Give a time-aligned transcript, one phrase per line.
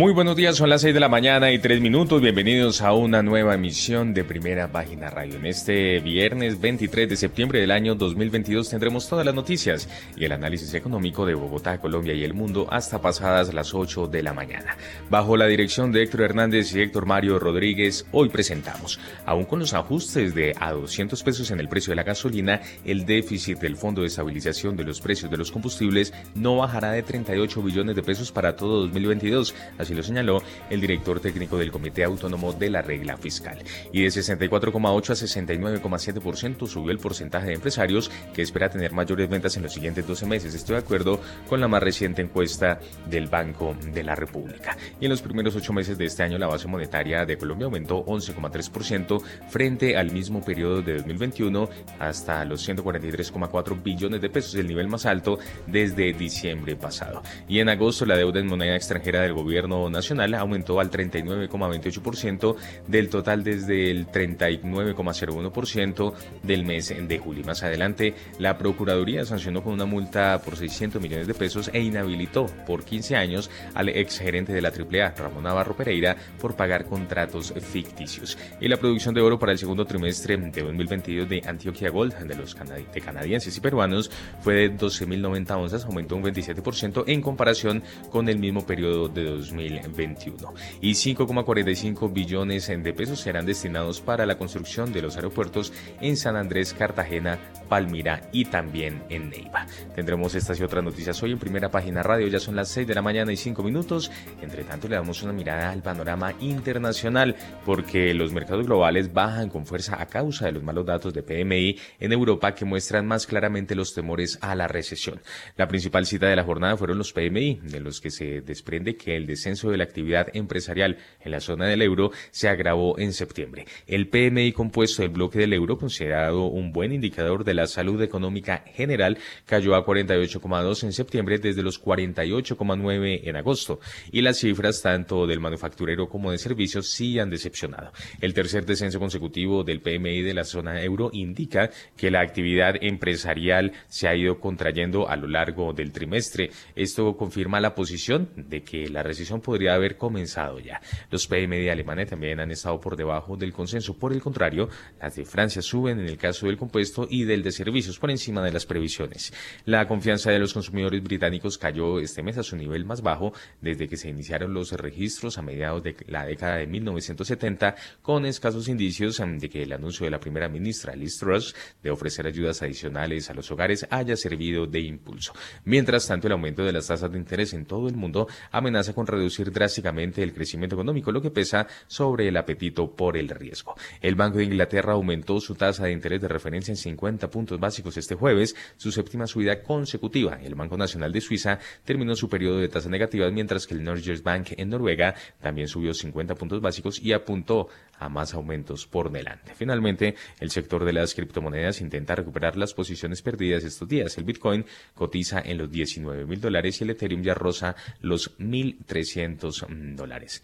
[0.00, 2.22] Muy buenos días, son las 6 de la mañana y 3 minutos.
[2.22, 5.36] Bienvenidos a una nueva emisión de Primera Página Radio.
[5.36, 10.32] En este viernes 23 de septiembre del año 2022 tendremos todas las noticias y el
[10.32, 14.74] análisis económico de Bogotá, Colombia y el mundo hasta pasadas las 8 de la mañana.
[15.10, 19.74] Bajo la dirección de Héctor Hernández y Héctor Mario Rodríguez, hoy presentamos, aún con los
[19.74, 24.00] ajustes de a 200 pesos en el precio de la gasolina, el déficit del Fondo
[24.00, 28.32] de Estabilización de los Precios de los Combustibles no bajará de 38 billones de pesos
[28.32, 33.16] para todo 2022 así lo señaló el director técnico del Comité Autónomo de la Regla
[33.16, 33.58] Fiscal.
[33.92, 39.56] Y de 64,8 a 69,7% subió el porcentaje de empresarios que espera tener mayores ventas
[39.56, 40.54] en los siguientes 12 meses.
[40.54, 44.76] Estoy de acuerdo con la más reciente encuesta del Banco de la República.
[45.00, 48.04] Y en los primeros ocho meses de este año la base monetaria de Colombia aumentó
[48.04, 54.88] 11,3% frente al mismo periodo de 2021 hasta los 143,4 billones de pesos, el nivel
[54.88, 57.22] más alto desde diciembre pasado.
[57.48, 62.56] Y en agosto la deuda en moneda extranjera del gobierno nacional aumentó al 39,28%
[62.88, 67.44] del total desde el 39,01% del mes de julio.
[67.44, 72.46] Más adelante, la Procuraduría sancionó con una multa por 600 millones de pesos e inhabilitó
[72.66, 78.36] por 15 años al exgerente de la AAA, Ramón Navarro Pereira, por pagar contratos ficticios.
[78.60, 82.34] Y la producción de oro para el segundo trimestre de 2022 de Antioquia Gold, de
[82.34, 88.38] los canadienses y peruanos, fue de 12.090 onzas, aumentó un 27% en comparación con el
[88.38, 89.69] mismo periodo de 2020.
[89.76, 90.54] 2021.
[90.80, 96.36] Y 5,45 billones de pesos serán destinados para la construcción de los aeropuertos en San
[96.36, 99.66] Andrés, Cartagena, Palmira y también en Neiva.
[99.94, 102.28] Tendremos estas y otras noticias hoy en primera página radio.
[102.28, 104.10] Ya son las 6 de la mañana y 5 minutos.
[104.42, 109.66] Entre tanto, le damos una mirada al panorama internacional porque los mercados globales bajan con
[109.66, 113.74] fuerza a causa de los malos datos de PMI en Europa que muestran más claramente
[113.74, 115.20] los temores a la recesión.
[115.56, 119.16] La principal cita de la jornada fueron los PMI, de los que se desprende que
[119.16, 123.66] el descenso de la actividad empresarial en la zona del euro se agravó en septiembre.
[123.86, 128.64] El PMI compuesto del bloque del euro, considerado un buen indicador de la salud económica
[128.74, 133.80] general, cayó a 48,2 en septiembre desde los 48,9 en agosto.
[134.10, 137.92] Y las cifras tanto del manufacturero como de servicios sí han decepcionado.
[138.20, 143.72] El tercer descenso consecutivo del PMI de la zona euro indica que la actividad empresarial
[143.88, 146.50] se ha ido contrayendo a lo largo del trimestre.
[146.76, 150.80] Esto confirma la posición de que la recesión podría haber comenzado ya.
[151.10, 153.96] Los PMI de Alemania también han estado por debajo del consenso.
[153.96, 154.68] Por el contrario,
[155.00, 158.42] las de Francia suben en el caso del compuesto y del de servicios por encima
[158.42, 159.32] de las previsiones.
[159.64, 163.88] La confianza de los consumidores británicos cayó este mes a su nivel más bajo desde
[163.88, 169.20] que se iniciaron los registros a mediados de la década de 1970 con escasos indicios
[169.20, 173.34] de que el anuncio de la primera ministra Liz Truss de ofrecer ayudas adicionales a
[173.34, 175.32] los hogares haya servido de impulso.
[175.64, 179.06] Mientras tanto, el aumento de las tasas de interés en todo el mundo amenaza con
[179.06, 183.74] reducir drásticamente el crecimiento económico, lo que pesa sobre el apetito por el riesgo.
[184.00, 187.96] El Banco de Inglaterra aumentó su tasa de interés de referencia en 50 puntos básicos
[187.96, 190.38] este jueves, su séptima subida consecutiva.
[190.42, 194.22] El Banco Nacional de Suiza terminó su periodo de tasas negativas, mientras que el Norges
[194.22, 197.68] Bank en Noruega también subió 50 puntos básicos y apuntó
[198.00, 199.54] a más aumentos por delante.
[199.54, 204.16] Finalmente, el sector de las criptomonedas intenta recuperar las posiciones perdidas estos días.
[204.18, 209.94] El Bitcoin cotiza en los 19 mil dólares y el Ethereum ya roza los 1.300
[209.94, 210.42] dólares.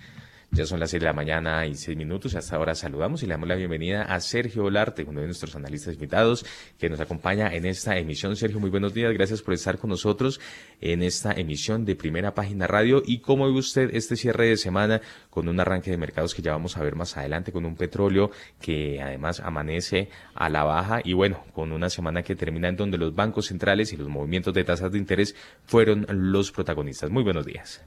[0.53, 2.35] Ya son las 6 de la mañana y 6 minutos.
[2.35, 5.95] Hasta ahora saludamos y le damos la bienvenida a Sergio Olarte, uno de nuestros analistas
[5.95, 6.47] invitados
[6.79, 8.37] que nos acompaña en esta emisión.
[8.37, 9.13] Sergio, muy buenos días.
[9.13, 10.41] Gracias por estar con nosotros
[10.81, 13.03] en esta emisión de Primera Página Radio.
[13.05, 16.53] ¿Y cómo ve usted este cierre de semana con un arranque de mercados que ya
[16.53, 18.31] vamos a ver más adelante, con un petróleo
[18.61, 22.99] que además amanece a la baja y bueno, con una semana que termina en donde
[22.99, 25.35] los bancos centrales y los movimientos de tasas de interés
[25.65, 27.11] fueron los protagonistas?
[27.11, 27.85] Muy buenos días.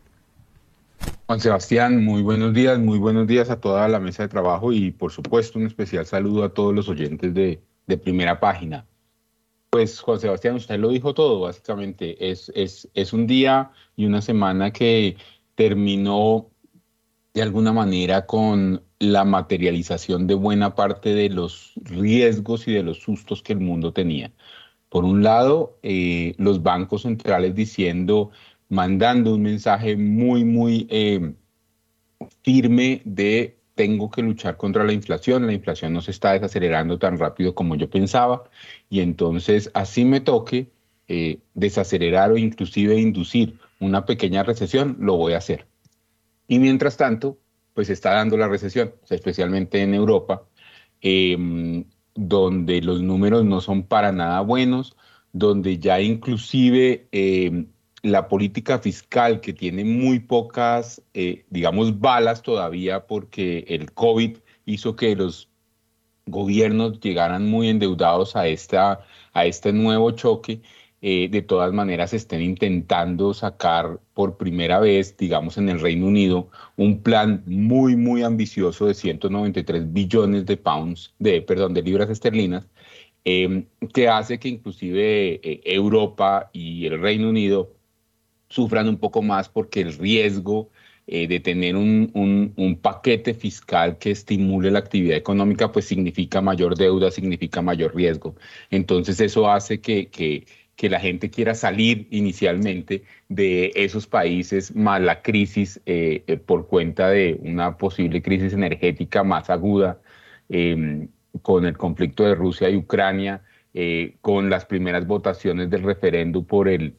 [1.28, 4.92] Juan Sebastián, muy buenos días, muy buenos días a toda la mesa de trabajo y
[4.92, 7.62] por supuesto un especial saludo a todos los oyentes de,
[8.04, 8.86] primera página.
[9.70, 12.32] Pues Juan Sebastián, usted lo dijo todo, básicamente.
[12.32, 15.18] Es, es, es un día y una semana que
[15.56, 16.50] terminó
[17.34, 23.00] de alguna manera con la materialización de buena parte de los riesgos y de los
[23.00, 24.32] sustos que el mundo tenía.
[24.90, 28.32] Por un lado, eh, los bancos centrales diciendo
[28.70, 31.34] mandando un mensaje muy, muy eh,
[32.44, 37.18] firme de tengo que luchar contra la inflación, la inflación no se está desacelerando tan
[37.18, 38.44] rápido como yo pensaba
[38.90, 40.70] y entonces así me toque,
[41.08, 45.66] eh, desacelerar o inclusive inducir una pequeña recesión, lo voy a hacer.
[46.48, 47.38] Y mientras tanto,
[47.74, 50.44] pues está dando la recesión, especialmente en Europa,
[51.02, 54.98] em, donde los números no son para nada buenos,
[55.32, 57.68] donde ya inclusive em,
[58.02, 64.96] la política fiscal que tiene muy pocas, eh, digamos, balas todavía porque el COVID hizo
[64.96, 65.50] que los
[66.26, 70.62] gobiernos llegaran muy endeudados a, esta, a este nuevo choque,
[71.02, 76.50] eh, de todas maneras estén intentando sacar por primera vez, digamos, en el Reino Unido,
[76.76, 82.68] un plan muy, muy ambicioso de 193 billones de pounds, de, perdón, de libras esterlinas,
[83.24, 87.79] em, que hace que inclusive eh, Europa y el Reino Unido
[88.50, 90.70] sufran un poco más porque el riesgo
[91.12, 96.78] eh, de tener un, un, paquete fiscal que estimule la actividad económica, pues significa mayor
[96.78, 98.36] deuda, significa mayor riesgo.
[98.70, 105.02] Entonces eso hace que, que, que la gente quiera salir inicialmente de esos países, más
[105.02, 110.00] la crisis eh, eh, por cuenta de una posible crisis energética más aguda
[110.48, 111.08] em,
[111.42, 113.44] con el conflicto de Rusia y Ucrania,
[114.22, 116.96] con las primeras votaciones del referéndum por el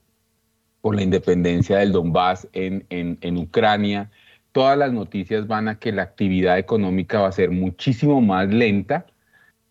[0.81, 4.11] por la independencia del Donbass en, en, Ucrania.
[4.53, 9.07] Todas las noticias van a que la actividad económica va a ser muchísimo más lenta,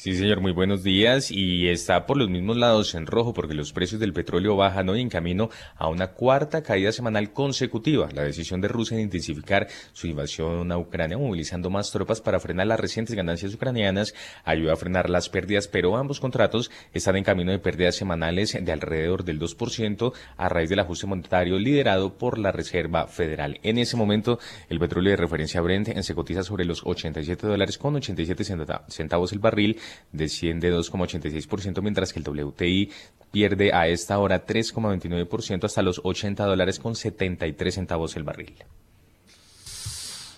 [0.04, 1.30] Sí, señor, muy buenos días.
[1.30, 5.00] Y está por los mismos lados en rojo porque los precios del petróleo bajan hoy
[5.00, 8.10] en camino a una cuarta caída semanal consecutiva.
[8.12, 12.66] La decisión de Rusia de intensificar su invasión a Ucrania, movilizando más tropas para frenar
[12.66, 14.12] las recientes ganancias ucranianas,
[14.44, 18.72] ayuda a frenar las pérdidas, pero ambos contratos están en camino de pérdidas semanales de
[18.72, 23.58] alrededor del 2% a raíz del ajuste monetario liderado por la Reserva Federal.
[23.62, 27.94] En ese momento, el petróleo de referencia Brent se cotiza sobre los 87 dólares con
[27.96, 28.44] 87
[28.88, 29.78] centavos el barril
[30.12, 32.90] desciende 2,86%, mientras que el WTI
[33.30, 38.54] pierde a esta hora 3,29% hasta los 80 dólares con 73 centavos el barril.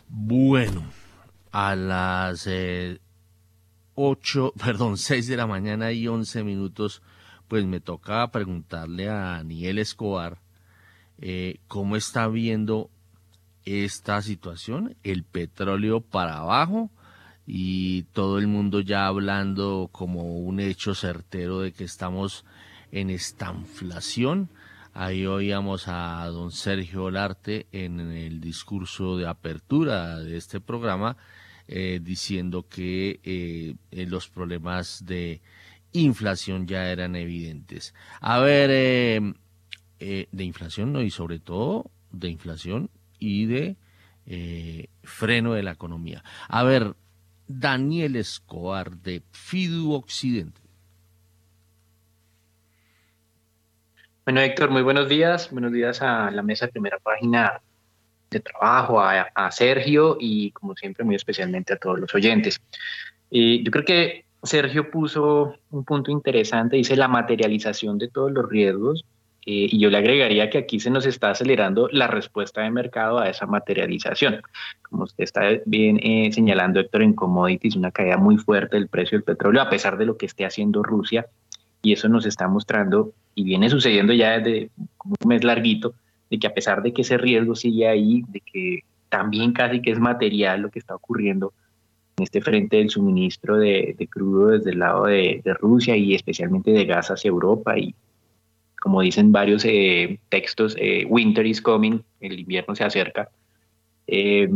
[0.08, 0.85] Bueno,
[1.53, 2.49] a las
[3.94, 7.02] 8, eh, perdón, 6 de la mañana y 11 minutos,
[7.49, 10.38] pues me toca preguntarle a Daniel Escobar
[11.19, 12.90] eh, cómo está viendo
[13.64, 16.90] esta situación, el petróleo para abajo
[17.47, 22.45] y todo el mundo ya hablando como un hecho certero de que estamos
[22.91, 24.50] en esta inflación.
[24.93, 31.17] Ahí oíamos a don Sergio Olarte en el discurso de apertura de este programa
[31.69, 33.75] eh, diciendo que eh,
[34.07, 35.43] los problemas de
[35.93, 37.95] inflación ya eran evidentes.
[38.21, 43.76] A ver, eh, de inflación no y sobre todo de inflación y de
[45.03, 46.25] freno de la economía.
[46.49, 46.95] A ver,
[47.49, 50.61] Daniel Escobar de Fidu Occidente.
[54.25, 55.50] Bueno, Héctor, muy buenos días.
[55.53, 57.61] Buenos días a la mesa de primera página
[58.31, 62.61] de trabajo, a, Sergio y, como siempre, muy especialmente a todos los oyentes.
[63.31, 69.05] Yo creo que Sergio puso un punto interesante, dice la materialización de todos los riesgos
[69.49, 73.21] eh, y yo le agregaría que aquí se nos está acelerando la respuesta de mercado
[73.21, 74.43] a esa materialización.
[74.83, 79.17] Como usted está bien eh, señalando, Héctor, en commodities, una caída muy fuerte del precio
[79.17, 81.26] del petróleo, a pesar de lo que esté haciendo Rusia,
[81.81, 85.95] y eso nos está mostrando, y viene sucediendo ya desde un mes larguito,
[86.29, 89.93] de que a pesar de que ese riesgo sigue ahí, de que también casi que
[89.93, 91.53] es material lo que está ocurriendo,
[92.17, 96.85] en este frente del suministro de, crudo desde el lado de, Rusia y especialmente de
[96.85, 97.79] gas hacia Europa.
[97.79, 97.95] Y
[98.87, 103.28] como dicen varios eh, textos, eh, winter is coming, el invierno se acerca.
[104.07, 104.49] Eh,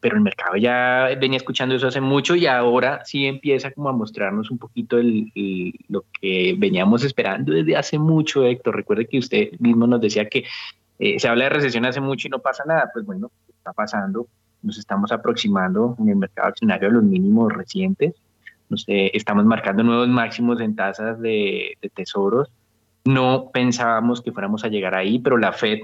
[0.00, 3.94] pero el mercado ya venía escuchando eso hace mucho y ahora sí empieza como a
[3.94, 8.76] mostrarnos un poquito lo que veníamos esperando desde hace mucho, Héctor.
[8.76, 10.44] Recuerde que usted mismo nos decía que
[11.18, 12.90] se habla de recesión hace mucho y no pasa nada.
[12.92, 14.26] Pues bueno, está pasando
[14.62, 18.14] nos estamos aproximando en el mercado accionario a los mínimos recientes,
[18.70, 22.48] nos, eh, estamos marcando nuevos máximos en tasas de, tesoros.
[23.04, 25.80] No pensábamos que fuéramos a llegar ahí, pero la Fed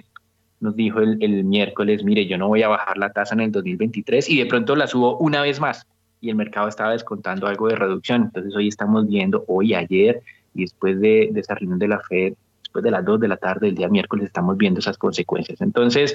[0.61, 3.53] nos dijo el, el, miércoles, mire, yo no voy a bajar la tasa en el
[3.53, 5.87] 2023 y de pronto la subo una vez más
[6.21, 8.23] y el mercado estaba descontando algo de reducción.
[8.23, 10.23] Entonces hoy estamos viendo, hoy, ayer
[10.55, 13.67] y después de, esa reunión de la Fed, después de las 2 de la tarde
[13.67, 15.61] del día miércoles, estamos viendo esas consecuencias.
[15.61, 16.15] Entonces,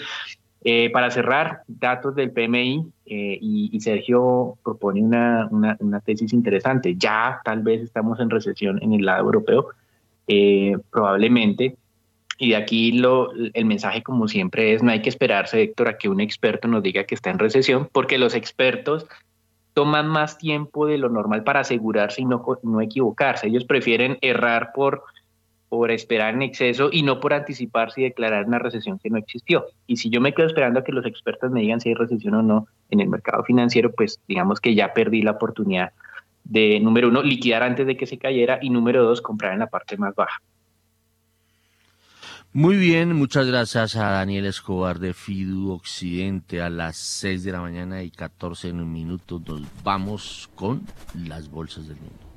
[0.64, 6.96] eh, para cerrar, datos del PMI, eh, y, Sergio propone una, tesis interesante.
[6.98, 9.70] Ya tal vez estamos en recesión en el lado europeo,
[10.32, 11.76] eh, probablemente.
[12.38, 15.98] Y de aquí lo, el mensaje, como siempre, es no hay que esperarse, Héctor, a
[15.98, 19.06] que un experto nos diga que está en recesión, porque los expertos
[19.74, 23.48] toman más tiempo de lo normal para asegurarse y no, no equivocarse.
[23.48, 25.04] Ellos prefieren errar por
[25.68, 29.68] por esperar en exceso y no por anticiparse y declarar una recesión que no existió.
[29.88, 32.34] Y si yo me quedo esperando a que los expertos me digan si hay recesión
[32.34, 35.94] o no en el mercado financiero, pues digamos que ya perdí la oportunidad
[36.52, 39.68] de, número uno, liquidar antes de que se cayera y número dos, comprar en la
[39.68, 40.42] parte más baja.
[42.52, 46.62] Muy bien, muchas gracias a Daniel Escobar de Fidu Occidente.
[46.62, 50.82] A las 6 de la mañana y 14 minutos nos vamos con
[51.16, 52.31] las bolsas del mundo.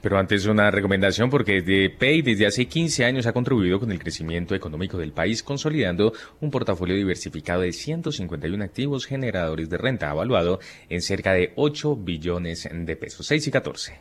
[0.00, 1.62] Pero antes una recomendación porque
[1.98, 6.50] Pay desde hace 15 años ha contribuido con el crecimiento económico del país, consolidando un
[6.50, 12.96] portafolio diversificado de 151 activos generadores de renta, evaluado en cerca de 8 billones de
[12.96, 13.26] pesos.
[13.26, 14.00] 6 y 14.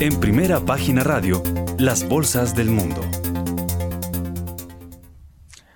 [0.00, 1.42] En primera página radio,
[1.78, 3.00] las bolsas del mundo.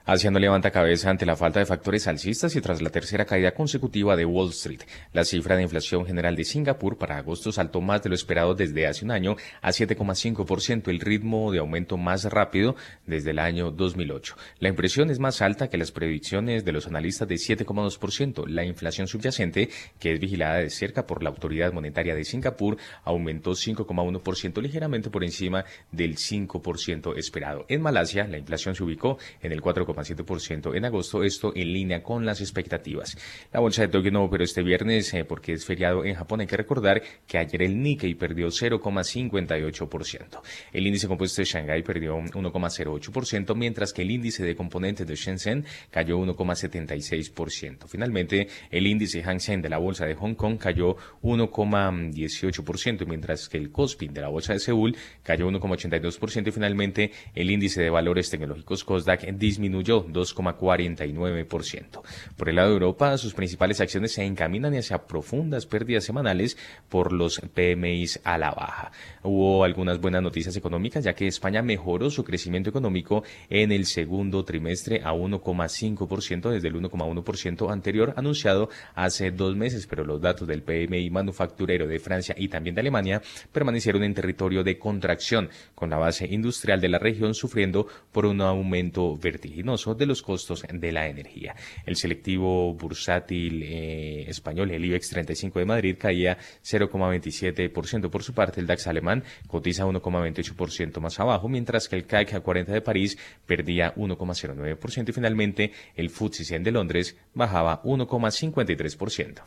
[0.08, 3.52] Asia no levanta cabeza ante la falta de factores alcistas y tras la tercera caída
[3.52, 4.80] consecutiva de Wall Street.
[5.12, 8.86] La cifra de inflación general de Singapur para agosto saltó más de lo esperado desde
[8.86, 12.74] hace un año a 7,5%, el ritmo de aumento más rápido
[13.04, 14.34] desde el año 2008.
[14.60, 18.46] La impresión es más alta que las predicciones de los analistas de 7,2%.
[18.46, 19.68] La inflación subyacente,
[20.00, 25.22] que es vigilada de cerca por la Autoridad Monetaria de Singapur, aumentó 5,1%, ligeramente por
[25.22, 27.66] encima del 5% esperado.
[27.68, 29.97] En Malasia, la inflación se ubicó en el 4,5%.
[30.02, 33.16] 0,7% en agosto, esto en línea con las expectativas.
[33.52, 36.40] La bolsa de Tokio no operó este viernes eh, porque es feriado en Japón.
[36.40, 40.40] Hay que recordar que ayer el Nikkei perdió 0,58%.
[40.72, 45.64] El índice compuesto de Shanghái perdió 1,08%, mientras que el índice de componentes de Shenzhen
[45.90, 47.86] cayó 1,76%.
[47.88, 53.58] Finalmente, el índice Hang Seng de la bolsa de Hong Kong cayó 1,18%, mientras que
[53.58, 58.30] el Kospi de la bolsa de Seúl cayó 1,82% y finalmente el índice de valores
[58.30, 62.02] tecnológicos Kosdaq disminuyó 2,49%.
[62.36, 66.56] Por el lado de Europa, sus principales acciones se encaminan hacia profundas pérdidas semanales
[66.88, 68.92] por los PMIs a la baja.
[69.22, 74.44] Hubo algunas buenas noticias económicas, ya que España mejoró su crecimiento económico en el segundo
[74.44, 80.62] trimestre a 1,5% desde el 1,1% anterior anunciado hace dos meses, pero los datos del
[80.62, 85.96] PMI manufacturero de Francia y también de Alemania permanecieron en territorio de contracción, con la
[85.96, 91.08] base industrial de la región sufriendo por un aumento vertiginoso de los costos de la
[91.08, 91.54] energía.
[91.86, 98.10] El selectivo bursátil eh, español, el IBEX 35 de Madrid, caía 0,27%.
[98.10, 102.72] Por su parte, el DAX alemán cotiza 1,28% más abajo, mientras que el CAC 40
[102.72, 109.42] de París perdía 1,09% y finalmente el FTSE 100 de Londres bajaba 1,53%.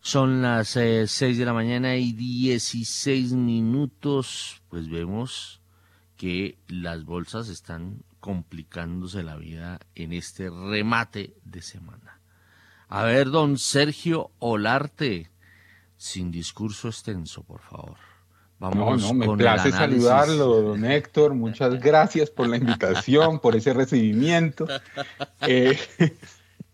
[0.00, 4.62] Son las 6 eh, de la mañana y 16 minutos.
[4.68, 5.60] Pues vemos
[6.16, 12.20] que las bolsas están complicándose la vida en este remate de semana.
[12.88, 15.30] A ver, don Sergio Olarte,
[15.96, 17.96] sin discurso extenso, por favor.
[18.58, 21.32] Vamos no, no, me place saludarlo, don Héctor.
[21.32, 24.68] Muchas gracias por la invitación, por ese recibimiento.
[25.46, 25.78] Eh,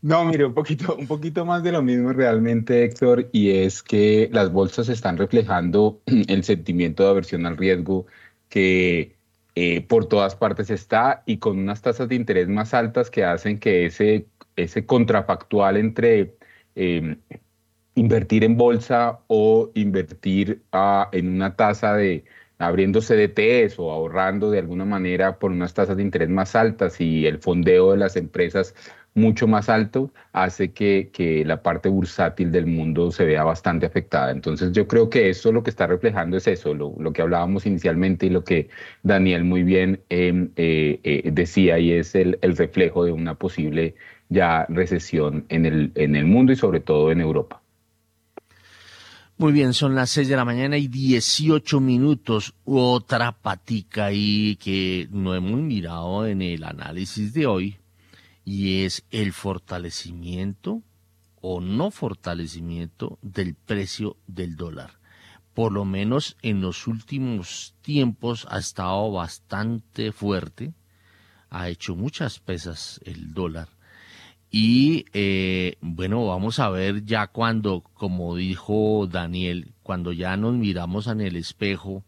[0.02, 4.28] no, mire, un poquito, un poquito más de lo mismo realmente, Héctor, y es que
[4.32, 8.06] las bolsas están reflejando el sentimiento de aversión al riesgo
[8.48, 9.13] que
[9.54, 13.58] eh, por todas partes está y con unas tasas de interés más altas que hacen
[13.58, 16.36] que ese, ese contrafactual entre
[16.74, 17.20] em,
[17.94, 20.62] invertir en bolsa o invertir
[21.12, 22.24] en una tasa de
[22.58, 27.26] abriendo CDTs o ahorrando de alguna manera por unas tasas de interés más altas y
[27.26, 28.74] el fondeo de las empresas
[29.14, 34.32] mucho más alto hace que, que, la parte bursátil del mundo se vea bastante afectada.
[34.32, 37.64] Entonces yo creo que eso lo que está reflejando es eso, lo, lo que hablábamos
[37.66, 38.68] inicialmente y lo que
[39.02, 43.94] Daniel muy bien em, eh, eh, decía y es el, el, reflejo de una posible
[44.28, 47.62] ya recesión en el, en el mundo y sobre todo en Europa.
[49.36, 52.54] Muy bien, son las 6 de la mañana y 18 minutos.
[52.64, 57.76] Otra patica ahí que no hemos mirado en el análisis de hoy
[58.44, 60.82] y es el fortalecimiento
[61.40, 64.98] o no fortalecimiento del precio del dólar.
[65.54, 70.74] Por lo menos en los últimos tiempos ha estado bastante fuerte,
[71.50, 73.68] ha hecho muchas pesas el dólar.
[74.50, 81.06] Y eh, bueno, vamos a ver ya cuando, como dijo Daniel, cuando ya nos miramos
[81.08, 82.04] en el espejo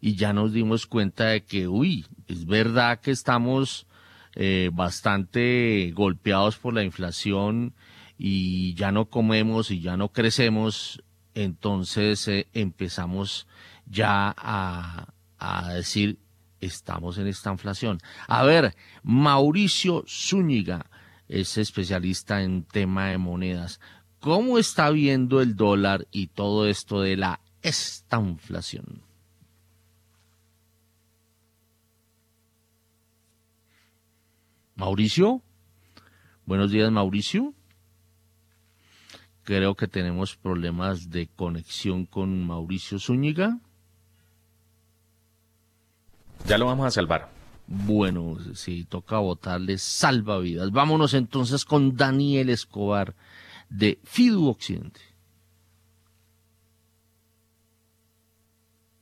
[0.00, 3.86] y ya nos dimos cuenta de que, uy, es verdad que estamos
[4.34, 7.74] eh, bastante golpeados por la inflación
[8.18, 11.02] y ya no comemos y ya no crecemos,
[11.34, 13.46] entonces eh, empezamos
[13.86, 16.18] ya a, a decir,
[16.60, 17.98] estamos en esta inflación.
[18.28, 20.86] A ver, Mauricio Zúñiga
[21.28, 23.80] es especialista en tema de monedas.
[24.20, 29.02] ¿Cómo está viendo el dólar y todo esto de la estanflación?
[34.82, 35.40] Mauricio.
[36.44, 37.54] Buenos días, Mauricio.
[39.44, 43.60] Creo que tenemos problemas de conexión con Mauricio Zúñiga.
[46.48, 47.28] Ya lo vamos a salvar.
[47.68, 50.72] Bueno, si toca votarle salvavidas.
[50.72, 53.14] Vámonos entonces con Daniel Escobar
[53.70, 55.00] de FIDU Occidente.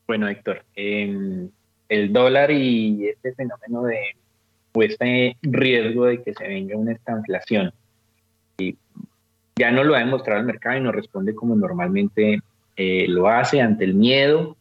[0.06, 1.50] Bueno, Héctor, em,
[1.88, 4.19] el dólar y este fenómeno de
[4.72, 7.72] o este riesgo de que se venga una estanflación.
[8.58, 8.76] Y
[9.56, 12.40] ya no lo ha demostrado el mercado y no responde como normalmente
[12.76, 14.56] eh, lo hace ante el miedo,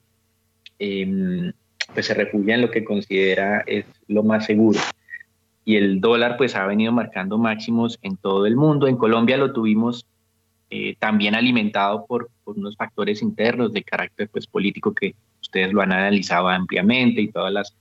[0.78, 1.52] em,
[1.94, 4.80] pues se refugia en lo que considera es lo más seguro.
[5.66, 8.88] Y el dólar pues ha venido marcando máximos en todo el mundo.
[8.88, 10.06] En Colombia lo tuvimos
[10.72, 15.82] eh, también alimentado por, por, unos factores internos de carácter pues político que ustedes lo
[15.82, 17.76] han analizado ampliamente y todas las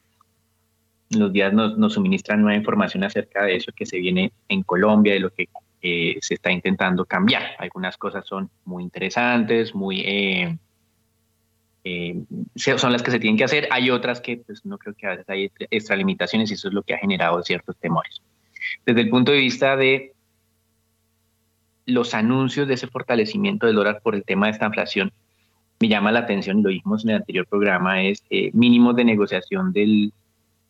[1.11, 5.21] los días nos, suministran nueva información acerca de eso que se viene en Colombia, de
[5.21, 5.49] lo que
[5.81, 7.43] eh, se está intentando cambiar.
[7.59, 10.59] Algunas cosas son muy interesantes, muy eh,
[11.85, 12.23] eh,
[12.55, 13.69] son las que se tienen que hacer.
[13.71, 16.83] Hay otras que pues, no creo que a veces hay extralimitaciones y eso es lo
[16.83, 18.21] que ha generado ciertos temores.
[18.85, 20.13] Desde el punto de vista de
[21.87, 25.11] los anuncios de ese fortalecimiento del dólar por el tema de esta inflación,
[25.81, 30.13] me llama la atención, lo dijimos en el anterior programa, es mínimos de negociación del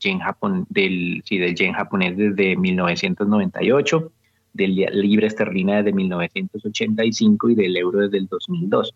[0.00, 4.12] yen Japón, del, sí, del yen japonés desde 1998,
[4.52, 8.94] del libre esterlina desde 1985 y del euro desde el 2002.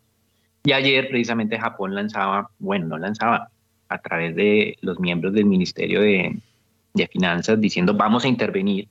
[0.64, 3.50] Y ayer precisamente Japón lanzaba, bueno, no lanzaba,
[3.88, 6.38] a través de los miembros del Ministerio de,
[6.94, 8.88] de Finanzas diciendo vamos a intervenir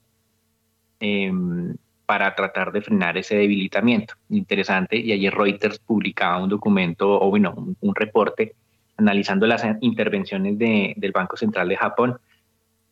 [1.00, 1.74] em,
[2.06, 4.14] para tratar de frenar ese debilitamiento.
[4.28, 8.54] Interesante, y ayer Reuters publicaba un documento, o bueno, un reporte
[8.96, 12.18] analizando las intervenciones del Banco Central de Japón,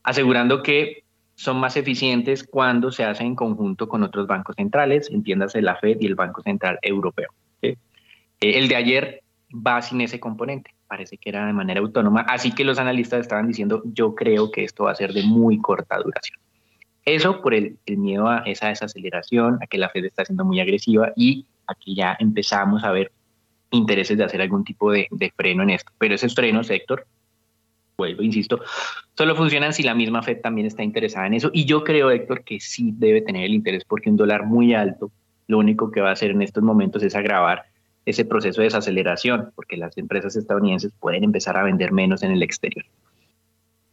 [0.02, 5.62] asegurando que son más eficientes cuando se hacen en conjunto con otros bancos centrales, entiéndase
[5.62, 7.30] la Fed y el Banco Central Europeo.
[7.62, 7.76] Eh,
[8.40, 9.22] el de ayer
[9.54, 13.46] va sin ese componente, parece que era de manera autónoma, así que los analistas estaban
[13.46, 16.38] diciendo, yo creo que esto va a ser de muy corta duración.
[17.04, 20.60] Eso por el, el miedo a esa desaceleración, a que la Fed está siendo muy
[20.60, 23.12] agresiva y a que ya empezamos a ver
[23.70, 25.92] intereses de hacer algún tipo de, freno en esto.
[25.98, 27.06] Pero esos frenos, Héctor,
[27.96, 28.60] vuelvo, insisto,
[29.16, 31.50] solo funcionan si la misma Fed también está interesada en eso.
[31.52, 35.10] Y yo creo, Héctor, que sí debe tener el interés porque un dólar muy alto
[35.50, 37.64] lo único que va a hacer en estos momentos es agravar
[38.06, 42.42] ese proceso de desaceleración, porque las empresas estadounidenses pueden empezar a vender menos en el
[42.42, 42.84] exterior.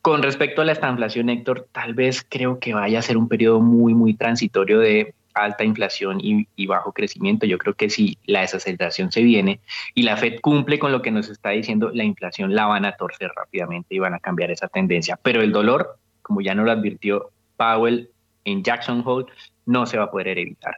[0.02, 3.60] Con respecto a la estanflación, Héctor, tal vez creo que vaya a ser un periodo
[3.60, 5.14] muy, muy transitorio de
[5.44, 7.46] alta inflación y, bajo crecimiento.
[7.46, 9.62] Yo creo que si la desaceleración se viene
[9.94, 12.96] y la Fed cumple con lo que nos está diciendo, la inflación la van a
[12.96, 15.20] torcer rápidamente y van a cambiar esa tendencia.
[15.22, 18.10] Pero el dolor, como ya nos lo advirtió Powell
[18.46, 19.28] en Jackson Hole,
[19.66, 20.76] no se va a poder evitar.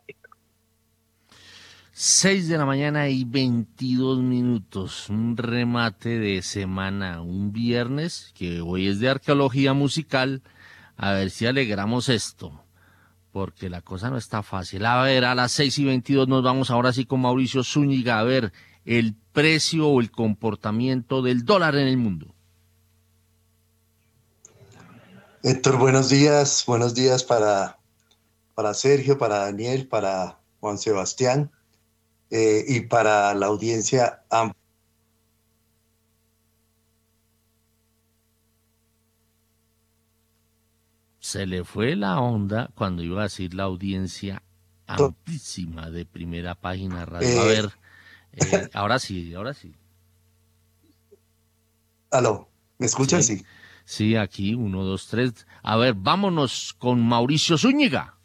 [1.92, 8.88] 6 de la mañana y 22 minutos, un remate de semana, un viernes, que hoy
[8.88, 10.42] es de arqueología musical.
[10.96, 12.64] A ver si alegramos esto
[13.32, 14.86] porque la cosa no está fácil.
[14.86, 18.24] A ver, a las 6 y 22 nos vamos ahora sí con Mauricio Zúñiga a
[18.24, 18.52] ver
[18.86, 22.34] el precio o el comportamiento del dólar en el mundo.
[25.44, 27.80] Héctor, buenos días, buenos días para,
[28.56, 31.52] para Sergio, para Daniel, para Juan Sebastián
[32.30, 34.59] eh, y para la audiencia amplia.
[41.30, 44.42] Se le fue la onda cuando iba a decir la audiencia
[44.88, 47.40] amplísima de primera página radio.
[47.40, 47.70] a Eh, ver,
[48.34, 49.76] eh, ahora sí, ahora sí.
[52.10, 53.22] Aló, ¿me escuchan?
[53.24, 53.46] Sí.
[53.86, 55.46] Sí, aquí, uno, dos, tres.
[55.62, 58.16] A ver, vámonos con Mauricio Zúñiga.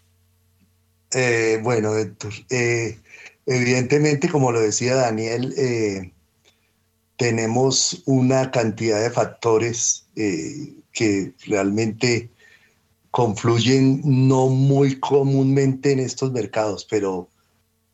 [1.12, 2.98] Eh, bueno, Héctor, eh,
[3.46, 6.12] evidentemente, como lo decía Daniel, eh,
[7.16, 12.30] tenemos una cantidad de factores que realmente
[13.14, 17.28] confluyen no muy comúnmente en estos mercados, pero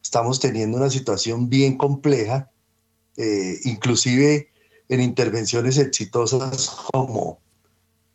[0.03, 2.51] estamos teniendo una situación bien compleja,
[3.19, 4.49] eh, inclusive
[4.89, 7.39] en intervenciones exitosas como,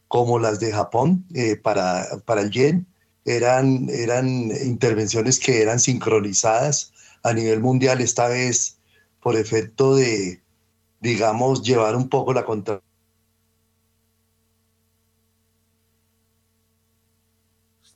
[0.07, 2.87] como las de Japón eh, para, para el yen,
[3.23, 6.91] eran, eran intervenciones que eran sincronizadas
[7.21, 8.77] a nivel mundial, esta vez
[9.21, 10.41] por efecto de,
[11.01, 12.43] digamos, llevar un poco la.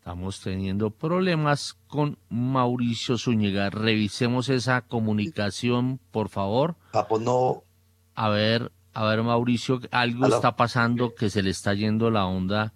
[0.10, 3.70] Estamos teniendo problemas con Mauricio Zúñiga.
[3.70, 6.78] Revisemos esa comunicación, por favor.
[6.94, 7.64] Japón no,
[8.16, 12.74] A ver, a ver, Mauricio, algo está pasando que se le está yendo la onda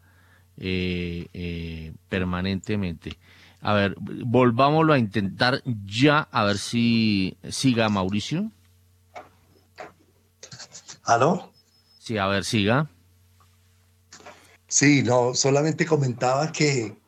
[0.57, 3.17] eh, eh, permanentemente.
[3.61, 8.51] A ver, volvámoslo a intentar ya, a ver si siga Mauricio.
[11.03, 11.51] ¿aló?
[11.97, 12.91] Sí, a ver, siga.
[14.67, 17.01] Sí, no, solamente comentaba que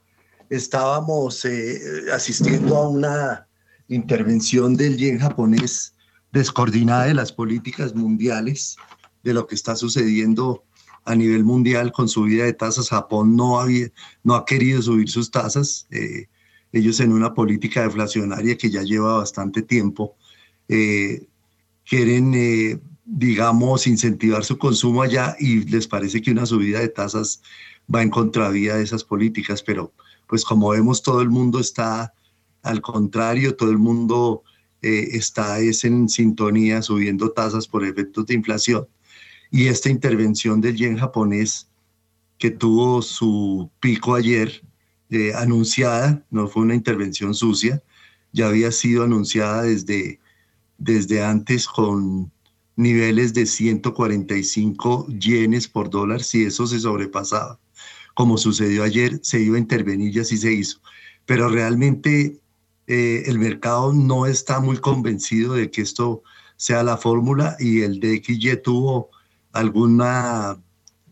[0.56, 1.80] estábamos eh,
[2.14, 3.48] asistiendo a una
[3.88, 5.96] intervención del yen japonés
[6.32, 8.78] descoordinada de las políticas mundiales,
[9.24, 10.64] de lo que está sucediendo
[11.06, 12.90] a nivel mundial con subida de tasas.
[12.90, 13.90] Japón no, había,
[14.24, 15.88] no ha querido subir sus tasas.
[15.92, 16.28] eh,
[16.76, 20.18] ellos en una política deflacionaria que ya lleva bastante tiempo,
[20.68, 21.26] eh,
[21.86, 27.42] quieren, eh, digamos, incentivar su consumo allá y les parece que una subida de tasas
[27.94, 29.94] va en contravía de esas políticas, pero
[30.28, 32.14] pues como vemos todo el mundo está
[32.62, 34.44] al contrario, todo el mundo
[34.82, 38.88] eh, está es en sintonía subiendo tasas por efectos de inflación.
[39.52, 41.70] Y esta intervención del yen japonés
[42.38, 44.64] que tuvo su pico ayer,
[45.10, 47.82] eh, anunciada, no fue una intervención sucia,
[48.34, 50.20] ya había sido anunciada desde,
[50.78, 52.32] desde antes con
[52.76, 57.60] niveles de 145 yenes por dólar, si eso se sobrepasaba,
[58.16, 60.80] como sucedió ayer, se iba a intervenir y así se hizo.
[61.26, 62.40] Pero realmente
[62.88, 66.24] eh, el mercado no está muy convencido de que esto
[66.56, 69.10] sea la fórmula y el DXY tuvo
[69.52, 70.58] alguna,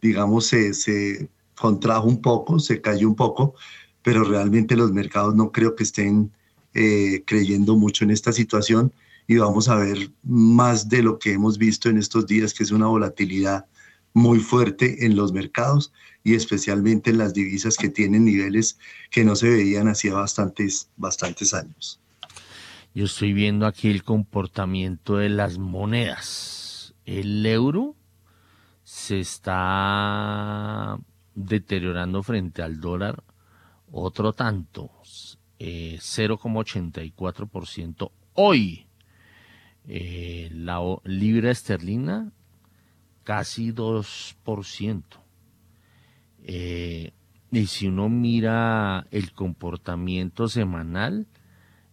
[0.02, 3.54] digamos, se, se contrajo un poco, se cayó un poco,
[4.02, 6.32] pero realmente los mercados no creo que estén
[6.74, 8.94] eh, creyendo mucho en esta situación
[9.28, 12.72] y vamos a ver más de lo que hemos visto en estos días, que es
[12.72, 13.66] una volatilidad
[14.14, 15.92] muy fuerte en los mercados
[16.24, 18.78] y especialmente en las divisas que tienen niveles
[19.10, 22.00] que no se veían hacía bastantes, bastantes años.
[22.96, 26.94] Yo estoy viendo aquí el comportamiento de las monedas.
[27.06, 27.96] El euro
[28.84, 31.00] se está
[31.36, 33.24] deteriorando frente al dólar
[33.92, 34.92] otro tanto,
[35.60, 38.86] eh, 0,84% hoy.
[39.88, 42.32] Eh, la libra esterlina
[43.24, 45.23] casi 2%.
[46.44, 47.12] Eh,
[47.52, 51.28] y si uno mira el comportamiento semanal,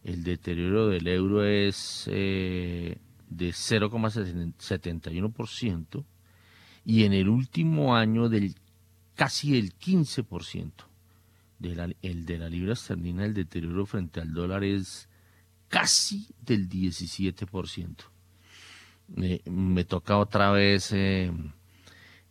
[0.02, 2.96] el deterioro del euro es eh,
[3.28, 6.04] de 0,71%
[6.84, 8.54] y en el último año del
[9.14, 10.86] casi el 15%.
[11.58, 15.10] De la- el de la libra esterlina, el deterioro frente al dólar es
[15.68, 18.04] casi del 17%.
[19.18, 21.30] Eh, me toca otra vez eh,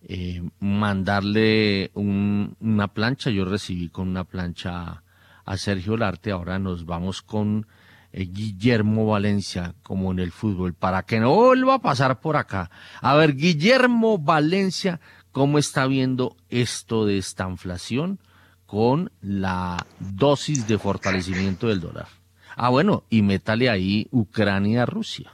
[0.07, 3.29] eh, mandarle un- una plancha.
[3.29, 5.03] Yo recibí con una plancha
[5.45, 6.31] a Sergio Larte.
[6.31, 7.67] Ahora nos vamos con
[8.11, 12.71] eh, Guillermo Valencia, como en el fútbol, para que no vuelva a pasar por acá.
[13.01, 14.99] A ver, Guillermo Valencia,
[15.31, 18.17] ¿cómo está viendo esto de esta inflación
[18.65, 22.07] con la dosis de fortalecimiento del dólar?
[22.55, 25.31] Ah, bueno, y métale ahí Ucrania-Rusia.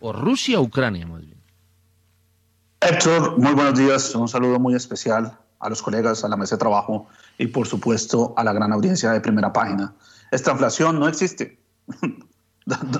[0.00, 1.35] O Rusia-Ucrania, más bien.
[2.88, 4.14] Héctor, muy buenos días.
[4.14, 8.32] Un saludo muy especial a los colegas, a la mesa de trabajo y, por supuesto,
[8.36, 9.92] a la gran audiencia de primera página.
[10.30, 11.58] Esta inflación no existe.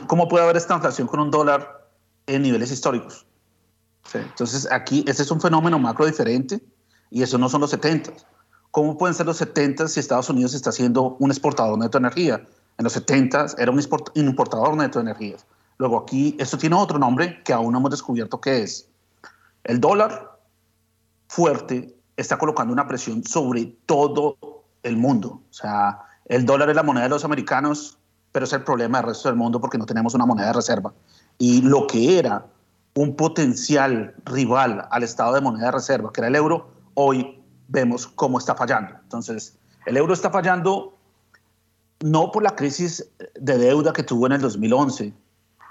[0.08, 1.88] ¿Cómo puede haber esta inflación con un dólar
[2.26, 3.26] en niveles históricos?
[4.10, 6.60] Sí, Entonces, aquí, este es un fenómeno macro diferente
[7.08, 8.10] y eso no son los 70.
[8.72, 12.44] ¿cómo pueden ser los 70 si Estados Unidos está siendo un exportador neto de energía?
[12.76, 13.80] En los 70 era un
[14.16, 15.36] importador neto de energía.
[15.78, 18.88] Luego aquí, esto tiene otro nombre que aún no hemos descubierto qué es.
[19.66, 20.38] El dólar
[21.28, 24.38] fuerte está colocando una presión sobre todo
[24.84, 25.42] el mundo.
[25.50, 27.98] O sea, el dólar es la moneda de los americanos,
[28.30, 30.94] pero es el problema del resto del mundo porque no tenemos una moneda de reserva.
[31.38, 32.46] Y lo que era
[32.94, 38.06] un potencial rival al estado de moneda de reserva, que era el euro, hoy vemos
[38.06, 38.94] cómo está fallando.
[39.02, 40.96] Entonces, el euro está fallando
[42.00, 45.12] no por la crisis de deuda que tuvo en el 2011,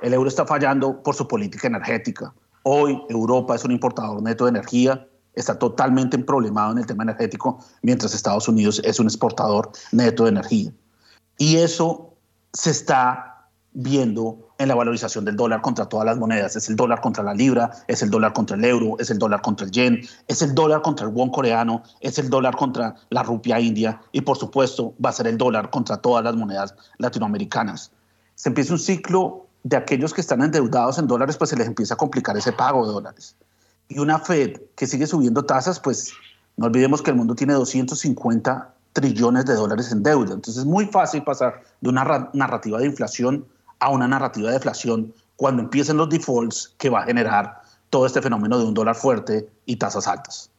[0.02, 2.34] el euro está fallando por su política energética.
[2.68, 7.60] Hoy Europa es un importador neto de energía, está totalmente problemado en el tema energético,
[7.84, 10.72] mientras Estados Unidos es un exportador neto de energía.
[11.38, 12.16] Y eso
[12.54, 16.56] se está viendo en la valorización del dólar contra todas las monedas.
[16.56, 19.44] Es el dólar contra la libra, es el dólar contra el euro, es el dólar
[19.44, 23.22] contra el yen, es el dólar contra el won coreano, es el dólar contra la
[23.22, 27.92] rupia india y por supuesto va a ser el dólar contra todas las monedas latinoamericanas.
[28.34, 31.96] Se empieza un ciclo de aquellos que están endeudados en dólares, pues se les empieza
[31.96, 33.36] a complicar ese pago de dólares.
[33.90, 36.14] Y una Fed que sigue subiendo tasas, pues
[36.56, 40.36] no olvidemos que el mundo tiene 250 trillones de dólares en deuda.
[40.36, 43.44] Entonces es muy fácil pasar de una narrativa de inflación
[43.80, 48.22] a una narrativa de deflación cuando empiecen los defaults que va a generar todo este
[48.22, 50.52] fenómeno de un dólar fuerte y tasas altas.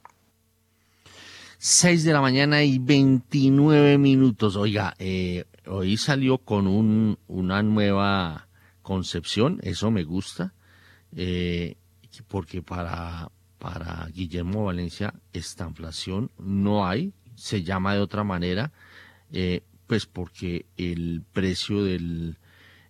[1.59, 4.57] 6 de la mañana y 29 minutos.
[4.57, 8.46] Oiga, eh, hoy salió con un, una nueva
[8.87, 10.55] concepción, eso me gusta,
[11.17, 11.77] eh,
[12.29, 18.73] porque para, para Guillermo Valencia esta inflación no hay, se llama de otra manera,
[19.33, 22.39] eh, pues porque el precio del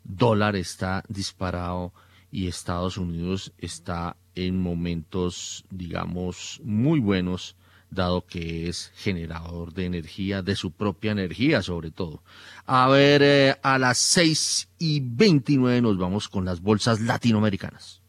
[0.04, 1.94] dólar está disparado
[2.30, 7.56] y Estados Unidos está en momentos, digamos, muy buenos
[7.90, 12.22] dado que es generador de energía, de su propia energía sobre todo.
[12.66, 18.02] A ver, eh, a las 6 y 29 nos vamos con las bolsas latinoamericanas.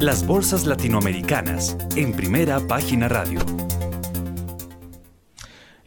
[0.00, 3.38] Las bolsas latinoamericanas en primera página radio.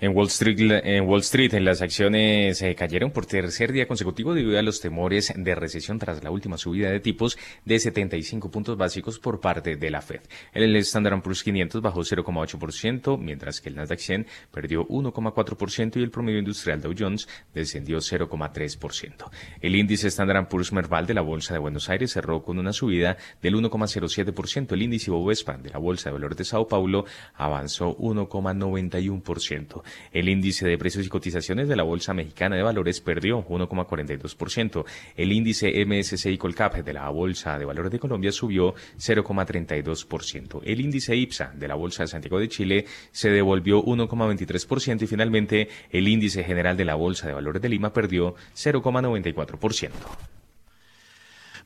[0.06, 4.60] En Wall Street, en Wall Street, las acciones eh, cayeron por tercer día consecutivo debido
[4.60, 9.18] a los temores de recesión tras la última subida de tipos de 75 puntos básicos
[9.18, 10.20] por parte de la Fed.
[10.54, 16.12] El Standard Poor's 500 bajó 0,8%, mientras que el Nasdaq 100 perdió 1,4% y el
[16.12, 19.32] promedio industrial Dow Jones descendió 0,3%.
[19.60, 23.18] El índice Standard Poor's Merval de la Bolsa de Buenos Aires cerró con una subida
[23.42, 24.72] del 1,07%.
[24.72, 29.82] El índice Bovespa de la Bolsa de Valores de Sao Paulo avanzó 1,91%.
[30.12, 34.86] El índice de precios y cotizaciones de la Bolsa Mexicana de Valores perdió 1,42%.
[35.16, 40.62] El índice MSCI Colcap de la Bolsa de Valores de Colombia subió 0,32%.
[40.64, 45.70] El índice IPSA de la Bolsa de Santiago de Chile se devolvió 1,23% y finalmente
[45.90, 49.92] el índice general de la Bolsa de Valores de Lima perdió 0,94%.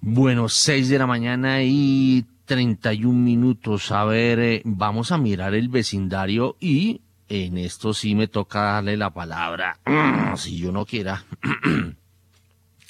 [0.02, 3.92] Bueno, 6 de la mañana y 31 minutos.
[3.92, 8.98] A ver, eh, vamos a mirar el vecindario y en esto sí me toca darle
[8.98, 9.80] la palabra,
[10.36, 11.24] si yo no quiera,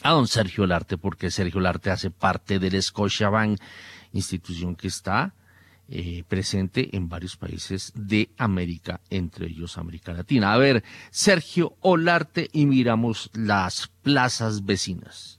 [0.04, 3.60] a don Sergio Larte, porque Sergio Larte hace parte del Scotiabank,
[4.14, 5.34] institución que está
[5.90, 10.54] eh, presente en varios países de América, entre ellos América Latina.
[10.54, 15.39] A ver, Sergio Olarte y miramos las plazas vecinas.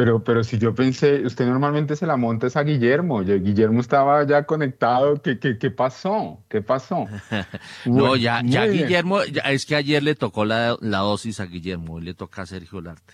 [0.00, 3.20] Pero, pero si yo pensé, usted normalmente se la monta a Guillermo.
[3.22, 5.20] Guillermo estaba ya conectado.
[5.20, 6.42] ¿Qué, qué, qué pasó?
[6.48, 7.04] ¿Qué pasó?
[7.84, 12.14] no, ya, ya Guillermo, es que ayer le tocó la, dosis a Guillermo, hoy le
[12.14, 13.12] toca a Sergio Larte.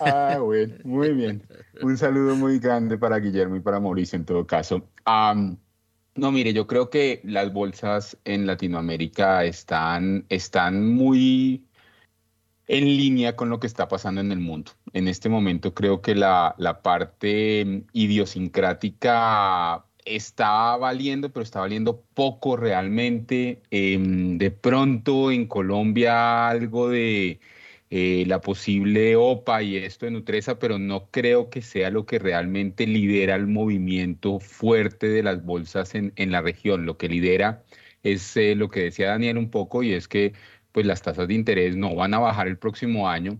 [0.00, 1.44] ah, bueno, muy bien.
[1.80, 4.88] Un saludo muy grande para Guillermo y para Mauricio en todo caso.
[5.06, 11.64] no, mire, yo creo que las bolsas en Latinoamérica están, están muy
[12.66, 14.72] en línea con lo que está pasando en el mundo.
[14.92, 22.56] En este momento creo que la, parte mm, idiosincrática está valiendo, pero está valiendo poco
[22.56, 23.62] realmente.
[23.70, 27.40] Em, de pronto en Colombia algo de
[27.96, 32.18] eh, la posible OPA y esto de Nutresa, pero no creo que sea lo que
[32.18, 36.86] realmente lidera el movimiento fuerte de las bolsas en, la región.
[36.86, 37.62] Lo que lidera
[38.02, 40.32] es eh, lo que decía Daniel un poco y es que
[40.74, 43.38] pues las tasas de interés no van a bajar el próximo año.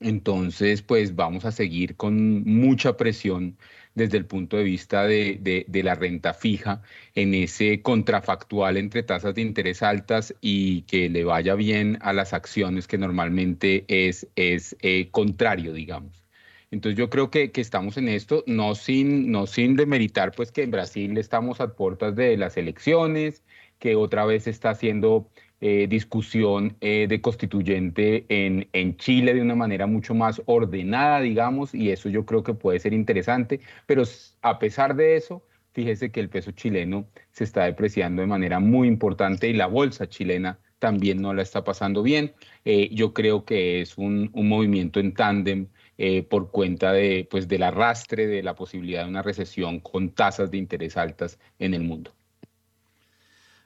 [0.00, 3.56] Entonces, pues vamos a seguir con mucha presión
[3.94, 6.82] desde el punto de vista de, la renta fija
[7.14, 12.34] en ese contrafactual entre tasas de interés altas y que le vaya bien a las
[12.34, 16.24] acciones que normalmente es, es eh, contrario, digamos.
[16.70, 20.62] Entonces yo creo que, que, estamos en esto, no sin, no sin demeritar pues que
[20.64, 23.44] en Brasil estamos a puertas de las elecciones,
[23.78, 29.54] que otra vez está haciendo eh, discusión eh, de constituyente en, en Chile de una
[29.54, 34.02] manera mucho más ordenada, digamos, y eso yo creo que puede ser interesante, pero
[34.42, 38.88] a pesar de eso, fíjese que el peso chileno se está depreciando de manera muy
[38.88, 42.34] importante y la bolsa chilena también no la está pasando bien.
[42.64, 47.48] Eh, yo creo que es un, un movimiento en tándem eh, por cuenta de, pues,
[47.48, 51.82] del arrastre de la posibilidad de una recesión con tasas de interés altas en el
[51.82, 52.12] mundo.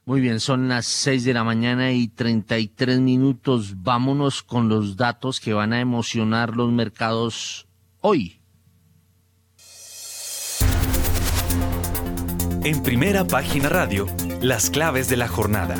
[0.09, 3.75] Muy bien, son las 6 de la mañana y 33 minutos.
[3.83, 7.69] Vámonos con los datos que van a emocionar los mercados
[8.01, 8.41] hoy.
[12.65, 14.07] En primera página radio,
[14.41, 15.77] las claves de la jornada.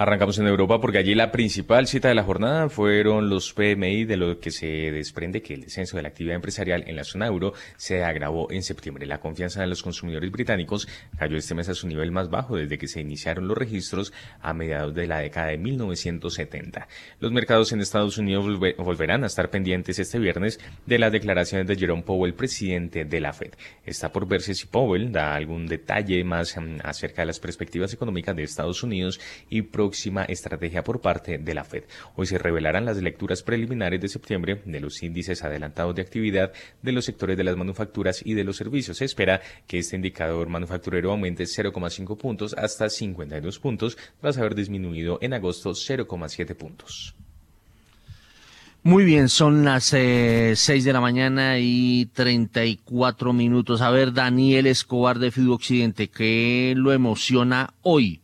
[0.00, 4.16] Arrancamos en Europa porque allí la principal cita de la jornada fueron los PMI, de
[4.16, 7.52] lo que se desprende que el descenso de la actividad empresarial en la zona euro
[7.76, 9.06] se agravó en septiembre.
[9.06, 10.86] La confianza de los consumidores británicos
[11.18, 14.54] cayó este mes a su nivel más bajo desde que se iniciaron los registros a
[14.54, 16.86] mediados de la década de 1970.
[17.18, 21.74] Los mercados en Estados Unidos volverán a estar pendientes este viernes de las declaraciones de
[21.74, 23.54] Jerome Powell, presidente de la Fed.
[23.84, 28.36] Está por verse si Powell da algún detalle más mm, acerca de las perspectivas económicas
[28.36, 29.18] de Estados Unidos
[29.50, 31.84] y próxima estrategia por parte de la Fed.
[32.14, 36.92] Hoy se revelarán las lecturas preliminares de septiembre de los índices adelantados de actividad de
[36.92, 38.98] los sectores de las manufacturas y de los servicios.
[38.98, 45.18] Se espera que este indicador manufacturero aumente 0,5 puntos hasta 52 puntos tras haber disminuido
[45.22, 47.14] en agosto 0,7 puntos.
[48.82, 53.80] Muy bien, son las eh, 6 de la mañana y 34 minutos.
[53.80, 58.20] A ver, Daniel Escobar de Fido Occidente, ¿qué lo emociona hoy?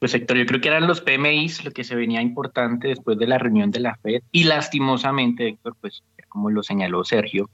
[0.00, 3.26] Pues Héctor, yo creo que eran los PMIs lo que se venía importante después de
[3.26, 7.50] la reunión de la Fed y lastimosamente, Héctor, pues como lo señaló Sergio,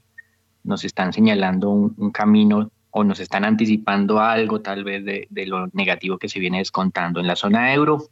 [0.63, 5.67] nos están señalando un, camino o nos están anticipando algo tal vez de, de, lo
[5.73, 8.07] negativo que se viene descontando en la zona euro.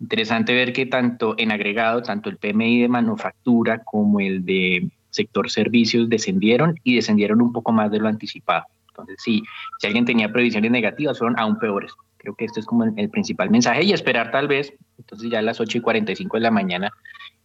[0.00, 5.50] Interesante ver que tanto en agregado, tanto el PMI de manufactura como el de sector
[5.50, 8.64] servicios descendieron y descendieron un poco más de lo anticipado.
[8.88, 9.42] Entonces, sí,
[9.78, 11.92] si alguien tenía previsiones negativas, fueron aún peores.
[12.20, 15.42] Creo que esto es como el, principal mensaje y esperar tal vez, entonces ya a
[15.42, 16.90] las 8 y 45 de la mañana,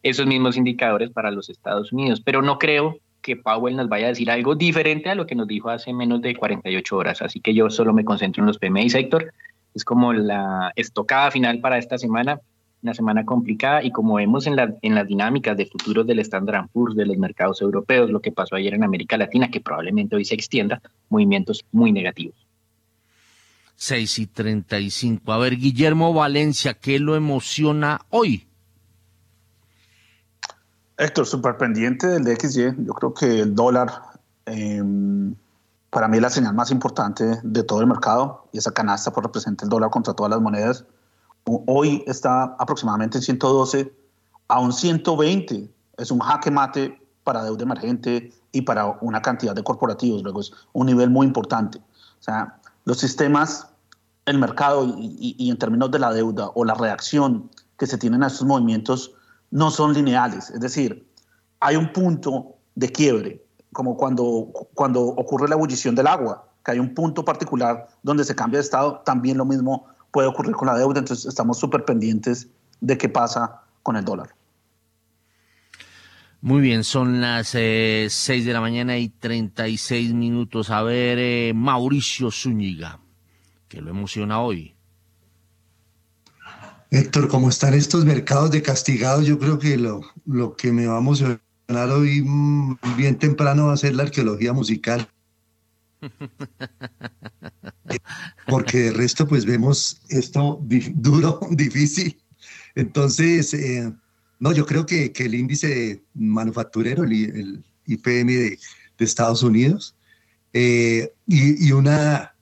[0.04, 2.20] esos mismos indicadores para los Estados Unidos.
[2.20, 5.48] Pero no creo que Powell nos vaya a decir algo diferente a lo que nos
[5.48, 7.22] dijo hace menos de 48 horas.
[7.22, 9.32] Así que yo solo me concentro en los PMI sector.
[9.74, 12.42] Es como la estocada final para esta semana,
[12.84, 16.68] una semana complicada y como vemos en, la, en las dinámicas de futuros del Standard
[16.74, 20.26] Poor's de los mercados europeos, lo que pasó ayer en América Latina, que probablemente hoy
[20.26, 22.45] se extienda, movimientos muy negativos.
[23.76, 25.32] 6 y 35.
[25.32, 28.48] A ver, Guillermo Valencia, ¿qué lo emociona hoy?
[30.98, 32.86] Héctor, súper pendiente del DXY.
[32.86, 33.92] Yo creo que el dólar,
[34.46, 34.82] eh,
[35.90, 39.26] para mí, es la señal más importante de todo el mercado y esa canasta pues,
[39.26, 40.86] representa el dólar contra todas las monedas.
[41.44, 43.94] Hoy está aproximadamente en 112
[44.48, 45.70] a un 120.
[45.98, 50.24] Es un jaque mate para deuda emergente y para una cantidad de corporativos.
[50.24, 51.80] Luego es un nivel muy importante.
[51.80, 53.67] O sea, los sistemas,
[54.26, 58.28] el mercado y, en términos de la deuda o la reacción que se tienen a
[58.28, 59.13] estos movimientos
[59.52, 60.50] no son lineales.
[60.52, 61.08] Es decir,
[61.60, 63.43] hay un punto de quiebre,
[63.74, 68.36] como cuando, cuando ocurre la ebullición del agua, que hay un punto particular donde se
[68.36, 72.48] cambia de estado, también lo mismo puede ocurrir con la deuda, entonces estamos súper pendientes
[72.82, 74.30] de qué pasa con el dólar.
[76.46, 80.70] Muy bien, son las eh, 6 de la mañana y 36 minutos.
[80.70, 83.00] A ver, eh, Mauricio Zúñiga,
[83.68, 84.76] que lo emociona hoy.
[86.92, 90.98] Héctor, como están estos mercados de castigados, yo creo que lo, lo que me va
[90.98, 95.10] a emocionar hoy mm, bien temprano va a ser la arqueología musical.
[98.46, 100.62] Porque de resto, pues vemos esto
[100.94, 102.22] duro, difícil.
[102.76, 103.92] Entonces, eh,
[104.39, 108.60] no, yo creo que, que, el índice manufacturero, el, IPM de,
[108.98, 109.95] Estados Unidos,
[110.54, 112.36] eh, y, y, una,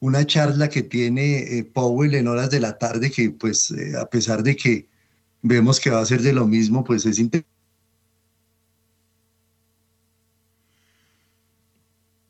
[0.00, 4.06] una charla que tiene eh, Powell en horas de la tarde, que pues eh, a
[4.06, 4.88] pesar de que
[5.42, 7.50] vemos que va a ser de lo mismo, pues es interesante.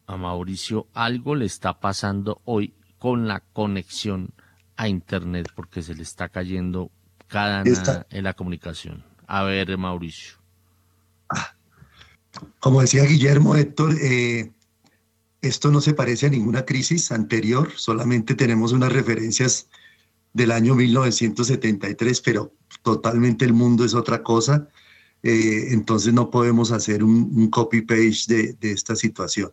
[0.06, 4.34] A Mauricio algo le está pasando hoy con la conexión
[4.76, 6.90] a Internet porque se le está cayendo
[7.30, 7.62] cada
[8.10, 9.04] en la comunicación.
[9.26, 10.34] A ver, Mauricio.
[12.58, 14.52] Como decía Guillermo, Héctor, eh,
[15.40, 19.68] esto no se parece a ninguna crisis anterior, solamente tenemos unas referencias
[20.32, 22.52] del año 1973, pero
[22.82, 24.68] totalmente el mundo es otra cosa.
[25.22, 29.52] Eh, entonces no podemos hacer un, copy-page de, esta situación.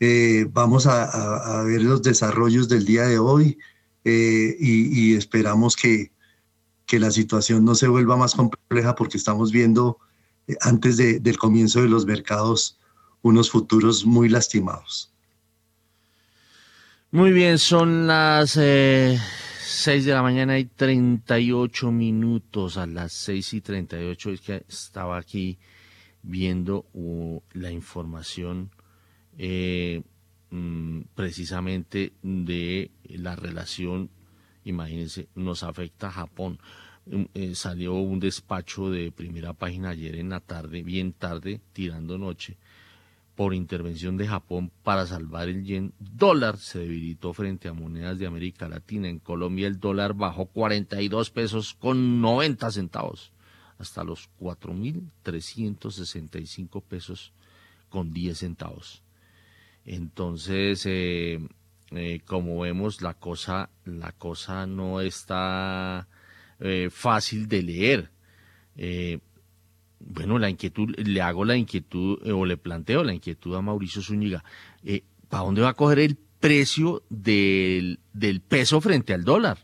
[0.00, 3.58] Eh, vamos a, ver los desarrollos del día de hoy
[4.04, 6.12] eh, y, esperamos que,
[6.86, 9.98] que, la situación no se vuelva más compleja porque estamos viendo
[10.60, 12.78] antes del comienzo de los mercados
[13.22, 15.10] unos futuros muy lastimados.
[17.10, 19.18] Muy bien, son las eh,
[19.66, 22.76] 6 de la mañana y 38 minutos.
[22.76, 25.58] A las 6 y 38 es que estaba aquí
[26.22, 28.70] viendo uh, la información
[29.38, 30.02] eh,
[30.50, 34.10] mm, precisamente de la relación,
[34.64, 36.58] imagínense, nos afecta Japón.
[37.06, 42.18] Mm, eh, salió un despacho de primera página ayer en la tarde, bien tarde, tirando
[42.18, 42.56] noche,
[43.34, 45.92] por intervención de Japón para salvar el yen.
[45.98, 49.08] Dólar se debilitó frente a monedas de América Latina.
[49.08, 53.32] En Colombia el dólar bajó 42 pesos con 90 centavos
[53.78, 57.32] hasta los 4.365 pesos
[57.88, 59.02] con 10 centavos.
[59.84, 61.40] Entonces, eh,
[61.94, 66.08] eh, como vemos, la cosa, la cosa no está
[66.60, 68.10] eh, fácil de leer
[70.06, 74.02] bueno, la inquietud, le hago la inquietud eh, o le planteo la inquietud a Mauricio
[74.02, 74.44] Zúñiga.
[74.84, 77.98] Eh, ¿Para dónde va a coger el precio del,
[78.48, 79.58] peso frente al dólar?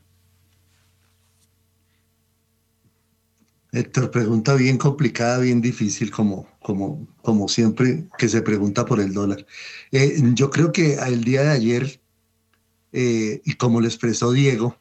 [3.73, 9.13] Héctor, pregunta bien complicada, bien difícil, como, como, como siempre que se pregunta por el
[9.13, 9.47] dólar.
[9.93, 12.01] Eh, yo creo que el día de ayer,
[12.93, 14.77] y como lo expresó Diego,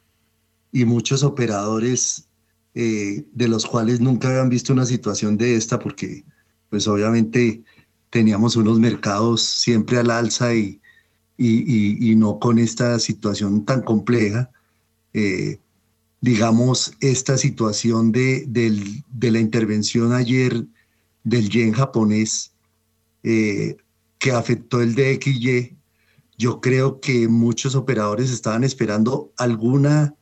[0.72, 2.30] y muchos operadores
[2.76, 6.24] eh, de los cuales nunca habían visto una situación de esta, porque
[6.70, 7.64] pues obviamente
[8.10, 10.80] teníamos unos mercados siempre al alza y,
[11.38, 14.52] y, no con esta situación tan compleja.
[15.14, 15.60] Eh,
[16.22, 20.66] digamos, esta situación de, de, la intervención ayer
[21.24, 22.52] del yen japonés
[23.24, 23.78] eh,
[24.20, 25.76] que afectó el DXY,
[26.40, 30.16] yo creo que muchos operadores estaban esperando alguna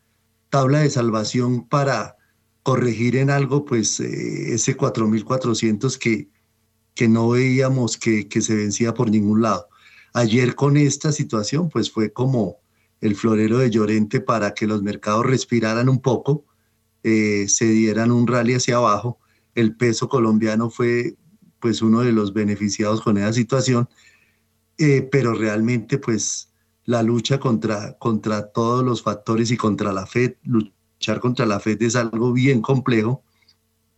[0.50, 2.18] tabla de salvación para
[2.64, 6.28] corregir en algo, pues eh, ese 4.400 que,
[6.96, 9.68] que no veíamos que, que, se vencía por ningún lado.
[10.14, 12.58] Ayer con esta situación, pues fue como
[13.00, 16.46] el florero de Llorente para que los mercados respiraran un poco,
[17.04, 19.20] eh, se dieran un rally hacia abajo.
[19.54, 21.16] El peso colombiano fue
[21.60, 23.88] pues uno de los beneficiados con esa situación,
[24.78, 26.54] eh, pero realmente pues
[26.86, 31.82] la lucha contra, contra todos los factores y contra la Fed, luchar contra la Fed
[31.82, 33.24] es algo bien complejo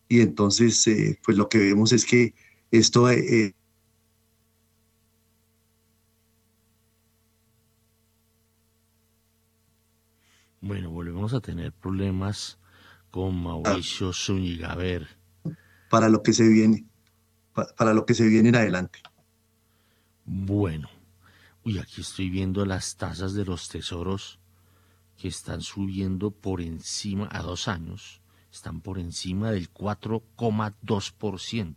[0.07, 2.34] y entonces eh, pues lo que vemos es que
[2.71, 3.53] esto eh,
[10.61, 12.59] Bueno, volvemos a tener problemas
[13.11, 14.73] con Mauricio Zúñiga.
[14.73, 15.07] A ver.
[15.89, 16.86] Para lo que se viene,
[17.77, 18.99] para lo que se viene en adelante.
[20.32, 20.91] Bueno,
[21.63, 24.38] uy, aquí estoy viendo las tasas de los tesoros
[25.17, 28.21] que están subiendo por encima, a dos años,
[28.51, 31.75] están por encima del 4,2%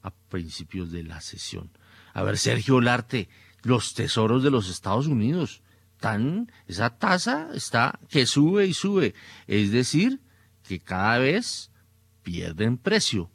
[0.00, 1.72] a principios de la sesión.
[2.14, 3.28] A ver, Sergio Larte,
[3.64, 5.60] los tesoros de los Estados Unidos,
[6.00, 9.14] tan, esa tasa está que sube y sube,
[9.46, 10.23] es decir,
[10.66, 11.70] que cada vez
[12.22, 13.30] pierden precio.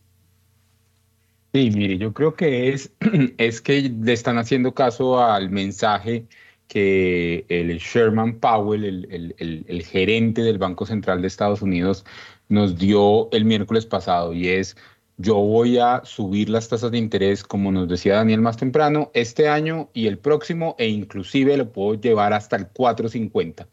[1.53, 2.91] Sí, mire, yo creo que es,
[3.37, 6.27] es que le están haciendo caso al mensaje
[6.67, 12.05] que el Sherman Powell, el, el, el, gerente del Banco Central de Estados Unidos,
[12.47, 14.77] nos dio el miércoles pasado y es,
[15.17, 19.49] yo voy a subir las tasas de interés, como nos decía Daniel más temprano, este
[19.49, 23.67] año y el próximo, e inclusive lo puedo llevar hasta el 450,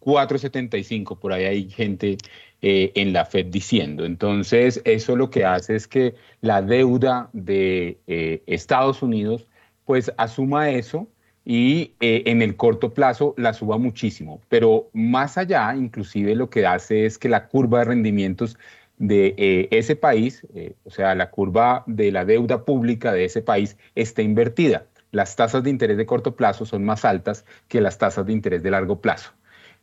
[0.00, 2.18] 475, por ahí hay gente
[2.62, 4.04] eh, en la Fed diciendo.
[4.04, 9.48] Entonces, eso lo que hace es que la deuda de eh, Estados Unidos,
[9.86, 11.08] pues asuma eso
[11.42, 14.42] y eh, en el corto plazo la suba muchísimo.
[14.50, 18.58] Pero más allá, inclusive lo que hace es que la curva de rendimientos
[18.98, 20.46] de ese país,
[20.84, 24.84] o sea, la curva de la deuda pública de ese país, esté invertida.
[25.12, 28.62] Las tasas de interés de corto plazo son más altas que las tasas de interés
[28.62, 29.32] de largo plazo.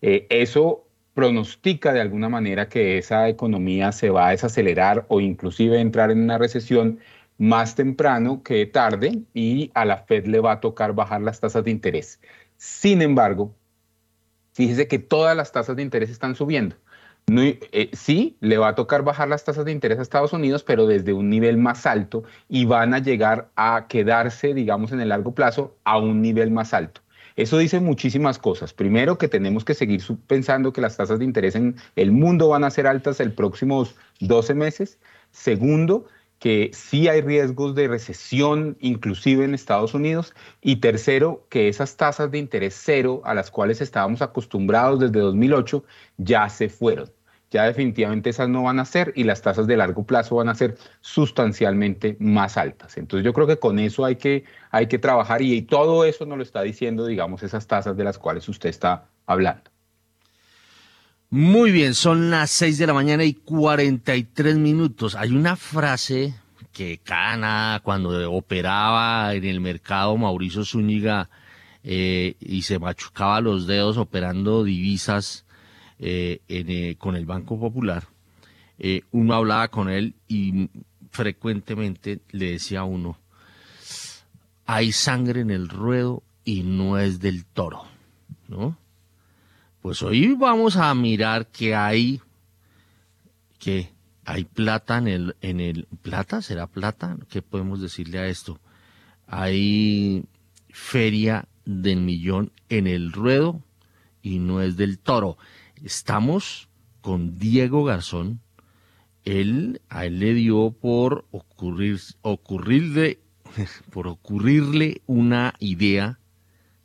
[0.02, 0.87] eso
[1.18, 6.22] pronostica de alguna manera que esa economía se va a desacelerar o inclusive entrar en
[6.22, 7.00] una recesión
[7.40, 11.64] más temprano que tarde y a la Fed le va a tocar bajar las tasas
[11.64, 12.22] de interés.
[12.58, 13.56] Sin embargo,
[14.54, 16.76] fíjese que todas las tasas de interés están subiendo.
[17.32, 20.86] Eh, sí, le va a tocar bajar las tasas de interés a Estados Unidos, pero
[20.86, 25.34] desde un nivel más alto y van a llegar a quedarse, digamos, en el largo
[25.34, 27.02] plazo a un nivel más alto.
[27.38, 28.74] Eso dice muchísimas cosas.
[28.74, 32.64] Primero, que tenemos que seguir pensando que las tasas de interés en el mundo van
[32.64, 35.00] a ser altas el próximos 12 meses.
[35.32, 36.08] Segundo,
[36.40, 40.34] que sí hay riesgos de recesión inclusive en Estados Unidos.
[40.62, 45.84] Y tercero, que esas tasas de interés cero a las cuales estábamos acostumbrados desde 2008
[46.18, 47.17] ya se fueron
[47.50, 50.56] ya definitivamente esas no van a ser y las tasas de largo plazo van a
[50.56, 52.98] ser sustancialmente más altas.
[52.98, 56.38] Entonces yo creo que con eso hay que, hay que trabajar y, todo eso nos
[56.38, 59.72] lo está diciendo, digamos, esas tasas de las cuales usted está hablando.
[61.30, 65.16] Muy bien, son las 6 de la mañana y 43 minutos.
[65.16, 66.34] Hay una frase
[66.72, 71.30] que Cana, cuando operaba en el mercado Mauricio Zúñiga
[71.84, 75.47] eh, y se machucaba los dedos operando divisas,
[76.00, 78.08] eh, eh, con el Banco Popular,
[78.80, 80.70] eh, uno hablaba con él y
[81.10, 83.18] frecuentemente le decía a uno,
[84.66, 87.86] hay sangre en el ruedo y no es del toro,
[88.48, 88.78] ¿no?
[89.82, 92.22] Pues hoy vamos a mirar que hay,
[93.58, 93.90] que
[94.26, 98.60] hay plata en el, en el, plata, será plata, ¿qué podemos decirle a esto?
[99.28, 100.26] Hay
[100.70, 103.62] feria del millón en el ruedo
[104.22, 105.38] y no es del toro.
[105.84, 106.70] Estamos
[107.02, 108.42] con Diego Garzón.
[109.24, 113.20] Él, a él le dio por ocurrir, ocurrirle,
[113.92, 116.20] por ocurrirle una idea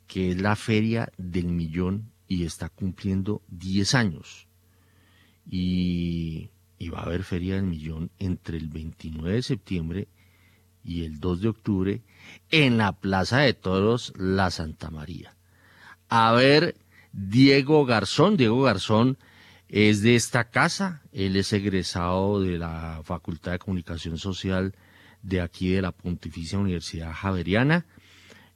[0.07, 4.47] que es la feria del millón y está cumpliendo 10 años.
[5.49, 10.07] Y, y, va a haber feria del millón entre el 29 de septiembre
[10.83, 12.01] y el 2 de octubre
[12.49, 15.35] en la Plaza de Toros La Santa María.
[16.09, 16.75] A ver
[17.13, 18.35] Diego Garzón.
[18.35, 19.17] Diego Garzón
[19.69, 24.75] es de esta casa, él es egresado de la Facultad de Comunicación Social
[25.21, 27.85] de aquí de la Pontificia Universidad Javeriana.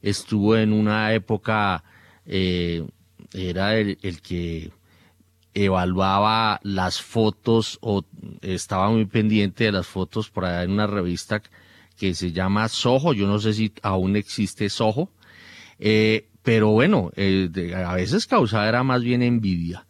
[0.02, 1.82] Estuvo en una época,
[2.26, 2.86] eh,
[3.32, 4.70] era el, que
[5.54, 8.04] evaluaba las fotos o
[8.42, 11.42] estaba muy pendiente de las fotos por allá en una revista
[11.96, 15.10] que se llama Soho, yo no sé si aún existe Soho,
[15.80, 19.84] eh, pero bueno, eh, a veces causada era más bien envidia.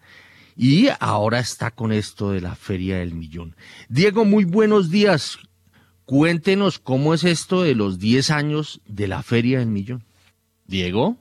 [0.56, 3.54] Y ahora está con esto de la Feria del Millón.
[3.88, 5.38] Diego, muy buenos días.
[6.04, 10.02] Cuéntenos cómo es esto de los 10 años de la Feria del Millón.
[10.64, 11.16] Diego.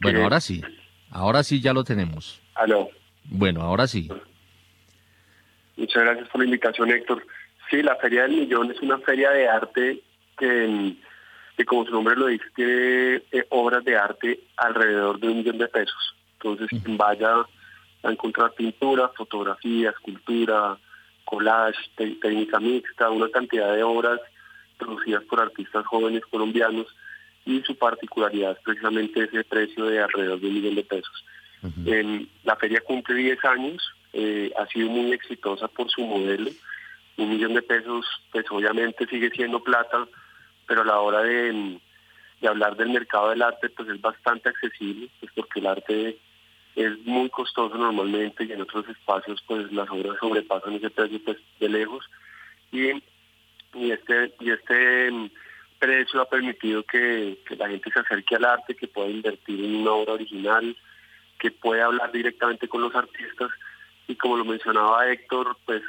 [0.00, 0.62] Bueno, ahora sí.
[1.10, 2.42] Ahora sí ya lo tenemos.
[2.56, 2.88] Aló.
[3.26, 4.08] Bueno, ahora sí.
[5.76, 7.24] Muchas gracias por la invitación, Héctor.
[7.70, 10.00] Sí, la Feria del Millón es una feria de arte
[10.36, 10.96] que
[11.60, 15.58] que como su nombre lo dice, tiene eh, obras de arte alrededor de un millón
[15.58, 16.16] de pesos.
[16.38, 17.44] Entonces, quien vaya
[18.02, 20.78] a encontrar pintura, fotografía, escultura,
[21.26, 24.20] collage, técnica mixta, una cantidad de obras
[24.78, 26.86] producidas por artistas jóvenes colombianos
[27.44, 31.24] y su particularidad es precisamente ese precio de alrededor de un millón de pesos.
[32.42, 33.82] la feria cumple 10 años,
[34.14, 36.50] eh, ha sido muy exitosa por su modelo.
[37.18, 40.08] Un millón de pesos, pues obviamente sigue siendo plata,
[40.70, 41.80] pero a la hora de,
[42.46, 46.16] hablar del mercado del arte, pues es bastante accesible, pues porque el arte
[46.76, 51.38] es muy costoso normalmente y en otros espacios pues las obras sobrepasan ese precio pues,
[51.58, 52.08] de lejos.
[52.70, 52.90] Y,
[53.90, 55.30] este y este mm,
[55.80, 59.90] precio ha permitido que, la gente se acerque al arte, que pueda invertir en una
[59.90, 60.76] obra original,
[61.40, 63.50] que pueda hablar directamente con los artistas.
[64.06, 65.82] Y como lo mencionaba Héctor, pues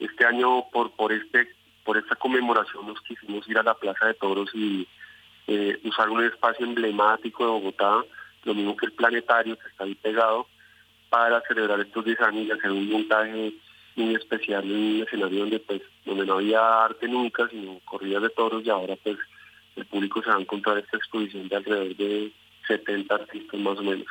[0.00, 1.59] este año por por este
[1.90, 4.86] por esta conmemoración nos quisimos ir a la Plaza de Toros y
[5.48, 8.04] eh, usar un espacio emblemático de Bogotá,
[8.44, 10.46] lo mismo que el planetario que está ahí pegado,
[11.08, 13.54] para celebrar estos 10 años y hacer un montaje
[13.96, 18.30] muy especial en un escenario donde pues donde no había arte nunca, sino corridas de
[18.30, 19.16] toros y ahora pues
[19.74, 22.32] el público se va a encontrar esta exposición de alrededor de
[22.68, 24.06] 70 artistas más o menos.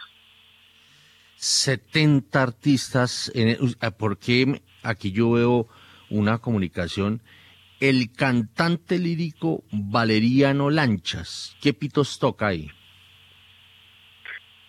[1.38, 3.58] 70 artistas, en,
[3.98, 5.70] porque aquí yo veo
[6.10, 7.22] una comunicación
[7.80, 11.56] el cantante lírico Valeriano Lanchas.
[11.62, 12.70] ¿Qué pitos toca ahí?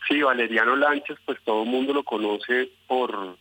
[0.09, 3.37] Sí, Valeriano Lanchas, pues todo el mundo lo conoce por,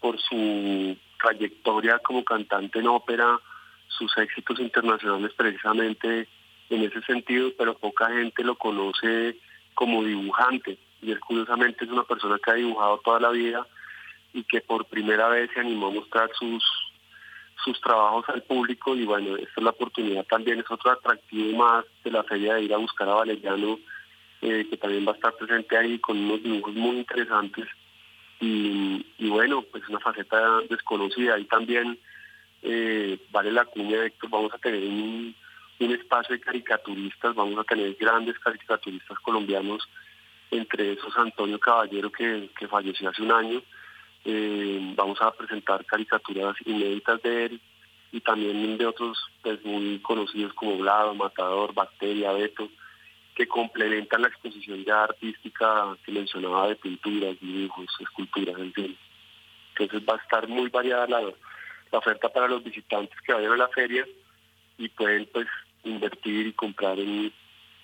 [0.00, 3.40] por su trayectoria como cantante en ópera,
[3.88, 6.28] sus éxitos internacionales precisamente
[6.70, 9.36] en ese sentido, pero poca gente lo conoce
[9.74, 10.78] como dibujante.
[11.00, 13.66] Y él curiosamente es una persona que ha dibujado toda la vida
[14.32, 16.62] y que por primera vez se animó a mostrar sus,
[17.64, 21.84] sus trabajos al público y bueno, esta es la oportunidad también, es otro atractivo más
[22.04, 23.78] de la feria de ir a buscar a Valeriano,
[24.42, 27.66] eh, que también va a estar presente ahí con unos dibujos muy interesantes
[28.40, 31.38] y, bueno, pues es una faceta desconocida.
[31.38, 31.98] Y también
[32.62, 35.34] eh, vale la cuña, Héctor, vamos a tener un,
[35.78, 39.88] espacio de caricaturistas, vamos a tener grandes caricaturistas colombianos,
[40.50, 43.62] entre esos Antonio Caballero que, falleció hace un año.
[44.28, 47.60] Eh, vamos a presentar caricaturas inéditas de él
[48.10, 52.68] y también de otros pues, muy conocidos como Vlado, Matador, Bacteria, Beto
[53.36, 58.96] que complementan la exposición ya artística que mencionaba de pinturas, dibujos, esculturas, en fin.
[59.70, 61.32] Entonces va a estar muy variada la,
[61.92, 64.04] oferta para los visitantes que vayan a la feria
[64.76, 65.46] y pueden pues
[65.84, 67.32] invertir y comprar en,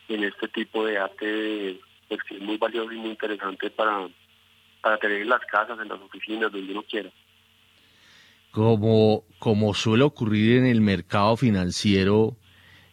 [0.09, 1.79] este tipo de arte
[2.09, 4.09] pues, que es muy valioso y muy interesante para,
[4.83, 7.11] para tener en las casas, en las oficinas, donde uno quiera.
[8.51, 12.37] Como, como suele ocurrir en el mercado financiero,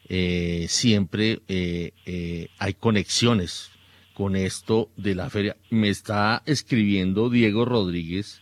[0.08, 3.72] eh, siempre eh, eh, hay conexiones
[4.14, 5.58] con esto de la feria.
[5.70, 8.42] Me está escribiendo Diego Rodríguez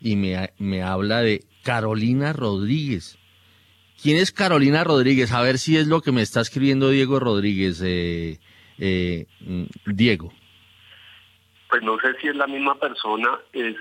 [0.00, 3.18] y me, me habla de Carolina Rodríguez.
[4.00, 5.32] ¿Quién es Carolina Rodríguez?
[5.32, 10.32] A ver si es lo que me está escribiendo Diego Rodríguez, mm, Diego.
[11.68, 13.76] Pues no sé si es la misma persona, es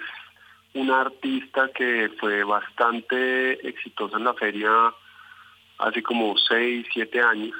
[0.73, 4.93] una artista que fue bastante exitosa en la feria
[5.79, 7.55] hace como 6, 7 años.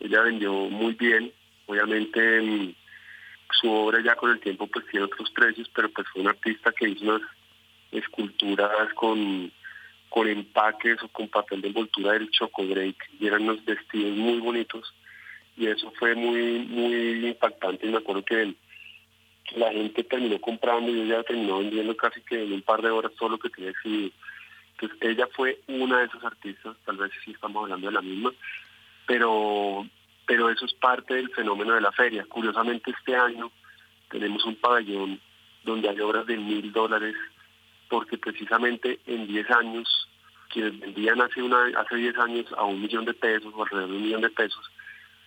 [0.00, 1.32] Ella vendió muy bien,
[1.66, 2.74] obviamente mm,
[3.60, 6.72] su obra ya con el tiempo pues tiene otros precios, pero pues fue un artista
[6.72, 7.22] que hizo unas
[7.92, 9.50] esculturas con,
[10.08, 14.38] con empaques o con papel de envoltura del Choco Break y eran unos vestidos muy
[14.38, 14.94] bonitos
[15.56, 18.54] y eso fue muy muy impactante y me acuerdo que
[19.54, 23.12] la gente terminó comprando y ella terminó vendiendo casi que en un par de horas
[23.18, 24.10] todo lo que tenía exhibido.
[24.72, 28.32] Entonces ella fue una de esos artistas, tal vez sí estamos hablando de la misma,
[29.06, 29.86] pero,
[30.26, 32.26] pero eso es parte del fenómeno de la feria.
[32.28, 33.50] Curiosamente este año
[34.10, 35.20] tenemos un pabellón
[35.64, 37.16] donde hay obras de mil dólares,
[37.88, 40.08] porque precisamente en 10 años,
[40.50, 43.96] quienes vendían hace, una, hace 10 años a un millón de pesos o alrededor de
[43.96, 44.64] un millón de pesos,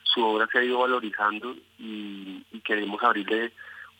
[0.03, 3.51] su obra se ha ido valorizando y queremos abrirle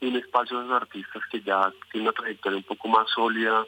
[0.02, 3.66] un espacio a esos artistas que ya tienen una trayectoria un poco más sólida,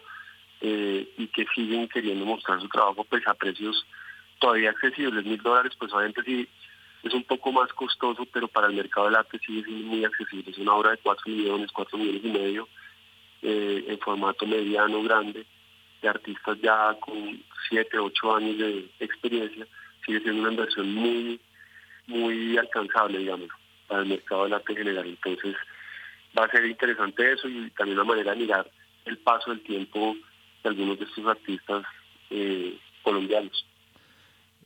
[0.63, 3.84] eh, y que siguen queriendo mostrar su trabajo pues a precios
[4.38, 5.25] todavía accesibles.
[5.25, 6.47] Mil dólares pues obviamente sí
[7.01, 10.51] es un poco más costoso, pero para el mercado del arte sigue siendo muy accesible.
[10.51, 12.67] Es una obra de 4 millones, 4 millones y medio
[13.41, 15.47] eh, en formato mediano, grande,
[15.99, 19.65] de artistas ya con 7, 8 años de experiencia.
[20.05, 21.41] Sigue siendo una inversión muy,
[22.05, 23.49] muy alcanzable, digamos,
[23.88, 25.07] para el mercado del arte en general.
[25.07, 25.55] Entonces
[26.38, 28.69] va a ser interesante eso y también una manera de mirar
[29.05, 30.15] el paso del tiempo
[30.63, 31.84] de algunos de estos artistas
[32.29, 33.65] eh, colombianos.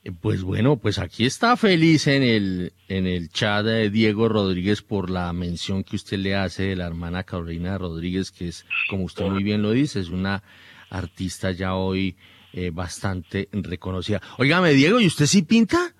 [0.03, 4.81] Eh, pues bueno, pues aquí está feliz en el, en el chat de Diego Rodríguez
[4.81, 9.05] por la mención que usted le hace de la hermana Carolina Rodríguez, que es, como
[9.05, 10.43] usted muy bien lo dice, es una
[10.89, 12.15] artista ya hoy
[12.53, 14.21] eh, bastante reconocida.
[14.37, 15.93] Óigame, Diego, ¿y usted sí pinta?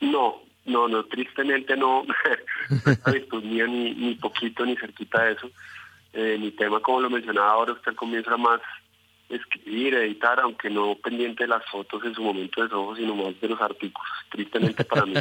[0.00, 2.04] No, no, no, tristemente no.
[3.32, 5.50] no ni, ni poquito, ni cerquita de eso.
[6.12, 8.60] Eh, mi tema, como lo mencionaba ahora, usted comienza más
[9.28, 13.38] escribir, editar, aunque no pendiente de las fotos en su momento de ojos, sino más
[13.40, 15.14] de los artículos, tristemente para mí.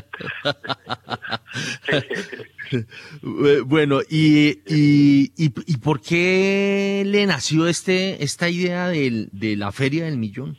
[3.66, 10.06] bueno, y, y, y, por qué le nació este esta idea de, de la Feria
[10.06, 10.58] del Millón?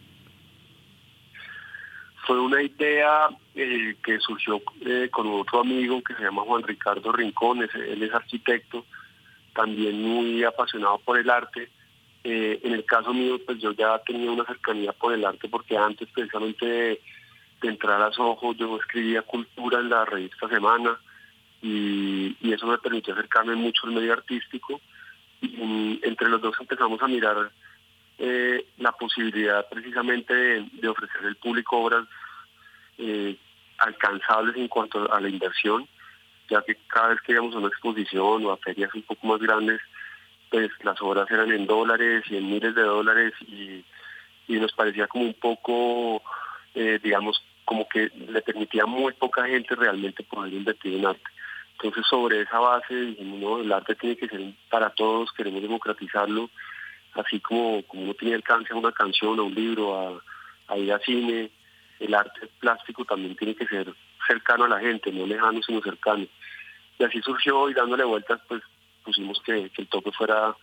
[2.27, 3.29] Fue una idea
[3.61, 8.15] eh, que surgió eh, con otro amigo que se llama Juan Ricardo Rincón, él es
[8.15, 8.87] arquitecto,
[9.53, 11.69] también muy apasionado por el arte.
[12.23, 15.77] Eh, en el caso mío, pues yo ya tenía una cercanía por el arte porque
[15.77, 17.01] antes precisamente de,
[17.63, 20.97] entrar a Soho yo escribía cultura en la revista Semana
[21.61, 24.81] y, eso me permitió acercarme mucho al medio artístico.
[25.41, 27.51] Y entre los dos empezamos a mirar
[28.77, 32.07] la posibilidad precisamente de, ofrecer al público obras
[33.79, 35.89] alcanzables en cuanto a la inversión
[36.49, 39.41] ya que cada vez que íbamos a una exposición o a ferias un poco más
[39.41, 39.81] grandes,
[40.51, 43.85] pues las obras eran en dólares y en miles de dólares y,
[44.49, 46.23] nos parecía como un poco,
[46.75, 51.23] eh, digamos, como que le permitía a muy poca gente realmente poder invertir en arte.
[51.73, 56.49] Entonces sobre esa base dijimos, no, el arte tiene que ser para todos, queremos democratizarlo,
[57.13, 60.93] así como, como uno tiene alcance a una canción, a un libro, a, a ir
[60.95, 61.51] a cine,
[62.01, 63.93] el arte plástico también tiene que ser
[64.27, 66.27] cercano a la gente, no lejano sino cercano.
[66.99, 68.63] Y así surgió y dándole vueltas, pues
[69.05, 70.55] pusimos que, el tope fuera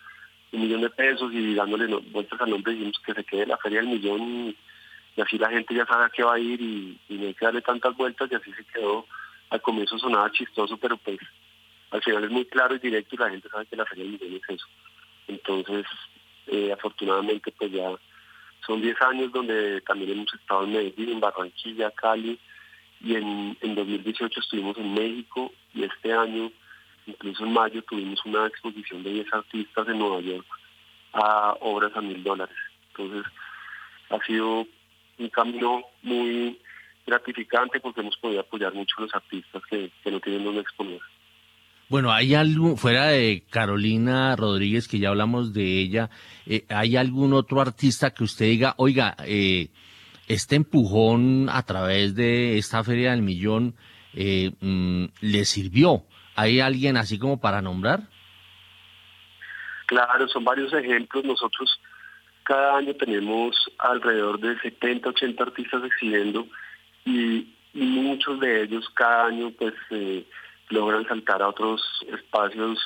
[0.52, 3.80] un millón de pesos y dándole vueltas al nombre dijimos que se quede la feria
[3.80, 7.28] del millón y, así la gente ya sabe a qué va a ir y, no
[7.28, 9.06] hay que darle tantas vueltas y así se quedó.
[9.50, 11.20] Al comienzo sonaba chistoso, pero pues
[11.92, 14.14] al final es muy claro y directo y la gente sabe que la Feria del
[14.14, 14.66] Millón es eso.
[15.28, 15.86] Entonces,
[16.48, 17.90] eh, afortunadamente, pues ya
[18.66, 22.40] son 10 años donde también hemos estado en Medellín, en Barranquilla, Cali,
[23.02, 26.52] y en, en 2018 estuvimos en México y este año,
[27.06, 30.46] incluso en mayo, tuvimos una exposición de 10 artistas en Nueva York
[31.14, 32.56] a obras a mil dólares.
[32.90, 33.32] Entonces,
[34.10, 34.66] ha sido
[35.18, 36.60] un camino muy
[37.06, 41.02] gratificante porque hemos podido apoyar mucho a los artistas que, que no tienen donde exponer.
[41.88, 46.10] Bueno, ¿hay algo, fuera de Carolina Rodríguez, que ya hablamos de ella,
[46.48, 49.70] eh, ¿hay algún otro artista que usted diga, oiga, eh,
[50.28, 53.76] este empujón a través de esta Feria del Millón
[54.14, 56.04] eh, mm, le sirvió?
[56.36, 58.02] ¿Hay alguien así como para nombrar?
[59.86, 61.24] Claro, son varios ejemplos.
[61.24, 61.80] Nosotros
[62.44, 66.48] cada año tenemos alrededor de 70, 80 artistas exhibiendo
[67.06, 70.26] y, muchos de ellos cada año pues eh,
[70.70, 72.80] logran saltar a otros espacios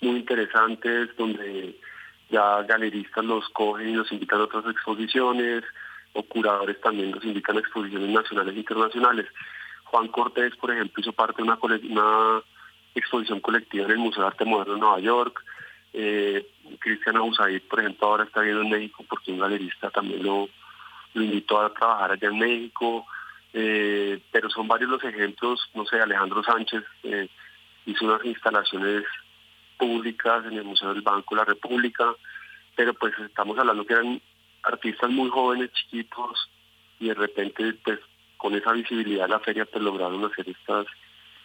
[0.00, 1.78] muy interesantes donde
[2.30, 5.64] ya galeristas los cogen y los invitan a otras exposiciones
[6.12, 9.26] o curadores también los invitan a exposiciones nacionales e internacionales.
[9.84, 12.42] Juan Cortés, por ejemplo, hizo parte de una,
[12.94, 15.44] exposición colectiva en el Museo de Arte Moderno de Nueva York.
[15.92, 16.46] Eh,
[16.78, 20.48] Cristian Abusaid, por ejemplo, ahora está viendo en México porque un galerista también lo
[21.14, 23.04] invitó a trabajar allá en México.
[23.56, 27.28] Eh, pero son varios los ejemplos, no sé, Alejandro Sánchez eh,
[27.86, 29.04] hizo unas instalaciones
[29.78, 32.12] públicas en el Museo del Banco de la República,
[32.74, 34.20] pero pues estamos hablando que eran
[34.64, 36.50] artistas muy jóvenes, chiquitos,
[36.98, 38.00] y de repente pues
[38.36, 40.86] con esa visibilidad la feria pues lograron hacer estas,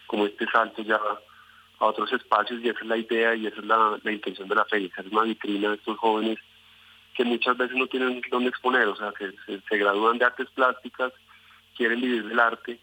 [0.07, 0.99] como este salto ya
[1.79, 4.65] a otros espacios y esa es la idea y esa es la, intención de la
[4.65, 6.39] feria, ser una vitrina de estos jóvenes
[7.13, 11.13] que muchas veces no tienen dónde exponer, o sea, que se gradúan de artes plásticas
[11.79, 12.77] quieren vivir del arte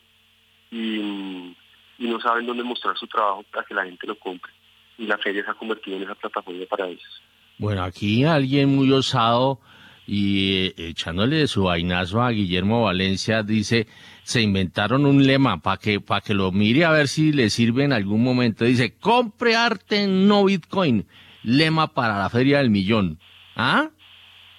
[0.70, 1.54] y,
[1.98, 4.50] no saben dónde mostrar su trabajo para que la gente lo compre.
[4.98, 7.22] Y la feria se ha convertido en esa plataforma para ellos.
[7.58, 9.60] Bueno, aquí alguien muy osado
[10.06, 13.86] y eh, echándole su vainazo a Guillermo Valencia dice,
[14.22, 17.84] se inventaron un lema para que, para que lo mire a ver si le sirve
[17.84, 18.64] en algún momento.
[18.64, 21.06] Dice, compre arte, no Bitcoin.
[21.42, 23.18] Lema para la feria del millón.
[23.56, 23.90] ¿Ah?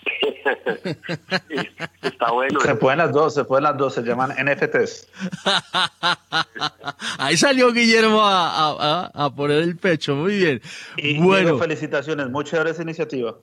[2.02, 2.60] Está bueno.
[2.62, 5.10] Se pueden las dos, se pueden las dos, se llaman NFTs.
[7.18, 10.62] Ahí salió Guillermo a, poner el pecho, muy bien.
[10.98, 13.36] Y, bueno, felicitaciones, muchas gracias iniciativa.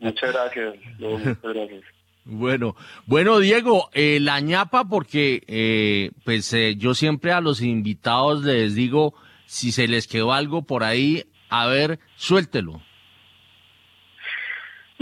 [0.00, 1.82] muchas gracias, muchas gracias.
[2.24, 8.44] Bueno, bueno Diego, eh, la ñapa porque eh, pues eh, yo siempre a los invitados
[8.44, 9.14] les digo
[9.46, 12.80] si se les quedó algo por ahí, a ver, suéltelo.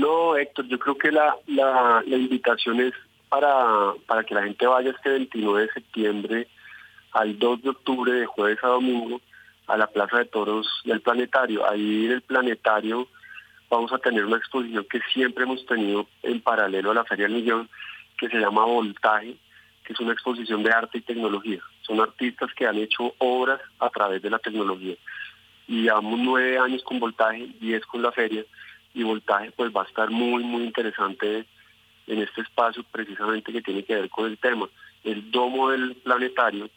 [0.01, 2.94] No, Héctor, yo creo que la, la, invitación es
[3.28, 6.48] para, para que la gente vaya este 29 de septiembre
[7.12, 9.20] al 2 de octubre, de jueves a domingo,
[9.66, 11.68] a la Plaza de Toros del Planetario.
[11.68, 13.09] Ahí en el Planetario
[13.68, 17.34] vamos a tener una exposición que siempre hemos tenido en paralelo a la Feria del
[17.34, 17.68] Millón,
[18.16, 19.36] que se llama Voltaje,
[19.84, 21.61] que es una exposición de arte y tecnología.
[21.82, 24.96] Son artistas que han hecho obras a través de la tecnología.
[25.68, 28.46] Y llevamos nueve años con Voltaje, diez con la feria,
[28.95, 31.47] y voltaje pues va a estar muy muy interesante
[32.07, 34.68] en este espacio precisamente que tiene que ver con el tema.
[35.05, 36.68] El domo del planetario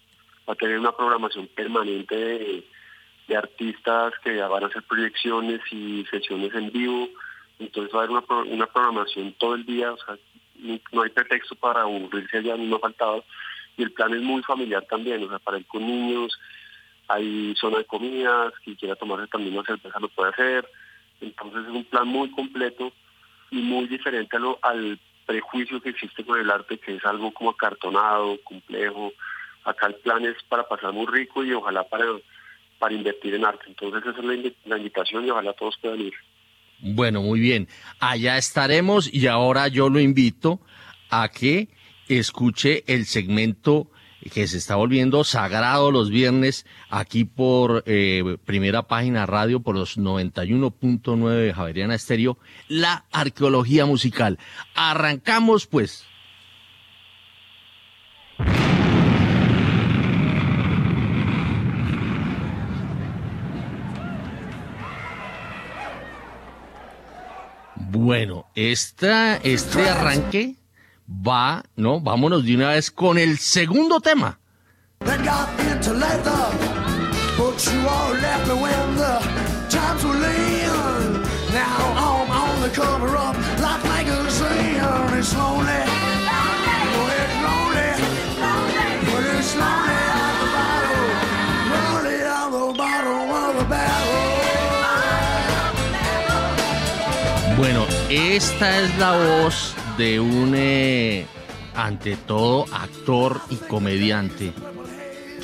[0.47, 2.63] va a tener una programación permanente de,
[3.35, 7.09] artistas que van a hacer proyecciones y sesiones en vivo,
[7.57, 10.17] entonces va a haber una, una programación todo el día, o sea,
[10.91, 13.25] no hay pretexto para aburrirse allá, no ha faltado,
[13.75, 16.37] y el plan es muy familiar también, o sea, para ir con niños,
[17.07, 20.69] hay zona de comidas, quien quiera tomarse también una cerveza lo puede hacer,
[21.23, 22.91] entonces es un plan muy completo
[23.51, 27.31] y muy diferente a lo, al prejuicio que existe con el arte, que es algo
[27.31, 29.13] como acartonado, complejo.
[29.63, 32.05] Acá el plan es para pasar muy rico y ojalá para,
[32.79, 33.65] para invertir en arte.
[33.67, 36.13] Entonces esa es la, invitación y ojalá todos puedan ir.
[36.79, 37.67] Bueno, muy bien.
[37.99, 40.59] Allá estaremos y ahora yo lo invito
[41.09, 41.69] a que
[42.09, 43.87] escuche el segmento
[44.31, 49.97] que se está volviendo sagrado los viernes aquí por eh, primera página radio por los
[49.97, 54.39] 91.9 de Javeriana Estéreo, la arqueología musical.
[54.75, 56.05] Arrancamos pues.
[67.75, 70.55] Bueno, este arranque
[71.07, 71.99] va, ¿no?
[71.99, 74.39] Vámonos de una vez con el segundo tema.
[97.57, 101.25] Bueno, esta es la voz de un, eh,
[101.75, 104.53] ante todo, actor y comediante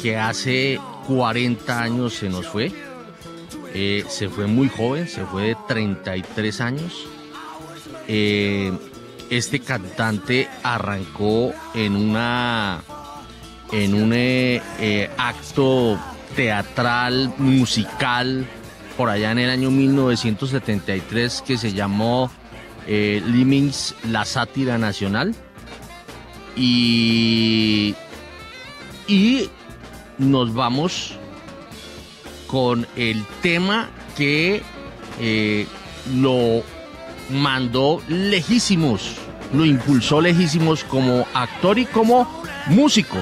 [0.01, 2.71] que hace 40 años se nos fue.
[3.73, 7.05] Eh, se fue muy joven, se fue de 33 años.
[8.07, 8.71] Eh,
[9.29, 12.81] este cantante arrancó en una
[13.71, 14.11] en un
[15.17, 15.99] acto
[16.35, 18.47] teatral, musical,
[18.97, 22.31] por allá en el año 1973 que se llamó
[22.87, 25.35] eh, Limings, la sátira nacional.
[26.55, 27.95] Y,
[29.07, 29.49] y
[30.17, 31.17] nos vamos
[32.47, 34.61] con el tema que
[35.19, 35.67] eh,
[36.15, 36.63] lo
[37.29, 39.15] mandó lejísimos,
[39.53, 42.27] lo impulsó lejísimos como actor y como
[42.67, 43.17] músico.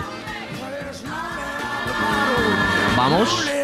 [2.95, 3.56] Vamos.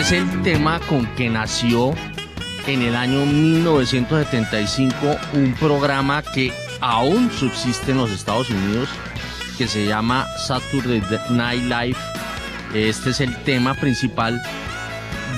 [0.00, 1.92] Este es el tema con que nació
[2.68, 4.94] en el año 1975
[5.32, 8.88] un programa que aún subsiste en los Estados Unidos
[9.56, 11.96] que se llama Saturday Night Live.
[12.74, 14.40] Este es el tema principal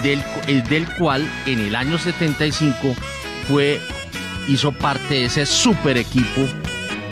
[0.02, 0.22] del,
[0.68, 2.94] del cual en el año 75
[3.48, 3.80] fue,
[4.46, 6.42] hizo parte de ese super equipo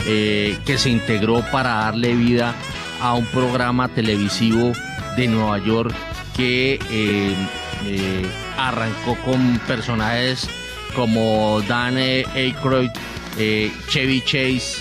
[0.05, 2.53] eh, que se integró para darle vida
[3.01, 4.71] a un programa televisivo
[5.17, 5.95] de Nueva York
[6.39, 7.35] que eh,
[7.83, 8.25] eh,
[8.57, 10.49] arrancó con personajes
[10.95, 12.91] como Dan Aykroyd,
[13.37, 14.77] eh, Chevy Chase,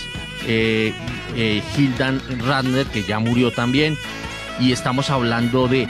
[1.77, 3.99] Hildan Radner, que ya murió también,
[4.61, 5.89] y estamos hablando de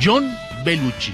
[0.00, 0.32] John
[0.64, 1.12] Belushi.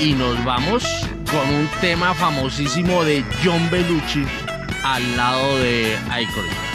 [0.00, 0.84] Y nos vamos
[1.30, 4.24] con un tema famosísimo de John Belushi
[4.82, 6.65] al lado de Aykroyd.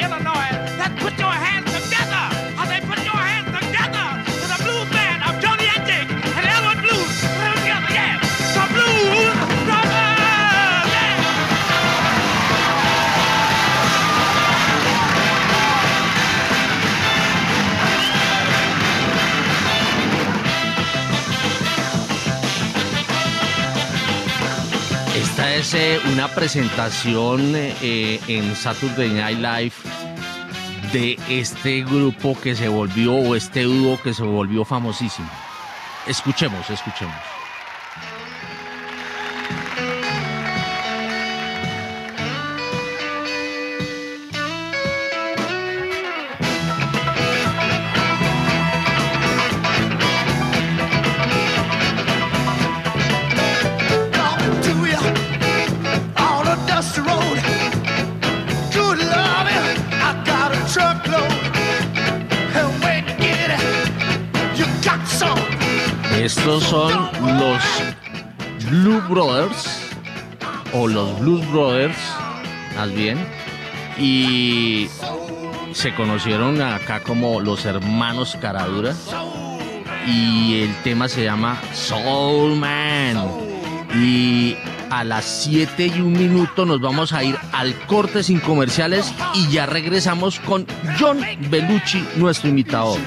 [0.00, 1.73] Illinois, that put your hands
[25.72, 29.72] es una presentación eh, en Saturday Night Live
[30.92, 35.30] de este grupo que se volvió, o este dúo que se volvió famosísimo.
[36.06, 37.33] Escuchemos, escuchemos.
[66.24, 66.90] Estos son
[67.38, 67.62] los
[68.70, 69.90] Blue Brothers,
[70.72, 71.98] o los Blues Brothers,
[72.74, 73.18] más bien,
[73.98, 74.88] y
[75.72, 78.94] se conocieron acá como los hermanos Caradura,
[80.06, 83.22] y el tema se llama Soul Man.
[83.94, 84.56] Y
[84.88, 89.50] a las 7 y un minuto nos vamos a ir al corte sin comerciales y
[89.50, 90.66] ya regresamos con
[90.98, 91.20] John
[91.50, 92.98] Belucci, nuestro imitador.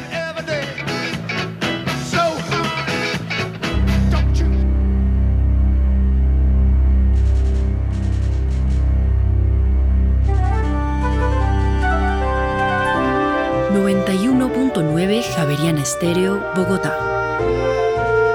[15.99, 16.95] Estéreo, Bogotá.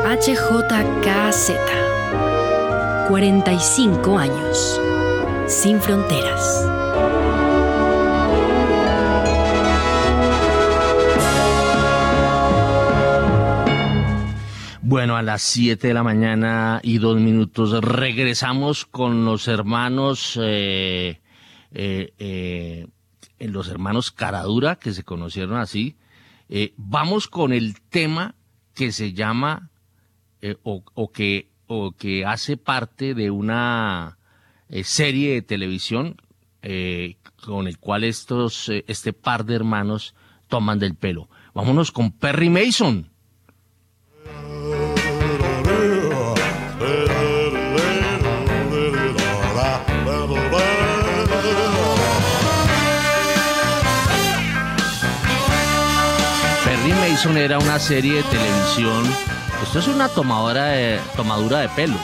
[0.04, 1.52] HJKZ.
[3.06, 4.80] 45 años.
[5.46, 6.68] Sin fronteras.
[14.80, 21.20] Bueno, a las 7 de la mañana y dos minutos regresamos con los hermanos, eh,
[21.70, 22.88] eh, eh,
[23.38, 25.94] los hermanos Caradura, que se conocieron así.
[26.54, 28.34] Eh, vamos con el tema
[28.74, 29.70] que se llama,
[30.42, 34.18] eh, o, que, o que hace parte de una
[34.68, 36.20] eh, serie de televisión
[37.42, 40.14] con el cual estos, este par de hermanos
[40.46, 41.30] toman del pelo.
[41.54, 43.10] Vámonos con Perry Mason
[57.24, 59.04] Era una serie de televisión.
[59.62, 61.94] Esto es una tomadora de, tomadura de pelo,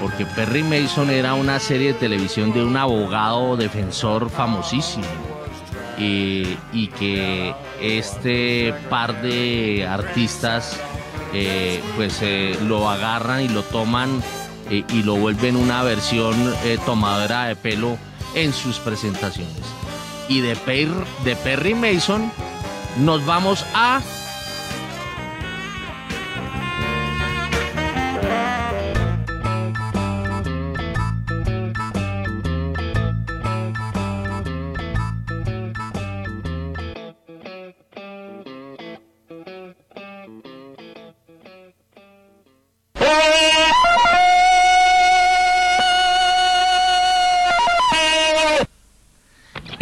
[0.00, 5.04] porque Perry Mason era una serie de televisión de un abogado defensor famosísimo.
[5.96, 6.56] Y,
[6.98, 10.76] que este par de artistas
[11.32, 14.22] eh, pues eh, lo agarran y lo toman
[14.70, 16.34] eh, y lo vuelven una versión
[16.84, 17.96] tomadora de pelo
[18.34, 19.62] en sus presentaciones.
[20.28, 20.88] Y de, Per-
[21.24, 22.30] de Perry Mason
[22.98, 24.00] nos vamos a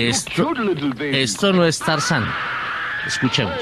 [0.08, 0.52] esto,
[1.00, 2.24] esto no es Tarzán.
[3.06, 3.54] Escuchemos.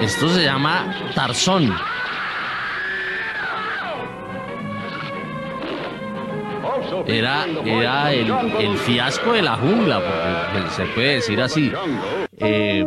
[0.00, 1.74] Esto se llama Tarzón.
[7.06, 10.00] Era, era el, el fiasco de la jungla,
[10.52, 11.72] porque se puede decir así.
[12.38, 12.86] Eh,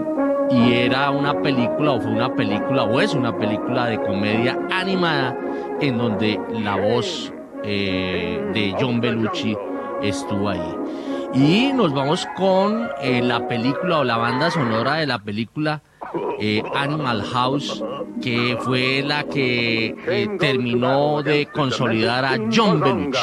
[0.49, 5.35] y era una película, o fue una película, o es una película de comedia animada,
[5.81, 9.57] en donde la voz eh, de John Belushi
[10.01, 10.75] estuvo ahí.
[11.33, 15.81] Y nos vamos con eh, la película o la banda sonora de la película
[16.39, 17.83] eh, Animal House,
[18.21, 23.19] que fue la que eh, terminó de consolidar a John Belushi.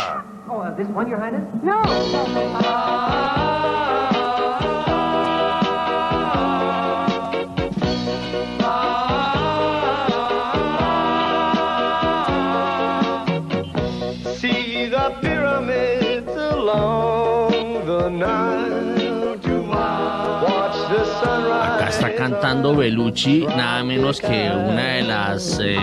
[21.62, 25.78] Acá está cantando Belucci, nada menos que una de las eh,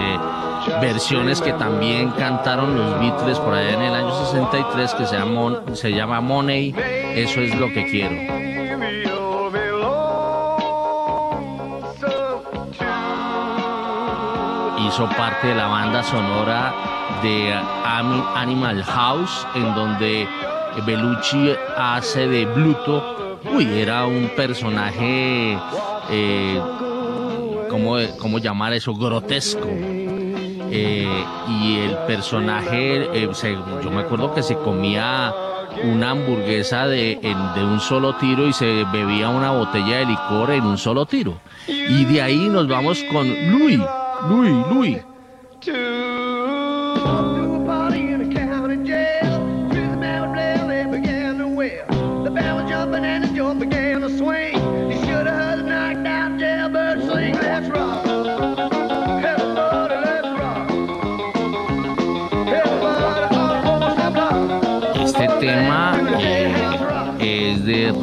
[0.80, 5.06] versiones que también cantaron los Beatles por allá en el año 63 que
[5.76, 6.76] se llama Money,
[7.16, 8.16] eso es lo que quiero.
[14.88, 16.91] Hizo parte de la banda sonora
[17.22, 17.53] de
[18.36, 20.28] Animal House, en donde
[20.86, 23.39] Belucci hace de Bluto.
[23.53, 25.57] Uy, era un personaje,
[26.09, 26.61] eh,
[27.69, 28.93] ¿cómo, cómo llamar eso?
[28.93, 29.67] Grotesco.
[30.74, 35.34] Eh, y el personaje, eh, se- yo me acuerdo que se comía
[35.84, 40.51] una hamburguesa de, en- de un solo tiro y se bebía una botella de licor
[40.51, 41.39] en un solo tiro.
[41.67, 43.80] Y de ahí nos vamos con Louis,
[44.30, 44.97] Louis, Louis.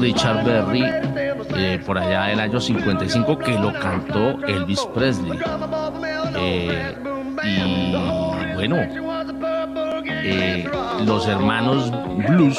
[0.01, 0.85] Richard Berry,
[1.57, 5.39] eh, por allá del año 55, que lo cantó Elvis Presley.
[6.37, 6.95] Eh,
[7.45, 8.77] y bueno,
[10.07, 10.69] eh,
[11.05, 11.93] los hermanos
[12.29, 12.59] Blues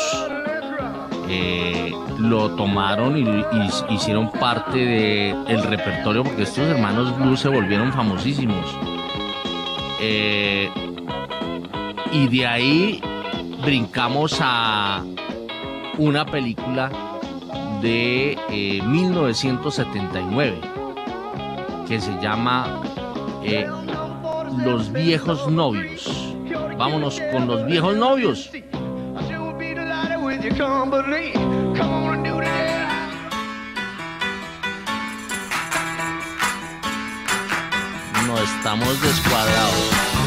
[2.17, 3.45] lo tomaron y,
[3.93, 8.65] hicieron parte del repertorio, porque estos hermanos Blues se volvieron famosísimos.
[12.11, 13.01] Y de ahí
[13.63, 15.03] brincamos a
[15.97, 16.89] una película
[17.81, 20.59] de eh, 1979
[21.87, 22.81] que se llama
[23.43, 23.67] eh,
[24.63, 26.35] Los viejos novios.
[26.77, 28.49] Vámonos con los viejos novios.
[28.51, 28.57] I
[30.55, 30.69] sure
[38.79, 40.18] would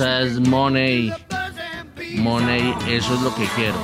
[0.00, 1.12] Money.
[2.14, 3.76] Money, eso es lo que quiero.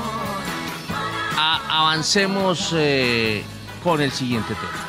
[1.37, 3.45] Avancemos eh,
[3.85, 4.86] con el siguiente tema.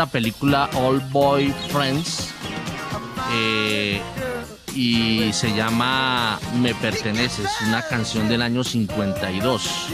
[0.00, 2.30] La película All Boy Friends
[3.34, 4.00] eh,
[4.74, 9.88] y se llama Me Perteneces, una canción del año 52.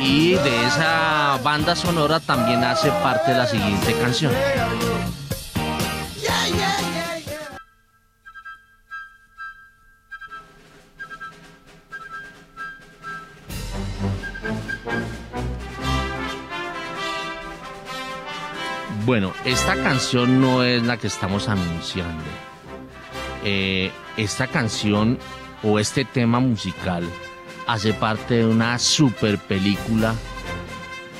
[0.00, 4.32] Y de esa banda sonora también hace parte la siguiente canción.
[19.08, 22.22] Bueno, esta canción no es la que estamos anunciando.
[23.42, 25.18] Eh, esta canción
[25.62, 27.04] o este tema musical
[27.66, 30.14] hace parte de una super película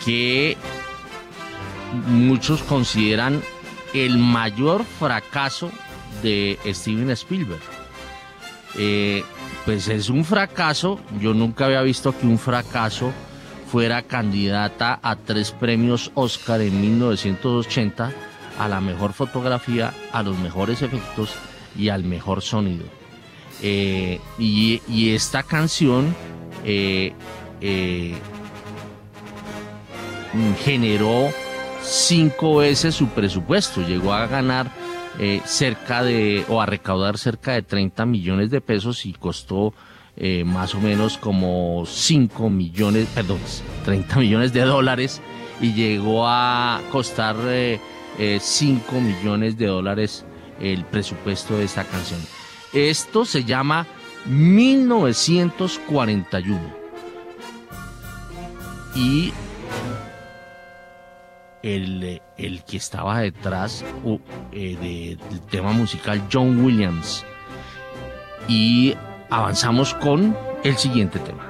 [0.04, 0.58] que
[2.08, 3.40] muchos consideran
[3.94, 5.70] el mayor fracaso
[6.22, 7.62] de Steven Spielberg.
[8.76, 9.24] Eh,
[9.64, 13.14] pues es un fracaso, yo nunca había visto que un fracaso
[13.70, 18.12] fuera candidata a tres premios Oscar en 1980
[18.58, 21.34] a la mejor fotografía, a los mejores efectos
[21.76, 22.84] y al mejor sonido.
[23.62, 26.14] Eh, y, esta canción
[26.64, 27.12] eh,
[27.60, 28.14] eh,
[30.64, 31.28] generó
[31.82, 34.70] cinco veces su presupuesto, llegó a ganar
[35.46, 39.74] cerca de, o a recaudar cerca de 30 millones de pesos y costó
[40.20, 43.38] eh, más o menos como 5 millones, perdón,
[43.84, 45.22] 30 millones de dólares
[45.60, 47.78] y llegó a costar 5 eh,
[48.18, 48.40] eh,
[49.00, 50.24] millones de dólares
[50.58, 52.18] el presupuesto de esta canción.
[52.72, 53.86] Esto se llama
[54.26, 56.58] 1941.
[58.96, 59.32] Y
[61.62, 63.84] el, el que estaba detrás
[64.50, 67.24] del tema musical, John Williams.
[68.48, 68.96] Y
[69.30, 71.44] avanzamos con el siguiente tema.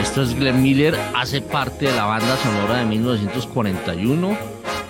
[0.00, 4.36] Esto es Glenn Miller, hace parte de la banda sonora de 1941, In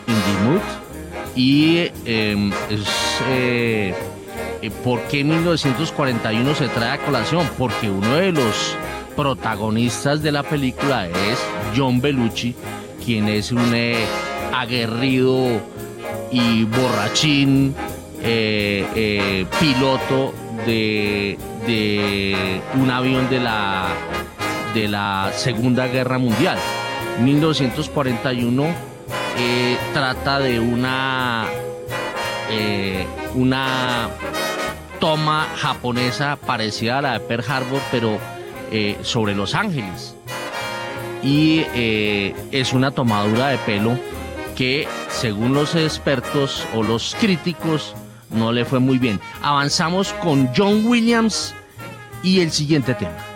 [0.06, 0.60] the Mood,
[1.34, 3.94] y em, es eh,
[4.70, 7.48] ¿Por qué 1941 se trae a colación?
[7.58, 8.76] Porque uno de los
[9.16, 11.38] protagonistas de la película es
[11.76, 12.54] John Belushi,
[13.04, 14.04] quien es un eh,
[14.54, 15.60] aguerrido
[16.30, 17.74] y borrachín
[18.22, 20.32] eh, piloto
[20.66, 21.36] de,
[22.74, 23.88] un avión de la,
[24.72, 26.58] de la Segunda Guerra Mundial.
[27.20, 28.66] 1941
[29.92, 31.46] trata de una,
[33.34, 34.10] una
[35.04, 38.18] toma japonesa parecida a la de Pearl Harbor, pero
[38.72, 40.16] eh, sobre Los Ángeles.
[41.22, 43.98] Y eh, es una tomadura de pelo
[44.56, 47.94] que, según los expertos o los críticos,
[48.30, 49.20] no le fue muy bien.
[49.42, 51.54] Avanzamos con John Williams
[52.22, 53.33] y el siguiente tema.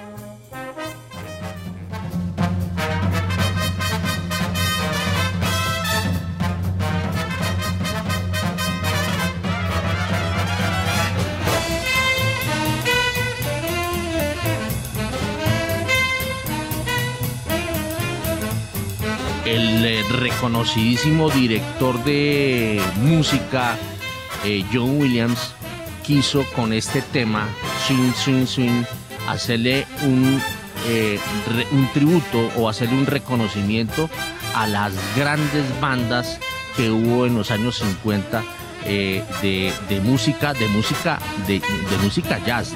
[20.48, 23.76] Conocidísimo director de música,
[24.46, 25.52] eh, John Williams,
[26.02, 27.46] quiso con este tema,
[27.86, 28.84] Swing, Swing, Swing,
[29.28, 30.40] hacerle un,
[30.86, 31.20] eh,
[31.70, 34.08] un tributo o hacerle un reconocimiento
[34.54, 36.40] a las grandes bandas
[36.78, 38.42] que hubo en los años 50
[38.86, 42.72] eh, de, música, de música, de, de música jazz.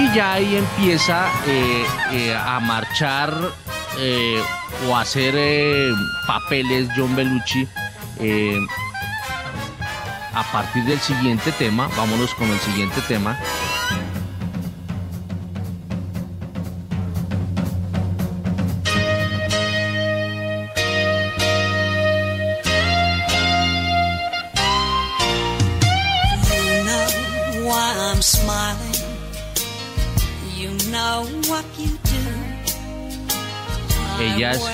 [0.00, 3.32] Y ya ahí empieza eh, eh, a marchar
[3.98, 4.42] eh,
[4.88, 5.34] o a hacer
[6.26, 7.68] papeles John Belushi
[10.32, 13.36] a partir del siguiente tema, vámonos con el siguiente tema.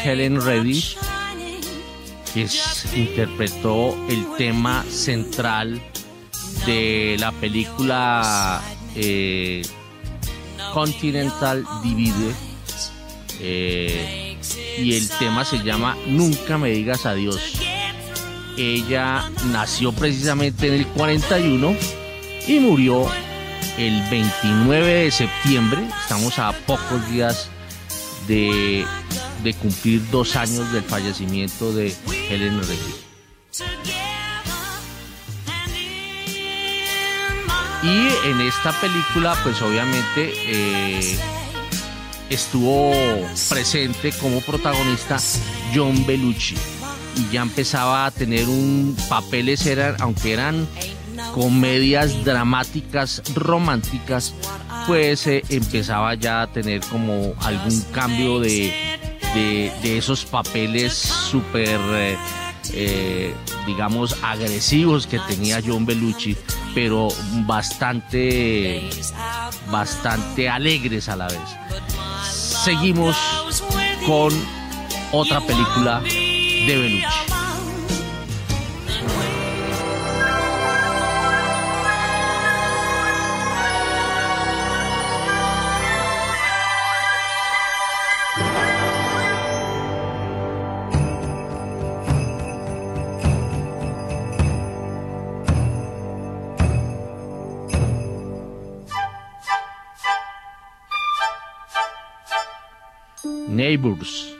[0.07, 0.85] Helen Reddy,
[2.33, 2.49] que
[2.95, 5.83] interpretó el tema central
[6.65, 8.62] de la película
[8.95, 9.62] eh,
[10.73, 12.33] Continental Divide,
[13.41, 14.37] eh,
[14.78, 17.61] y el tema se llama Nunca me digas adiós.
[18.57, 21.77] Ella nació precisamente en el 41
[22.47, 23.11] y murió
[23.77, 25.83] el 29 de septiembre.
[26.01, 27.51] Estamos a pocos días
[28.28, 28.87] de,
[29.43, 31.95] de cumplir dos años del fallecimiento de
[32.29, 33.07] Helen Reddy.
[37.83, 41.19] Y en esta película, pues obviamente eh,
[42.29, 42.93] estuvo
[43.49, 45.19] presente como protagonista
[45.75, 46.57] John Belushi.
[47.17, 50.67] Y ya empezaba a tener un papeles, eran, aunque eran
[51.33, 54.35] comedias dramáticas, románticas,
[54.87, 58.75] pues eh, empezaba ya a tener como algún cambio de,
[59.37, 61.81] de, esos papeles súper,
[62.73, 63.35] eh,
[63.67, 66.37] digamos, agresivos que tenía John Belushi
[66.75, 67.09] pero
[67.47, 68.83] bastante,
[69.71, 71.41] bastante alegres a la vez.
[72.31, 73.17] Seguimos
[74.07, 74.31] con
[75.13, 77.26] otra película de Belucci.
[103.77, 104.35] Neighbors.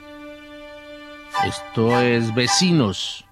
[1.45, 3.23] Esto es Vecinos.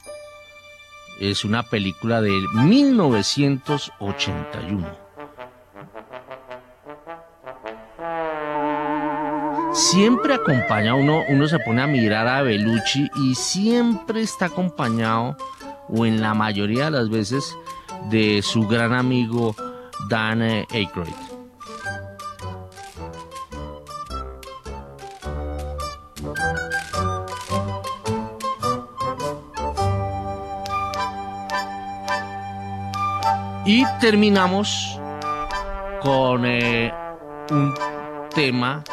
[1.20, 4.88] Es una película de 1981.
[9.74, 15.36] Siempre acompaña uno, uno se pone a mirar a Belucci y siempre está acompañado,
[15.90, 17.58] o en la mayoría de las veces,
[18.10, 19.56] de su gran amigo
[20.08, 21.25] Dan Aykroyd.
[33.66, 35.00] Y terminamos
[36.04, 36.94] con eh,
[37.50, 37.74] un
[38.36, 38.84] tema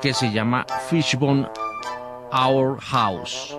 [0.00, 1.48] que se llama Fishbone
[2.30, 3.58] Our House.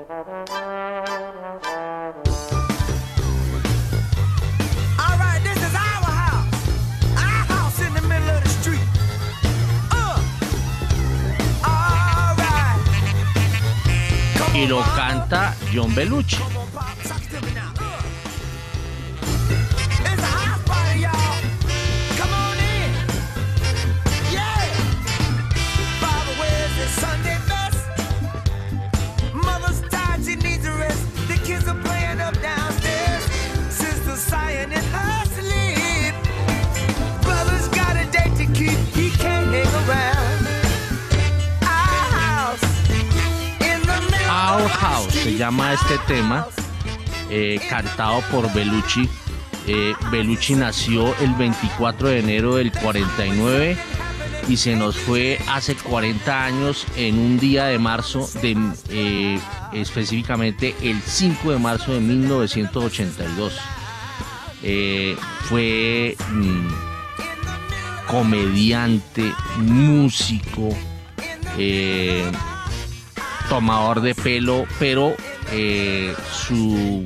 [14.53, 16.59] Y lo canta John Belushi.
[45.10, 46.48] Se llama este tema,
[47.30, 49.07] eh, cantado por Belucci.
[49.68, 53.77] Eh, Belucci nació el 24 de enero del 49
[54.48, 58.57] y se nos fue hace 40 años en un día de marzo, de,
[58.90, 59.40] eh,
[59.73, 63.60] específicamente el 5 de marzo de 1982.
[65.48, 66.68] fue mm,
[68.07, 70.69] comediante, músico,
[73.49, 75.15] tomador de pelo, pero
[75.51, 77.05] eh, su,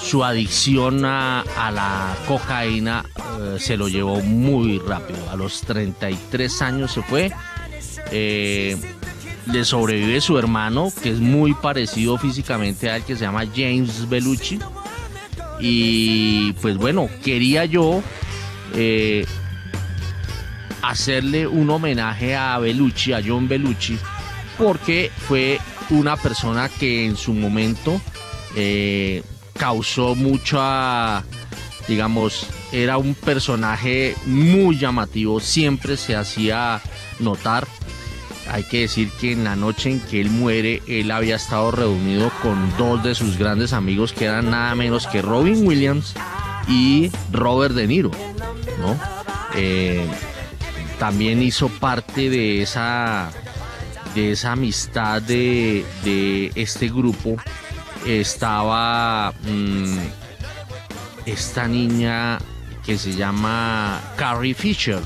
[0.00, 3.04] su adicción a, la cocaína
[3.38, 5.18] eh, se lo llevó muy rápido.
[5.30, 7.30] A los 33 años se fue.
[8.10, 8.76] Eh,
[9.52, 14.08] le sobrevive su hermano, que es muy parecido físicamente a él, que se llama James
[14.08, 14.58] Bellucci.
[15.60, 18.02] Y pues bueno, quería yo
[20.82, 23.98] hacerle un homenaje a Bellucci, a John Bellucci,
[24.62, 25.58] porque fue
[25.90, 28.00] una persona que en su momento
[28.54, 29.24] eh,
[29.58, 31.24] causó mucha,
[31.88, 36.80] digamos, era un personaje muy llamativo, siempre se hacía
[37.18, 37.66] notar.
[38.50, 42.30] Hay que decir que en la noche en que él muere, él había estado reunido
[42.40, 46.14] con dos de sus grandes amigos que eran nada menos que Robin Williams
[46.68, 48.12] y Robert De Niro,
[48.80, 48.96] ¿no?
[49.56, 50.06] Eh,
[51.00, 53.32] también hizo parte de esa
[54.14, 57.36] de esa amistad de, este grupo
[58.06, 59.98] estaba mm,
[61.26, 62.38] esta niña
[62.84, 65.00] que se llama Carrie Fisher,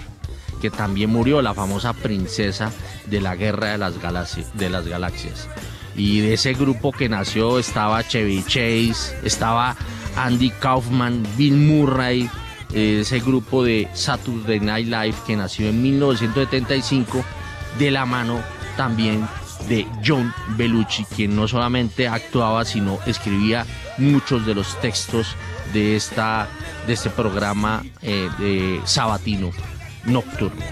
[0.61, 2.73] que también murió, la famosa princesa
[3.07, 5.49] de la guerra de las, galaxias.
[5.95, 9.77] Y de ese grupo que nació estaba Chevy Chase, estaba
[10.17, 12.31] Andy Kaufman, Bill Murray,
[12.73, 17.25] ese grupo de Saturday Night Live que nació en 1975
[17.79, 19.27] de la mano también
[19.69, 23.67] de John Belushi, quien no solamente actuaba, sino escribía
[23.99, 25.35] muchos de los textos
[25.73, 26.49] de, esta,
[26.87, 29.51] de este programa eh, de sabatino
[30.05, 30.63] nocturno.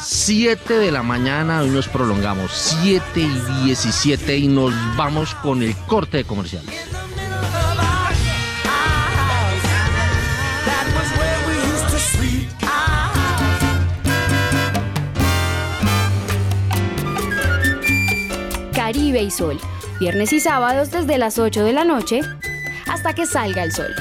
[0.00, 2.50] 7 de la mañana, hoy nos prolongamos,
[2.80, 6.91] 7 y 17 y nos vamos con el corte de comerciales.
[19.20, 19.60] Y Sol,
[20.00, 22.22] viernes y sábados desde las 8 de la noche
[22.86, 23.94] hasta que salga el sol.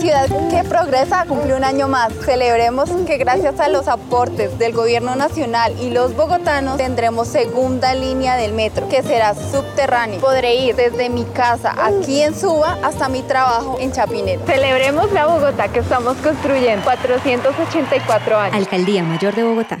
[0.00, 2.12] Ciudad que progresa cumple un año más.
[2.24, 8.36] Celebremos que gracias a los aportes del gobierno nacional y los bogotanos tendremos segunda línea
[8.36, 10.20] del metro, que será subterráneo.
[10.20, 14.42] Podré ir desde mi casa aquí en Suba hasta mi trabajo en Chapinero.
[14.46, 16.82] Celebremos la Bogotá que estamos construyendo.
[16.84, 18.56] 484 años.
[18.56, 19.80] Alcaldía Mayor de Bogotá.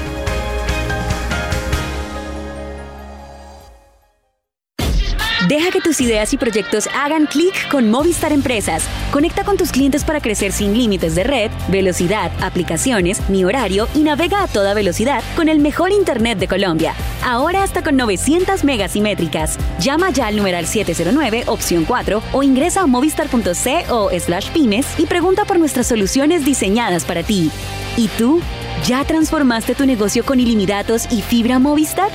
[5.51, 8.85] Deja que tus ideas y proyectos hagan clic con Movistar Empresas.
[9.11, 13.99] Conecta con tus clientes para crecer sin límites de red, velocidad, aplicaciones, ni horario y
[13.99, 16.93] navega a toda velocidad con el mejor Internet de Colombia.
[17.25, 19.57] Ahora hasta con 900 megas simétricas.
[19.77, 25.43] Llama ya al numeral 709, opción 4 o ingresa a movistar.co slash pymes y pregunta
[25.43, 27.51] por nuestras soluciones diseñadas para ti.
[27.97, 28.39] ¿Y tú?
[28.87, 32.09] ¿Ya transformaste tu negocio con ilimitados y fibra Movistar?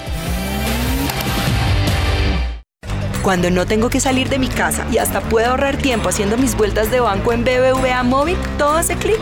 [3.27, 6.57] Cuando no tengo que salir de mi casa y hasta puedo ahorrar tiempo haciendo mis
[6.57, 9.19] vueltas de banco en BBVA Móvil, todo hace clic.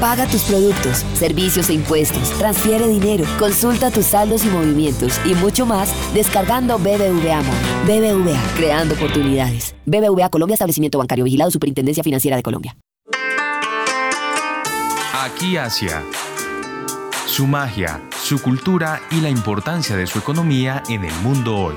[0.00, 5.66] Paga tus productos, servicios e impuestos, transfiere dinero, consulta tus saldos y movimientos y mucho
[5.66, 8.24] más descargando BBVA Móvil.
[8.24, 9.74] BBVA, creando oportunidades.
[9.84, 12.74] BBVA Colombia, establecimiento bancario vigilado, Superintendencia Financiera de Colombia.
[15.22, 16.02] Aquí Asia.
[17.26, 21.74] Su magia, su cultura y la importancia de su economía en el mundo hoy.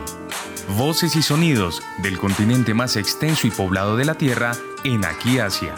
[0.75, 4.51] Voces y sonidos del continente más extenso y poblado de la Tierra
[4.83, 5.75] en Aquí Asia.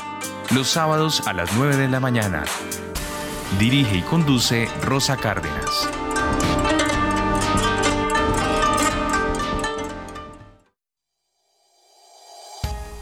[0.53, 2.43] Los sábados a las 9 de la mañana.
[3.59, 5.87] Dirige y conduce Rosa Cárdenas.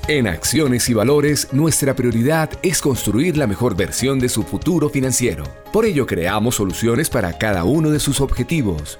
[0.10, 5.46] En Acciones y Valores, nuestra prioridad es construir la mejor versión de su futuro financiero.
[5.72, 9.00] Por ello, creamos soluciones para cada uno de sus objetivos.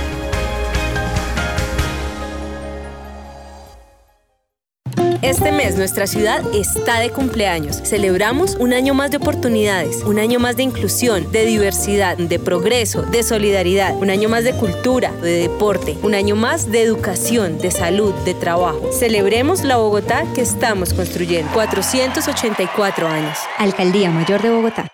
[5.31, 7.77] Este mes nuestra ciudad está de cumpleaños.
[7.85, 13.03] Celebramos un año más de oportunidades, un año más de inclusión, de diversidad, de progreso,
[13.03, 17.71] de solidaridad, un año más de cultura, de deporte, un año más de educación, de
[17.71, 18.91] salud, de trabajo.
[18.91, 21.49] Celebremos la Bogotá que estamos construyendo.
[21.53, 23.37] 484 años.
[23.57, 24.91] Alcaldía Mayor de Bogotá.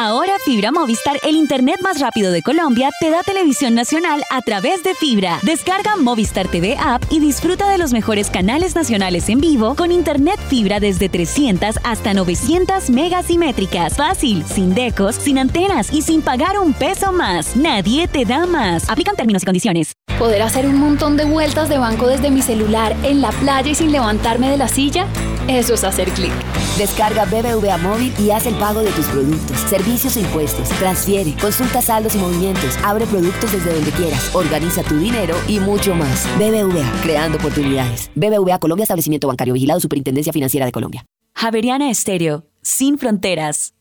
[0.00, 4.84] Ahora Fibra Movistar, el internet más rápido de Colombia, te da televisión nacional a través
[4.84, 5.40] de Fibra.
[5.42, 10.38] Descarga Movistar TV App y disfruta de los mejores canales nacionales en vivo con internet
[10.46, 13.96] Fibra desde 300 hasta 900 megas y métricas.
[13.96, 17.56] Fácil, sin decos, sin antenas y sin pagar un peso más.
[17.56, 18.88] Nadie te da más.
[18.88, 19.94] Aplican términos y condiciones.
[20.16, 23.74] ¿Poder hacer un montón de vueltas de banco desde mi celular en la playa y
[23.74, 25.06] sin levantarme de la silla?
[25.48, 26.32] Eso es hacer clic.
[26.76, 30.68] Descarga BBVA Móvil y haz el pago de tus productos, servicios e impuestos.
[30.78, 35.94] Transfiere, consulta saldos y movimientos, abre productos desde donde quieras, organiza tu dinero y mucho
[35.94, 36.26] más.
[36.38, 38.10] BBVA, creando oportunidades.
[38.14, 41.04] BBVA Colombia, establecimiento bancario vigilado, Superintendencia Financiera de Colombia.
[41.34, 43.77] Javeriana Estéreo, sin fronteras.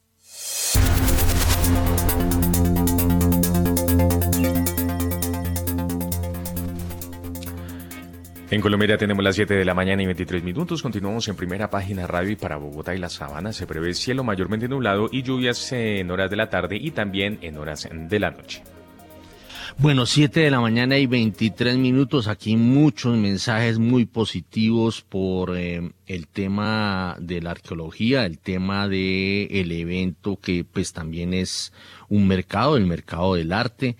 [8.49, 10.81] En Colombia tenemos las 7 de la mañana y 23 minutos.
[10.81, 14.69] Continuamos en primera página radio y para Bogotá y la Sabana se prevé cielo mayormente
[14.69, 18.63] nublado y lluvias en horas de la tarde y también en horas de la noche.
[19.79, 22.29] Bueno, 7 de la mañana y 23 minutos.
[22.29, 29.49] Aquí muchos mensajes muy positivos por eh, el tema de la arqueología, el tema del
[29.51, 31.73] el evento que pues también es
[32.07, 33.97] un mercado, el mercado del arte.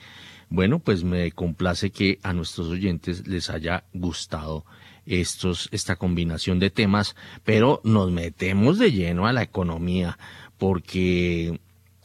[0.49, 4.65] Bueno, pues me complace que a nuestros oyentes les haya gustado
[5.05, 10.17] estos, esta combinación de temas, pero nos metemos de lleno a la economía,
[10.57, 11.59] porque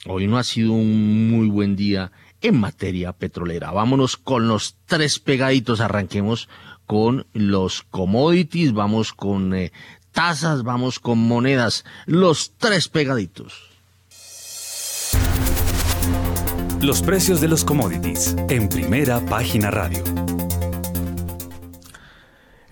[0.06, 2.10] hoy no ha sido un muy buen día
[2.40, 3.70] en materia petrolera.
[3.70, 6.48] Vámonos con los tres pegaditos, arranquemos
[6.86, 9.73] con los commodities, vamos con eh,
[10.10, 13.70] tasas, vamos con monedas, los tres pegaditos.
[16.82, 20.02] Los precios de los commodities en primera página radio.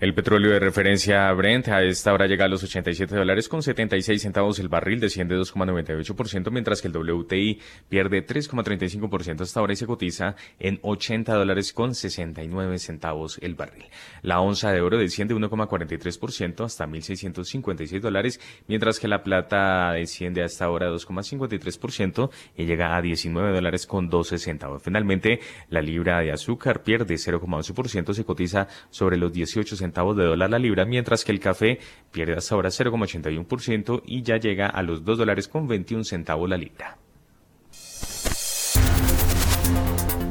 [0.01, 4.19] El petróleo de referencia Brent a esta hora llega a los 87 dólares con 76
[4.19, 9.85] centavos el barril, desciende 2,98%, mientras que el WTI pierde 3,35% hasta ahora y se
[9.85, 13.85] cotiza en 80 dólares con 69 centavos el barril.
[14.23, 20.45] La onza de oro desciende 1,43% hasta 1.656 dólares, mientras que la plata desciende a
[20.45, 24.81] esta hora 2,53% y llega a 19 dólares con 12 centavos.
[24.81, 30.49] Finalmente, la libra de azúcar pierde 0,11%, se cotiza sobre los 18 centavos de dólar
[30.49, 31.79] la libra, mientras que el café
[32.11, 36.57] pierde hasta ahora 0,81% y ya llega a los 2 dólares con 21 centavos la
[36.57, 36.97] libra.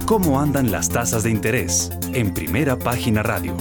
[0.06, 1.90] ¿Cómo andan las tasas de interés?
[2.14, 3.56] En primera página radio.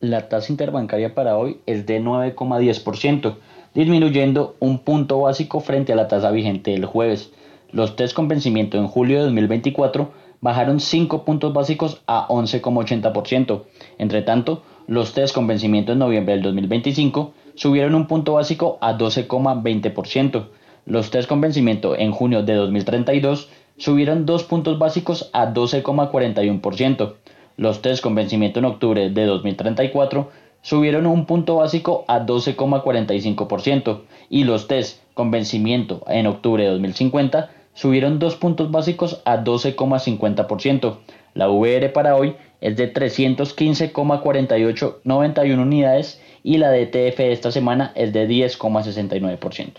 [0.00, 3.36] La tasa interbancaria para hoy es de 9,10%,
[3.74, 7.30] disminuyendo un punto básico frente a la tasa vigente del jueves.
[7.72, 10.10] Los test con vencimiento en julio de 2024
[10.46, 13.62] bajaron 5 puntos básicos a 11,80%.
[13.98, 18.96] Entre tanto, los test con vencimiento en noviembre del 2025 subieron un punto básico a
[18.96, 20.46] 12,20%.
[20.86, 27.14] Los test con vencimiento en junio de 2032 subieron 2 puntos básicos a 12,41%.
[27.56, 30.30] Los test con vencimiento en octubre de 2034
[30.62, 37.50] subieron un punto básico a 12,45% y los test con vencimiento en octubre de 2050
[37.76, 40.96] subieron dos puntos básicos a 12,50%.
[41.34, 48.12] La VR para hoy es de 315,4891 unidades y la DTF de esta semana es
[48.12, 49.74] de 10,69%.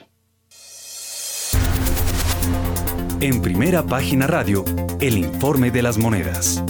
[3.20, 4.64] En primera página radio,
[5.02, 6.64] el informe de las monedas.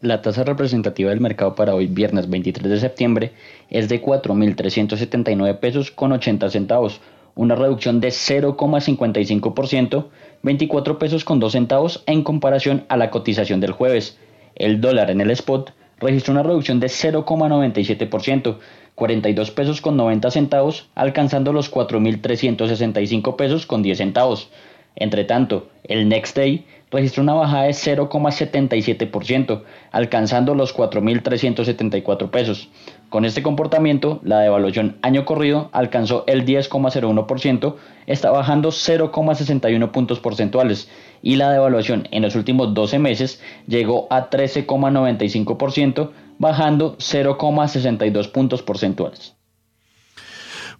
[0.00, 3.32] La tasa representativa del mercado para hoy, viernes 23 de septiembre,
[3.68, 7.00] es de 4.379 pesos con 80 centavos,
[7.34, 10.06] una reducción de 0,55%,
[10.42, 14.18] 24 pesos con 2 centavos en comparación a la cotización del jueves.
[14.54, 18.58] El dólar en el spot registró una reducción de 0,97%,
[18.94, 24.50] 42 pesos con 90 centavos, alcanzando los 4.365 pesos con 10 centavos.
[24.94, 32.68] Entre tanto, el Next Day registró una bajada de 0,77%, alcanzando los 4.374 pesos.
[33.12, 37.76] Con este comportamiento, la devaluación año corrido alcanzó el 10,01%,
[38.06, 40.88] está bajando 0,61 puntos porcentuales,
[41.20, 49.36] y la devaluación en los últimos 12 meses llegó a 13,95%, bajando 0,62 puntos porcentuales.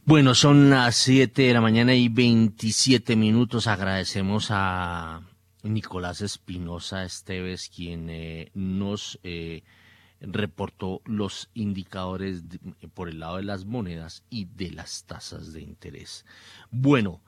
[0.07, 3.67] Bueno, son las 7 de la mañana y 27 minutos.
[3.67, 5.21] Agradecemos a
[5.65, 9.65] Nicolás Espinosa Esteves, quien eh, nos eh,
[10.23, 12.45] reportó los indicadores
[12.95, 16.25] por el lado de las monedas y de las tasas de interés.
[16.71, 17.21] Bueno,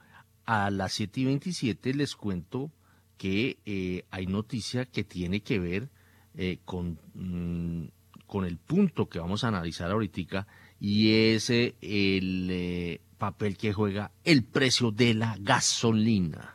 [0.46, 2.70] a las 7 y 27 les cuento
[3.16, 5.88] que eh, hay noticia que tiene que ver
[6.36, 7.88] eh, con, mm,
[8.26, 10.46] con el punto que vamos a analizar ahorita
[10.80, 16.53] y es eh, el papel que juega el precio de la gasolina.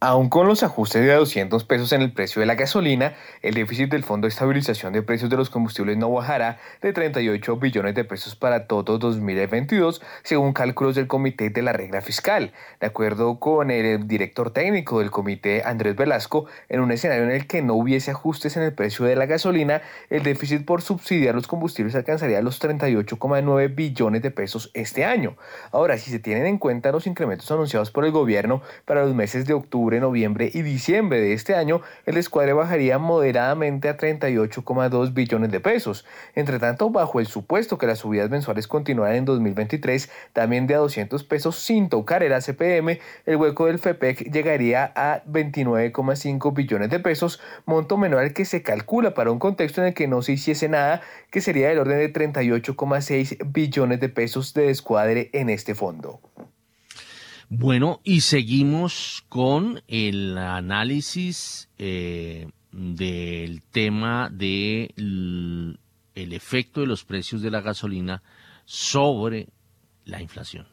[0.00, 3.90] Aún con los ajustes de 200 pesos en el precio de la gasolina, el déficit
[3.90, 8.04] del Fondo de Estabilización de Precios de los Combustibles no bajará de 38 billones de
[8.04, 12.52] pesos para todo 2022, según cálculos del Comité de la Regla Fiscal.
[12.78, 17.48] De acuerdo con el director técnico del comité, Andrés Velasco, en un escenario en el
[17.48, 21.48] que no hubiese ajustes en el precio de la gasolina, el déficit por subsidiar los
[21.48, 25.36] combustibles alcanzaría los 38,9 billones de pesos este año.
[25.72, 29.44] Ahora, si se tienen en cuenta los incrementos anunciados por el gobierno para los meses
[29.44, 35.50] de octubre, noviembre y diciembre de este año, el descuadre bajaría moderadamente a 38,2 billones
[35.50, 36.04] de pesos.
[36.34, 40.78] Entre tanto, bajo el supuesto que las subidas mensuales continuarán en 2023, también de a
[40.78, 47.00] 200 pesos sin tocar el ACPM, el hueco del FEPEC llegaría a 29,5 billones de
[47.00, 50.32] pesos, monto menor al que se calcula para un contexto en el que no se
[50.32, 51.00] hiciese nada,
[51.30, 56.20] que sería del orden de 38,6 billones de pesos de descuadre en este fondo.
[57.50, 65.78] Bueno, y seguimos con el análisis eh, del tema del
[66.14, 68.22] el efecto de los precios de la gasolina
[68.66, 69.48] sobre
[70.04, 70.66] la inflación.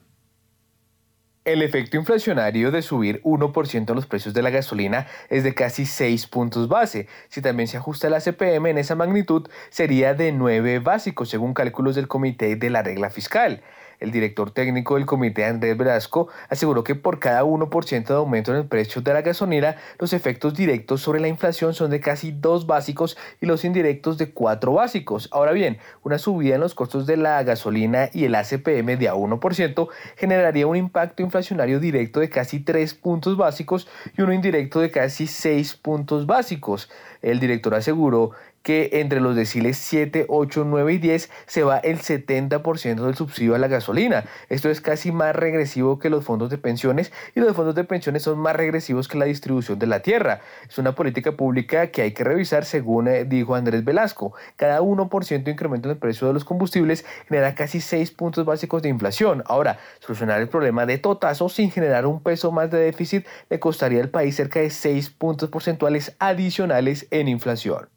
[1.46, 6.26] El efecto inflacionario de subir 1% los precios de la gasolina es de casi 6
[6.28, 7.08] puntos base.
[7.30, 11.96] Si también se ajusta la CPM en esa magnitud, sería de 9 básicos, según cálculos
[11.96, 13.62] del Comité de la Regla Fiscal.
[14.00, 18.58] El director técnico del comité, Andrés Velasco, aseguró que por cada 1% de aumento en
[18.58, 22.68] el precio de la gasolina, los efectos directos sobre la inflación son de casi 2
[22.68, 25.30] básicos y los indirectos de 4 básicos.
[25.32, 29.16] Ahora bien, una subida en los costos de la gasolina y el ACPM de a
[29.16, 34.92] 1% generaría un impacto inflacionario directo de casi 3 puntos básicos y uno indirecto de
[34.92, 36.90] casi 6 puntos básicos.
[37.22, 38.32] El director aseguró
[38.66, 43.54] que entre los deciles 7, 8, 9 y 10 se va el 70% del subsidio
[43.54, 44.26] a la gasolina.
[44.50, 48.24] Esto es casi más regresivo que los fondos de pensiones y los fondos de pensiones
[48.24, 50.42] son más regresivos que la distribución de la tierra.
[50.68, 54.34] Es una política pública que hay que revisar según eh, dijo Andrés Velasco.
[54.56, 58.82] Cada 1% de incremento en el precio de los combustibles genera casi 6 puntos básicos
[58.82, 59.44] de inflación.
[59.46, 64.02] Ahora, solucionar el problema de totazo sin generar un peso más de déficit le costaría
[64.02, 67.95] al país cerca de 6 puntos porcentuales adicionales en inflación.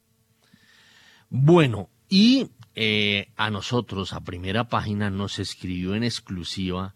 [1.30, 6.94] Bueno, y eh, a nosotros, a primera página, nos escribió en exclusiva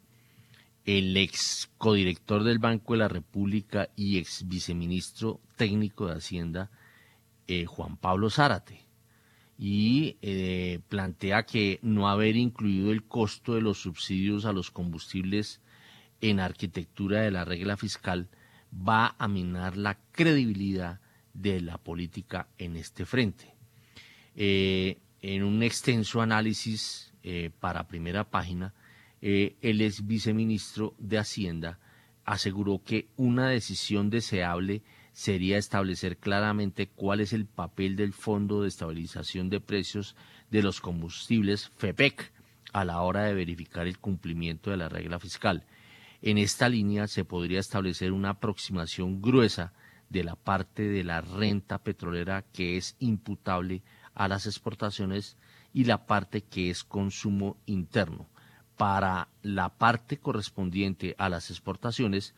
[0.87, 6.71] el ex codirector del Banco de la República y ex viceministro técnico de Hacienda,
[7.47, 8.87] eh, Juan Pablo Zárate,
[9.59, 15.61] y eh, plantea que no haber incluido el costo de los subsidios a los combustibles
[16.23, 18.31] en arquitectura de la regla fiscal
[18.73, 21.01] va a minar la credibilidad
[21.35, 23.52] de la política en este frente.
[24.37, 28.75] Eh, en un extenso análisis eh, para primera página,
[29.21, 31.79] eh, el ex viceministro de Hacienda
[32.25, 34.83] aseguró que una decisión deseable
[35.13, 40.17] sería establecer claramente cuál es el papel del Fondo de Estabilización de Precios
[40.51, 42.33] de los Combustibles FEPEC
[42.73, 45.65] a la hora de verificar el cumplimiento de la regla fiscal.
[46.23, 49.73] En esta línea se podría establecer una aproximación gruesa
[50.09, 53.83] de la parte de la renta petrolera que es imputable
[54.15, 55.37] a las exportaciones
[55.73, 58.29] y la parte que es consumo interno.
[58.77, 62.35] Para la parte correspondiente a las exportaciones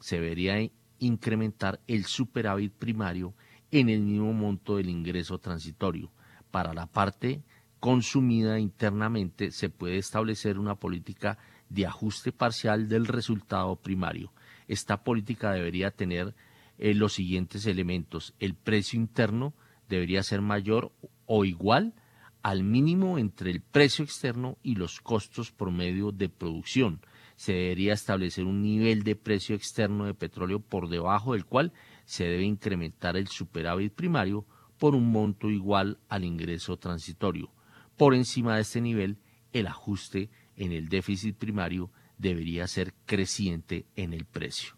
[0.00, 3.34] se debería incrementar el superávit primario
[3.70, 6.10] en el mismo monto del ingreso transitorio.
[6.50, 7.42] Para la parte
[7.80, 11.38] consumida internamente se puede establecer una política
[11.68, 14.32] de ajuste parcial del resultado primario.
[14.66, 16.34] Esta política debería tener
[16.78, 18.34] eh, los siguientes elementos.
[18.38, 19.54] El precio interno
[19.88, 20.92] debería ser mayor
[21.28, 21.94] o igual
[22.42, 27.00] al mínimo entre el precio externo y los costos promedio de producción.
[27.36, 31.72] Se debería establecer un nivel de precio externo de petróleo por debajo del cual
[32.04, 34.46] se debe incrementar el superávit primario
[34.78, 37.50] por un monto igual al ingreso transitorio.
[37.96, 39.18] Por encima de este nivel,
[39.52, 44.74] el ajuste en el déficit primario debería ser creciente en el precio.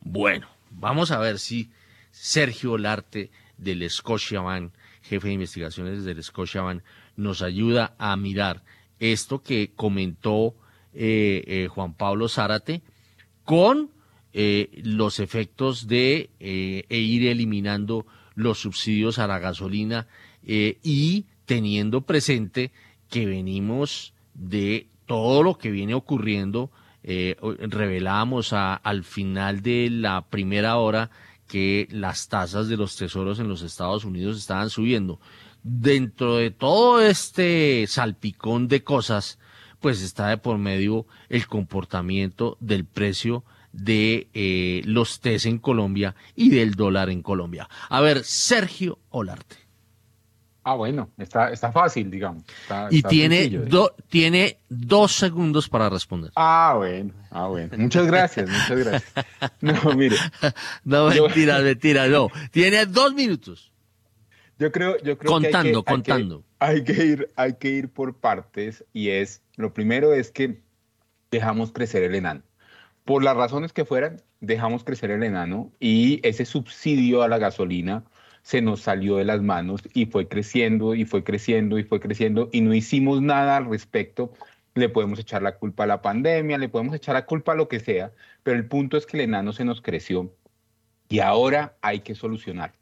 [0.00, 1.70] Bueno, vamos a ver si
[2.10, 4.72] Sergio Larte del Scotiabank
[5.08, 6.82] jefe de investigaciones del Scotiabank,
[7.16, 8.62] nos ayuda a mirar
[8.98, 10.54] esto que comentó
[10.94, 12.82] eh, eh, Juan Pablo Zárate
[13.44, 13.90] con
[14.32, 20.06] eh, los efectos de e ir eliminando los subsidios a la gasolina
[20.42, 22.70] y teniendo presente
[23.08, 26.70] que venimos de todo lo que viene ocurriendo.
[27.02, 31.10] revelamos al final de la primera hora
[31.46, 35.20] que las tasas de los tesoros en los Estados Unidos estaban subiendo.
[35.62, 39.38] Dentro de todo este salpicón de cosas,
[39.80, 46.14] pues está de por medio el comportamiento del precio de eh, los TES en Colombia
[46.34, 47.68] y del dólar en Colombia.
[47.88, 49.65] A ver, Sergio Olarte.
[50.68, 52.42] Ah, bueno, está, está fácil, digamos.
[52.90, 53.68] y tiene,
[54.08, 56.32] tiene dos segundos para responder.
[56.34, 57.78] Ah, bueno, ah, bueno.
[57.78, 59.26] Muchas gracias, muchas gracias.
[59.60, 60.16] No, mire.
[60.82, 62.30] No, mentira, mentira, no.
[62.50, 63.72] Tiene dos minutos.
[64.58, 66.42] Yo creo, yo creo contando, que contando.
[66.58, 70.62] Hay que, ir, hay que ir por partes y es, lo primero es que
[71.30, 72.42] dejamos crecer el enano.
[73.04, 78.02] Por las razones que fueran, dejamos crecer el enano y ese subsidio a la gasolina
[78.46, 82.48] se nos salió de las manos y fue creciendo y fue creciendo y fue creciendo
[82.52, 84.32] y no hicimos nada al respecto.
[84.74, 87.66] Le podemos echar la culpa a la pandemia, le podemos echar la culpa a lo
[87.66, 88.12] que sea,
[88.44, 90.32] pero el punto es que el enano se nos creció
[91.08, 92.74] y ahora hay que solucionar.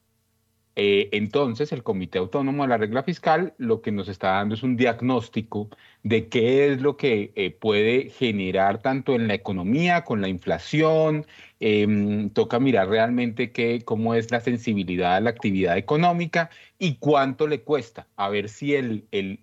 [0.76, 4.62] Eh, entonces, el Comité Autónomo de la Regla Fiscal lo que nos está dando es
[4.62, 5.70] un diagnóstico
[6.02, 11.26] de qué es lo que eh, puede generar tanto en la economía, con la inflación.
[11.66, 17.46] Em, toca mirar realmente qué, cómo es la sensibilidad a la actividad económica y cuánto
[17.46, 18.06] le cuesta.
[18.16, 18.74] A ver si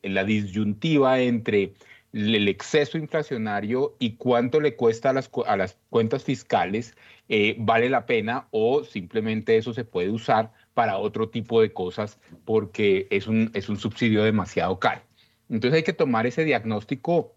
[0.04, 1.74] la disyuntiva entre
[2.14, 6.96] el exceso inflacionario y cuánto le cuesta a las, a las cuentas fiscales
[7.28, 12.20] eh, vale la pena o simplemente eso se puede usar para otro tipo de cosas
[12.46, 15.02] porque es un, es un subsidio demasiado caro.
[15.50, 17.34] Entonces hay que tomar ese diagnóstico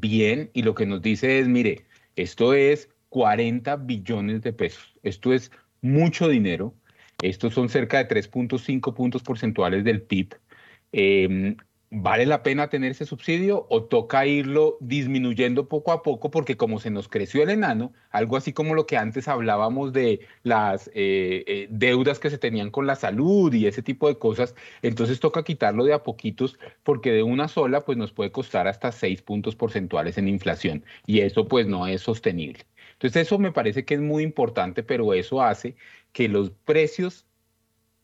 [0.00, 1.84] bien y lo que nos dice es, mire,
[2.14, 6.74] esto es 40 billones de pesos, esto es mucho dinero,
[7.22, 10.34] estos son cerca de 3.5 puntos porcentuales del PIB.
[10.90, 11.54] Eh,
[11.96, 16.28] ¿Vale la pena tener ese subsidio o toca irlo disminuyendo poco a poco?
[16.28, 20.18] Porque como se nos creció el enano, algo así como lo que antes hablábamos de
[20.42, 24.56] las eh, eh, deudas que se tenían con la salud y ese tipo de cosas,
[24.82, 28.90] entonces toca quitarlo de a poquitos porque de una sola pues nos puede costar hasta
[28.90, 32.64] seis puntos porcentuales en inflación y eso pues no es sostenible.
[32.94, 35.76] Entonces eso me parece que es muy importante, pero eso hace
[36.12, 37.26] que los precios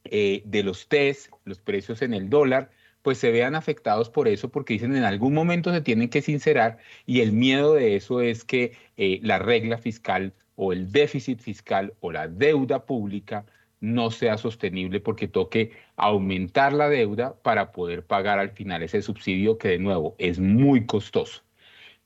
[0.04, 2.70] eh, de los test, los precios en el dólar,
[3.02, 6.78] pues se vean afectados por eso, porque dicen en algún momento se tienen que sincerar
[7.06, 11.94] y el miedo de eso es que eh, la regla fiscal o el déficit fiscal
[12.00, 13.46] o la deuda pública
[13.80, 19.58] no sea sostenible porque toque aumentar la deuda para poder pagar al final ese subsidio
[19.58, 21.42] que de nuevo es muy costoso.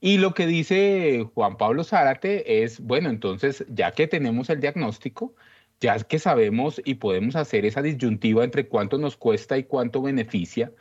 [0.07, 5.35] Y lo que dice Juan Pablo Zárate es, bueno, entonces ya que tenemos el diagnóstico,
[5.81, 10.73] ya que sabemos y podemos hacer esa disyuntiva entre cuánto nos cuesta y cuánto beneficia,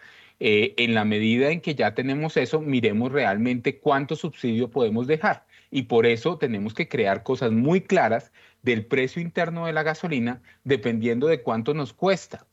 [0.42, 5.46] eh, en la medida en que ya tenemos eso, miremos realmente cuánto subsidio podemos dejar.
[5.72, 10.42] Y por eso tenemos que crear cosas muy claras del precio interno de la gasolina,
[10.66, 12.46] dependiendo de cuánto nos cuesta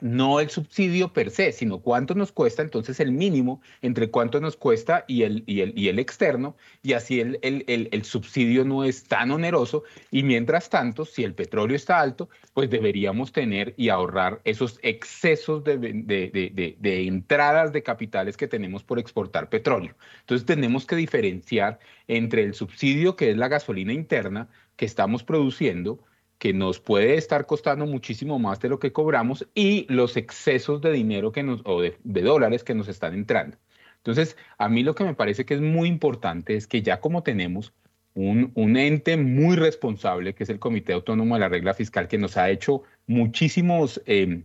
[0.00, 4.56] no el subsidio per se, sino cuánto nos cuesta, entonces el mínimo entre cuánto nos
[4.56, 9.04] cuesta y el, y el, y el externo, y así el, el, subsidio no es
[9.04, 14.40] tan oneroso, y mientras tanto, si el petróleo está alto, pues deberíamos tener y ahorrar
[14.44, 19.94] esos excesos de, de, de entradas de capitales que tenemos por exportar petróleo.
[20.20, 26.00] Entonces tenemos que diferenciar entre el subsidio, que es la gasolina interna que estamos produciendo,
[26.38, 30.92] que nos puede estar costando muchísimo más de lo que cobramos y los excesos de
[30.92, 33.56] dinero que nos, o de, dólares que nos están entrando.
[33.98, 37.22] Entonces, a mí lo que me parece que es muy importante es que ya como
[37.22, 37.72] tenemos
[38.14, 42.18] un, un, ente muy responsable, que es el Comité Autónomo de la Regla Fiscal, que
[42.18, 44.44] nos ha hecho muchísimos em,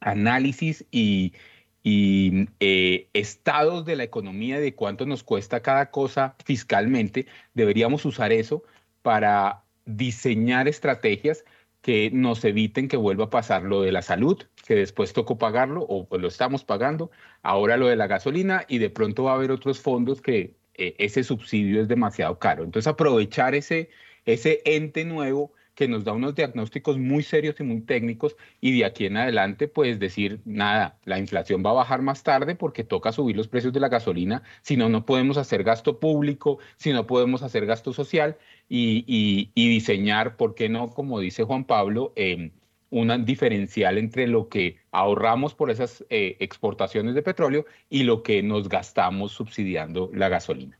[0.00, 1.34] análisis y,
[1.82, 8.32] y eh, estados de la economía de cuánto nos cuesta cada cosa fiscalmente, deberíamos usar
[8.32, 8.64] eso
[9.02, 11.44] para diseñar estrategias
[11.82, 15.86] que nos eviten que vuelva a pasar lo de la salud, que después tocó pagarlo
[15.88, 17.10] o lo estamos pagando,
[17.42, 20.94] ahora lo de la gasolina y de pronto va a haber otros fondos que eh,
[20.98, 22.64] ese subsidio es demasiado caro.
[22.64, 23.88] Entonces aprovechar ese,
[24.24, 28.84] ese ente nuevo que nos da unos diagnósticos muy serios y muy técnicos y de
[28.84, 33.12] aquí en adelante pues decir, nada, la inflación va a bajar más tarde porque toca
[33.12, 37.06] subir los precios de la gasolina, si no, no podemos hacer gasto público, si no
[37.06, 38.36] podemos hacer gasto social
[38.68, 40.90] y, diseñar, ¿por qué no?
[40.90, 42.50] Como dice Juan Pablo, eh,
[42.90, 48.42] un diferencial entre lo que ahorramos por esas eh, exportaciones de petróleo y lo que
[48.42, 50.78] nos gastamos subsidiando la gasolina.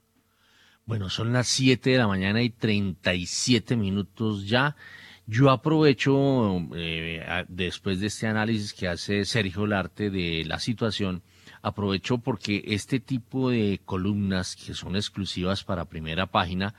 [0.86, 4.76] Bueno, son las 7 de la mañana y 37 minutos ya.
[5.26, 11.24] Yo aprovecho, eh, después de este análisis que hace Sergio Larte de la situación,
[11.60, 16.76] aprovecho porque este tipo de columnas que son exclusivas para primera página,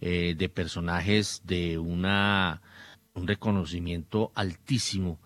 [0.00, 2.62] eh, de personajes de una,
[3.12, 5.20] un reconocimiento altísimo,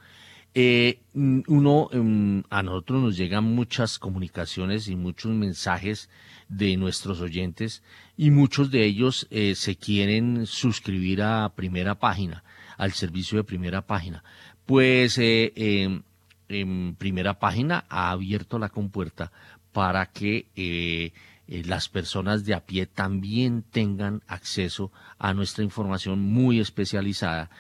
[0.56, 6.09] eh, uno, em, a nosotros nos llegan muchas comunicaciones y muchos mensajes
[6.48, 7.82] de nuestros oyentes
[8.16, 12.44] y muchos de ellos eh, se quieren suscribir a primera página,
[12.76, 14.22] al servicio de primera página.
[14.66, 16.02] Pues eh, em,
[16.48, 19.32] en primera página ha abierto la compuerta
[19.72, 21.12] para que eh,
[21.46, 27.50] las personas de a pie también tengan acceso a nuestra información muy especializada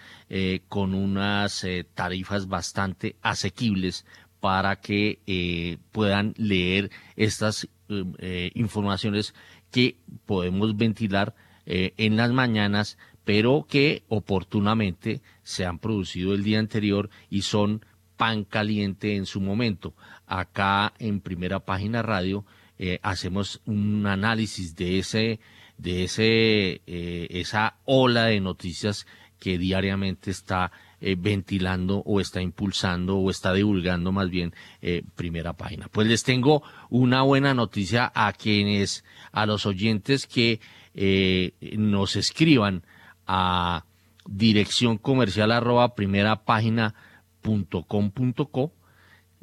[0.68, 4.06] con unas tarifas bastante asequibles
[4.40, 7.68] para que puedan leer estas
[8.54, 9.34] informaciones
[9.74, 11.34] que podemos ventilar
[11.66, 17.84] eh, en las mañanas, pero que oportunamente se han producido el día anterior y son
[18.16, 19.92] pan caliente en su momento.
[20.28, 22.46] Acá en primera página radio
[22.78, 25.40] eh, hacemos un análisis de ese,
[25.76, 29.08] de ese, eh, esa ola de noticias
[29.40, 30.70] que diariamente está
[31.06, 35.86] eh, ventilando o está impulsando o está divulgando más bien eh, primera página.
[35.88, 40.60] Pues les tengo una buena noticia a quienes, a los oyentes que
[40.94, 42.84] eh, nos escriban
[43.26, 43.84] a
[44.24, 46.94] dirección comercial arroba primera página
[47.42, 48.72] punto com punto co,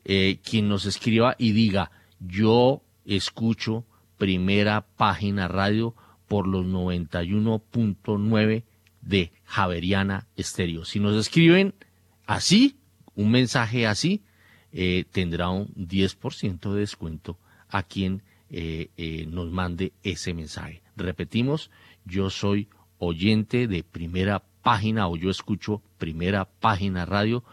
[0.04, 3.86] quien nos escriba y diga yo escucho
[4.18, 5.94] primera página radio
[6.28, 8.64] por los 91.9
[9.02, 10.86] de Javeriana Estéreo.
[10.86, 11.74] Si nos escriben
[12.26, 12.78] así,
[13.16, 14.24] un mensaje así,
[14.72, 17.38] eh, tendrá un 10% de descuento
[17.70, 20.82] a quien eh, eh, nos mande ese mensaje.
[20.96, 21.72] Repetimos,
[22.06, 22.68] yo soy
[22.98, 27.44] oyente de primera página o yo escucho primera página radio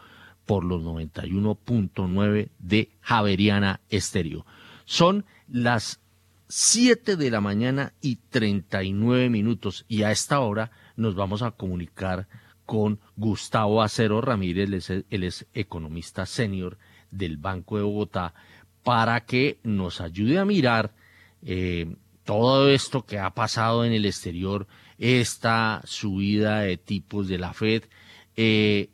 [0.45, 4.45] por los 91.9 de Javeriana Estéreo.
[4.85, 5.99] Son las
[6.47, 12.27] 7 de la mañana y 39 minutos y a esta hora nos vamos a comunicar
[12.65, 16.77] con Gustavo Acero Ramírez, él es, economista senior
[17.09, 18.35] del Banco de Bogotá,
[18.83, 20.93] para que nos ayude a mirar
[21.41, 21.95] eh,
[22.25, 24.67] todo esto que ha pasado en el exterior,
[24.99, 27.85] esta subida de tipos de la Fed,
[28.35, 28.89] eh,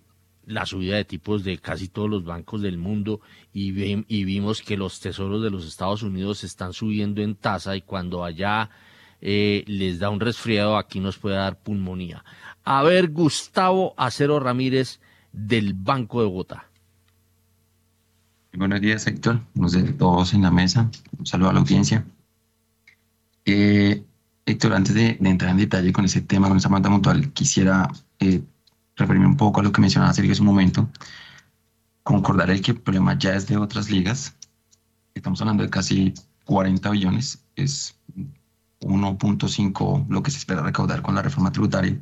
[0.46, 3.20] la subida de tipos de casi todos los bancos del mundo
[3.52, 3.70] y,
[4.08, 8.24] y, vimos que los tesoros de los Estados Unidos están subiendo en tasa y cuando
[8.24, 8.70] allá
[9.28, 12.24] eh, les da un resfriado, aquí nos puede dar pulmonía.
[12.64, 15.00] A ver, Gustavo Acero Ramírez
[15.32, 16.70] del Banco de Bogotá.
[18.54, 19.42] Buenos días, Héctor.
[19.56, 20.92] Días a todos en la mesa.
[21.18, 22.06] Un saludo a la audiencia.
[23.46, 24.04] Eh,
[24.46, 27.90] Héctor, antes de, entrar en detalle con ese tema, con esa manta mutual, quisiera
[28.20, 28.44] eh,
[28.96, 30.88] referirme un poco a lo que mencionaba Sergio hace un momento.
[32.04, 34.36] Concordar el que el problema ya es de otras ligas.
[35.16, 37.44] Estamos hablando de casi 40 billones.
[37.56, 37.96] Es
[38.86, 42.00] 1.5 lo que se espera recaudar con la reforma tributaria.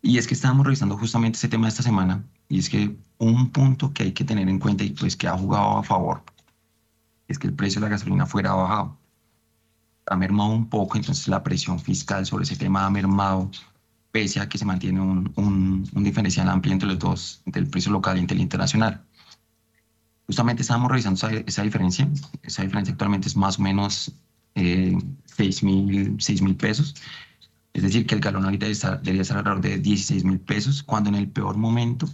[0.00, 3.92] Y es que estábamos revisando justamente ese tema esta semana, y es que un punto
[3.92, 6.22] que hay que tener en cuenta y pues que ha jugado a favor
[7.26, 8.96] es que el precio de la gasolina fuera bajado.
[10.06, 13.50] Ha mermado un poco, entonces la presión fiscal sobre ese tema ha mermado,
[14.10, 17.92] pese a que se mantiene un, un, diferencial amplio entre los dos, entre el precio
[17.92, 19.04] local y entre el internacional.
[20.26, 22.08] Justamente estábamos revisando esa, esa diferencia.
[22.42, 24.12] Esa diferencia actualmente es más o menos
[24.58, 26.94] 6 mil pesos.
[27.72, 31.16] Es decir, que el galón ahorita debería estar alrededor de 16 mil pesos, cuando en
[31.16, 32.08] el peor momento,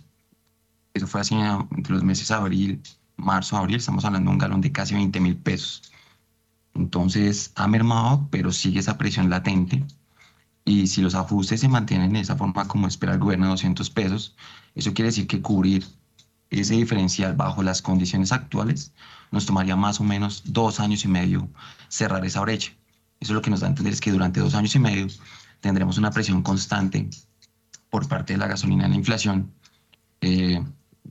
[0.92, 2.82] eso fue así entre los meses abril,
[3.16, 5.90] marzo, abril, estamos hablando de un galón de casi 20 mil pesos.
[6.74, 9.84] Entonces ha mermado, pero sigue esa presión latente.
[10.64, 13.90] Y si los ajustes se mantienen de esa forma como espera el gobierno de 200
[13.90, 14.34] pesos,
[14.74, 15.84] eso quiere decir que cubrir
[16.50, 18.92] ese diferencial bajo las condiciones actuales
[19.34, 21.48] nos tomaría más o menos dos años y medio
[21.88, 22.72] cerrar esa brecha.
[23.20, 25.06] Eso lo que nos da a entender es que durante dos años y medio
[25.60, 27.08] tendremos una presión constante
[27.90, 29.52] por parte de la gasolina en la inflación
[30.20, 30.62] eh,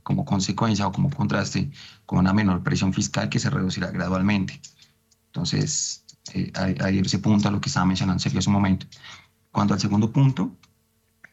[0.02, 1.70] como consecuencia o como contraste
[2.06, 4.60] con una menor presión fiscal que se reducirá gradualmente.
[5.26, 8.86] Entonces, eh, ahí, ese punto a lo que estaba mencionando Sergio hace un momento.
[9.52, 10.50] Cuando al segundo punto,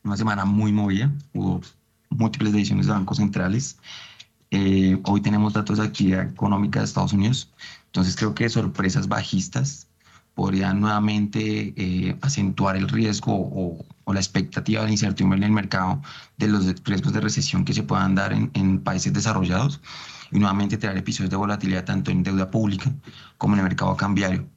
[0.04, 1.62] una semana muy movida, hubo
[2.10, 3.78] múltiples decisiones de bancos centrales.
[4.52, 7.52] Eh, hoy tenemos datos de actividad económica de Estados Unidos,
[7.86, 9.88] entonces creo que sorpresas bajistas
[10.36, 16.02] podrían nuevamente eh, acentuar el riesgo o, la expectativa de incertidumbre en el mercado
[16.38, 19.80] de los riesgos de recesión que se puedan dar en, en, países desarrollados
[20.32, 22.94] y nuevamente traer episodios de volatilidad tanto en deuda pública
[23.38, 24.50] como en el mercado cambiario.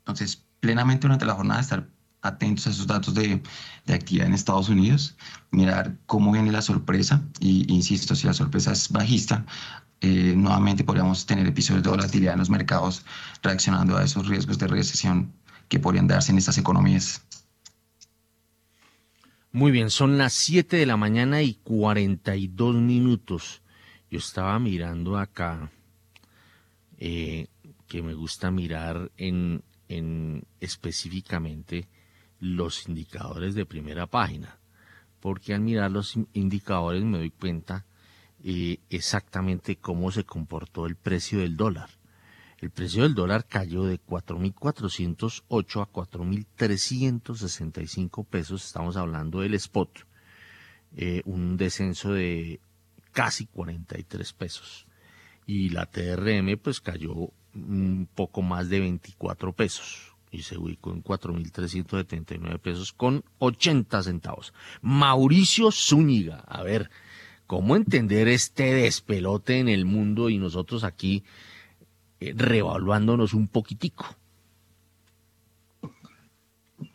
[0.00, 1.86] Entonces, plenamente durante la jornada estar
[2.22, 3.42] atentos a esos datos de,
[3.86, 5.16] de, actividad en Estados Unidos,
[5.50, 9.44] mirar cómo viene la sorpresa, y insisto, si la sorpresa es bajista,
[10.00, 13.04] eh, nuevamente podríamos tener episodios de volatilidad en los mercados
[13.40, 15.32] reaccionando a esos riesgos de recesión
[15.68, 17.22] que podrían darse en estas economías.
[19.52, 23.62] Muy bien, son las 7 de la mañana y 42 minutos.
[24.10, 25.70] Yo estaba mirando acá,
[26.98, 27.46] eh,
[27.86, 31.86] que me gusta mirar en, en específicamente
[32.42, 34.58] los indicadores de primera página,
[35.20, 37.86] porque al mirar los indicadores me doy cuenta
[38.42, 41.90] eh, exactamente cómo se comportó el precio del dólar.
[42.58, 50.00] El precio del dólar cayó de 4.408 a 4.365 pesos, estamos hablando del spot,
[50.96, 52.58] eh, un descenso de
[53.12, 54.88] casi 43 pesos.
[55.46, 61.04] Y la TRM pues cayó un poco más de 24 pesos y se ubicó en
[61.04, 64.52] 4.379 pesos con 80 centavos.
[64.80, 66.90] Mauricio Zúñiga, a ver,
[67.46, 71.22] ¿cómo entender este despelote en el mundo y nosotros aquí
[72.22, 74.06] eh, revaluándonos un poquitico.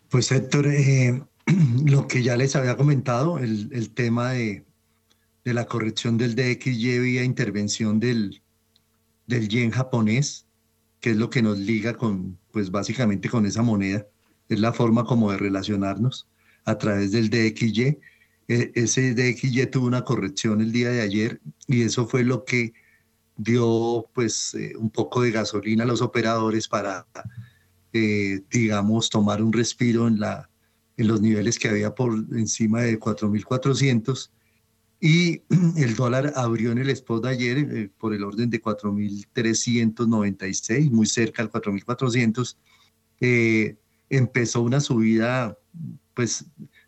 [0.10, 1.22] Pues Héctor, eh,
[1.86, 4.64] lo que ya les había comentado, el, tema de,
[5.44, 8.42] la corrección del DXY vía intervención del,
[9.26, 10.47] del yen japonés,
[11.08, 14.06] que es lo que nos liga con, pues básicamente con esa moneda,
[14.50, 16.28] es la forma como de relacionarnos
[16.66, 17.98] a través del DXY.
[18.50, 22.74] E, ese DXY tuvo una corrección el día de ayer y eso fue lo que
[23.38, 27.08] dio pues eh, un poco de gasolina a los operadores para,
[27.94, 30.50] eh, digamos, tomar un respiro en, la,
[30.98, 34.30] en los niveles que había por encima de 4.400
[35.00, 35.44] y
[35.78, 41.06] el dólar abrió en el spot de ayer eh, por el orden de 4.396, muy
[41.06, 42.58] cerca al 4.400.
[44.10, 45.58] empezó una subida,
[46.14, 46.46] pues,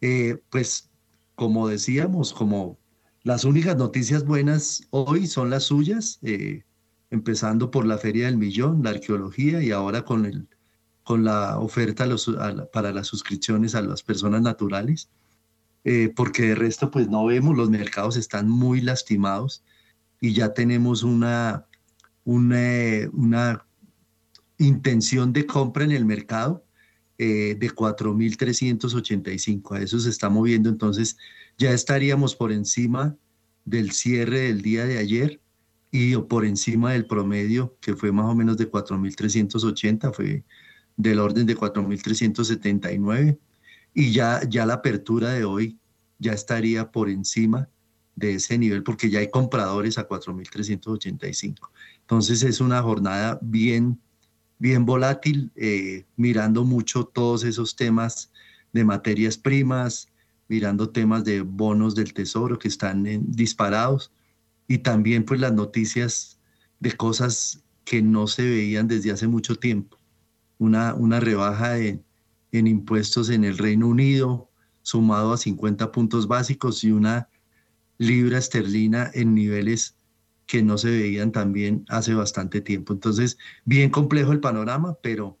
[0.00, 0.88] Eh, pues
[1.34, 2.78] como decíamos, como
[3.22, 6.62] las únicas noticias buenas hoy son las suyas, eh,
[7.10, 10.48] empezando por la Feria del Millón, la arqueología y ahora con el
[11.02, 12.06] con la oferta
[12.72, 15.10] para las suscripciones a las personas naturales,
[15.82, 19.64] eh, porque de resto pues no vemos, los mercados están muy lastimados
[20.20, 21.66] y ya tenemos una,
[22.24, 23.66] una
[24.60, 26.64] intención de compra en el mercado
[27.18, 31.16] eh, de 4.385, a eso se está moviendo, entonces
[31.58, 33.16] ya estaríamos por encima
[33.64, 35.40] del cierre del día de ayer
[35.90, 40.44] y por encima del promedio que fue más o menos de 4.380, fue
[40.96, 43.38] del orden de 4.379
[43.94, 45.78] y ya, ya la apertura de hoy
[46.18, 47.68] ya estaría por encima
[48.14, 51.70] de ese nivel porque ya hay compradores a 4.385.
[52.00, 53.98] Entonces es una jornada bien,
[54.60, 58.30] bien volátil, eh, mirando mucho todos esos temas
[58.72, 60.08] de materias primas,
[60.48, 64.12] mirando temas de bonos del tesoro que están disparados
[64.68, 66.38] y también pues las noticias
[66.78, 69.98] de cosas que no se veían desde hace mucho tiempo.
[70.58, 72.04] Una, una rebaja en
[72.52, 74.50] impuestos en el Reino Unido,
[74.82, 77.28] sumado a 50 puntos básicos y una
[77.96, 79.96] libra esterlina en niveles
[80.50, 82.92] que no se veían también hace bastante tiempo.
[82.92, 85.38] Entonces, bien complejo el panorama, pero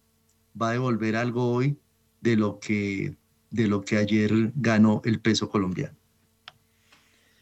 [0.60, 1.76] va a devolver algo hoy
[2.20, 3.16] de lo que,
[3.50, 5.96] de lo que ayer ganó el peso colombiano.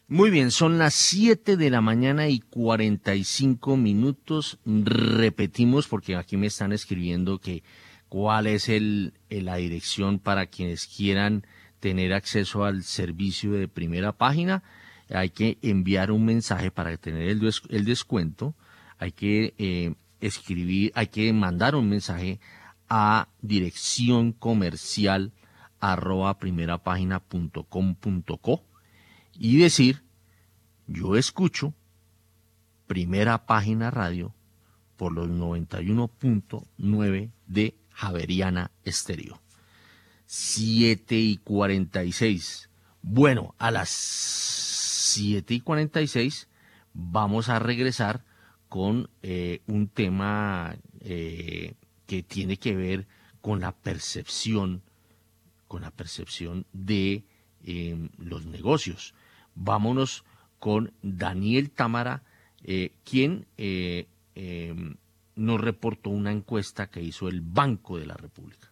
[0.07, 4.57] Muy bien, son las 7 de la mañana y 45 minutos.
[4.65, 7.61] Repetimos porque aquí me están escribiendo que
[8.07, 11.45] cuál es el, la dirección para quienes quieran
[11.79, 14.63] tener acceso al servicio de primera página.
[15.09, 18.55] Hay que enviar un mensaje para tener el, descuento.
[18.97, 22.39] Hay que eh, escribir, hay que mandar un mensaje
[22.89, 25.31] a dirección comercial
[25.79, 26.37] arroba
[28.41, 28.63] co
[29.33, 30.03] y decir,
[30.87, 31.73] yo escucho
[32.87, 34.33] primera página radio
[34.97, 39.39] por los 91.9 de Javeriana Estéreo.
[40.25, 42.69] 7 y 46.
[43.01, 43.89] Bueno, a las
[45.09, 46.47] 7 y 46
[46.93, 48.23] vamos a regresar
[48.67, 51.75] con eh, un tema eh,
[52.05, 53.07] que tiene que ver
[53.41, 54.83] con la percepción,
[55.67, 57.23] con la percepción de
[57.63, 59.13] eh, los negocios
[59.55, 60.23] vámonos
[60.59, 62.23] con Daniel Támara,
[62.63, 64.95] eh, quien em,
[65.35, 68.68] nos reportó una encuesta que hizo el Banco de la República.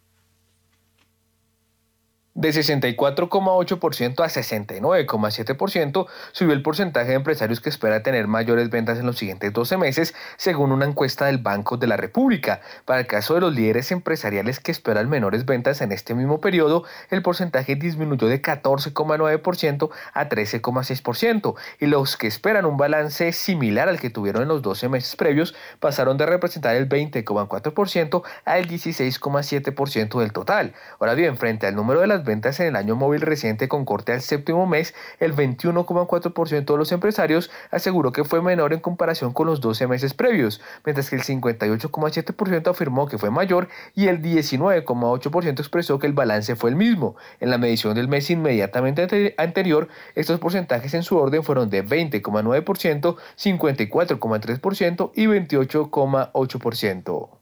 [2.38, 9.06] De 64,8% a 69,7% subió el porcentaje de empresarios que espera tener mayores ventas en
[9.06, 12.60] los siguientes 12 meses, según una encuesta del Banco de la República.
[12.84, 16.84] Para el caso de los líderes empresariales que esperan menores ventas en este mismo periodo,
[17.10, 23.98] el porcentaje disminuyó de 14,9% a 13,6%, y los que esperan un balance similar al
[23.98, 30.32] que tuvieron en los 12 meses previos pasaron de representar el 20,4% al 16,7% del
[30.32, 30.72] total.
[31.00, 34.12] Ahora bien, frente al número de las ventas en el año móvil reciente con corte
[34.12, 39.46] al séptimo mes, el 21,4% de los empresarios aseguró que fue menor en comparación con
[39.46, 45.58] los 12 meses previos, mientras que el 58,7% afirmó que fue mayor y el 19,8%
[45.58, 47.16] expresó que el balance fue el mismo.
[47.40, 53.16] En la medición del mes inmediatamente anterior, estos porcentajes en su orden fueron de 20,9%,
[53.36, 57.37] 54,3% y 28,8%.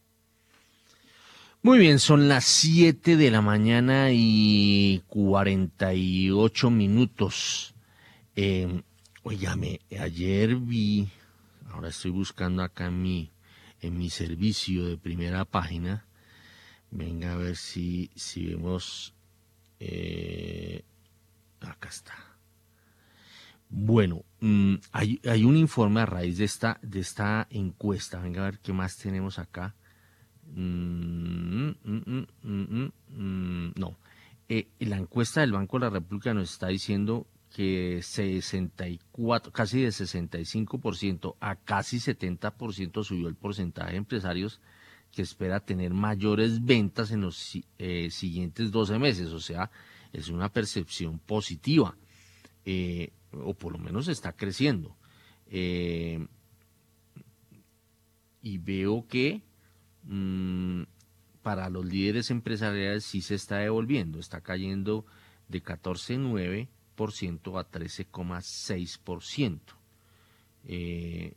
[1.67, 7.75] Muy bien, son las 7 de la mañana y 48 minutos.
[8.37, 8.85] Eh,
[9.25, 11.09] óigame, ayer vi,
[11.69, 13.33] ahora estoy buscando acá en mi,
[13.81, 16.07] en mi servicio de primera página.
[16.93, 19.13] Venga a ver si, si vemos.
[19.81, 20.85] Eh,
[21.63, 22.15] acá está.
[23.71, 28.21] Bueno, mm, hay, hay, un informe a raíz de esta, de esta encuesta.
[28.21, 29.75] Venga a ver qué más tenemos acá.
[30.57, 33.99] Mm, mm, mm, no.
[34.49, 39.89] Eh, la encuesta del Banco de la República nos está diciendo que 64, casi de
[39.89, 44.63] 65% a casi 70% subió el porcentaje de empresarios
[45.13, 49.33] que espera tener mayores ventas en los eh, siguientes 12 meses.
[49.33, 49.71] O sea,
[50.13, 51.99] es una percepción positiva,
[52.65, 54.97] eh, o por lo menos está creciendo.
[58.43, 59.43] y veo que
[60.07, 60.85] Mm,
[61.43, 65.05] para los líderes empresariales sí se está devolviendo, está cayendo
[65.49, 69.61] de 14,9% a 13,6%.
[70.65, 71.35] Eh,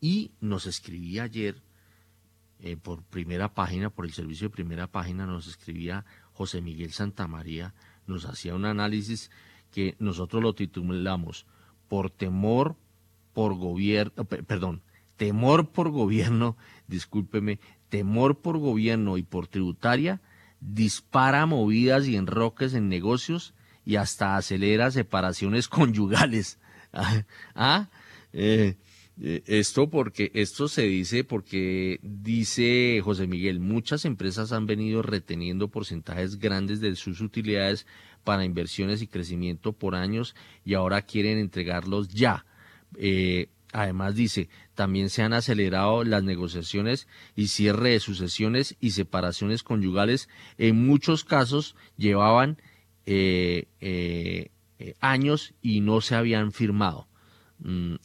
[0.00, 1.62] y nos escribía ayer
[2.60, 7.74] eh, por primera página, por el servicio de primera página, nos escribía José Miguel Santamaría,
[8.06, 9.30] nos hacía un análisis
[9.70, 11.46] que nosotros lo titulamos
[11.88, 12.76] por temor
[13.32, 14.82] por gobierno, perdón,
[15.18, 16.56] temor por gobierno,
[16.88, 20.22] discúlpeme, temor por gobierno y por tributaria,
[20.60, 23.52] dispara movidas y enroques en negocios
[23.84, 26.58] y hasta acelera separaciones conyugales.
[27.54, 27.90] ¿Ah?
[28.32, 28.76] Eh,
[29.20, 35.68] eh, esto porque esto se dice porque dice José Miguel, muchas empresas han venido reteniendo
[35.68, 37.86] porcentajes grandes de sus utilidades
[38.22, 42.46] para inversiones y crecimiento por años y ahora quieren entregarlos ya.
[42.96, 49.62] Eh, Además dice, también se han acelerado las negociaciones y cierre de sucesiones y separaciones
[49.62, 50.28] conyugales.
[50.56, 52.58] En muchos casos llevaban
[53.04, 57.08] eh, eh, eh, años y no se habían firmado.
[57.60, 57.96] Mm,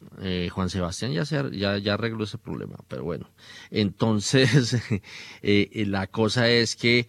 [0.49, 3.29] Juan Sebastián ya, se, ya, ya, arregló ese problema, pero bueno.
[3.69, 4.81] Entonces,
[5.41, 7.07] la cosa es que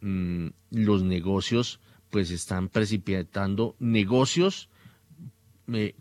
[0.00, 1.80] mm, los negocios
[2.10, 4.68] pues están precipitando negocios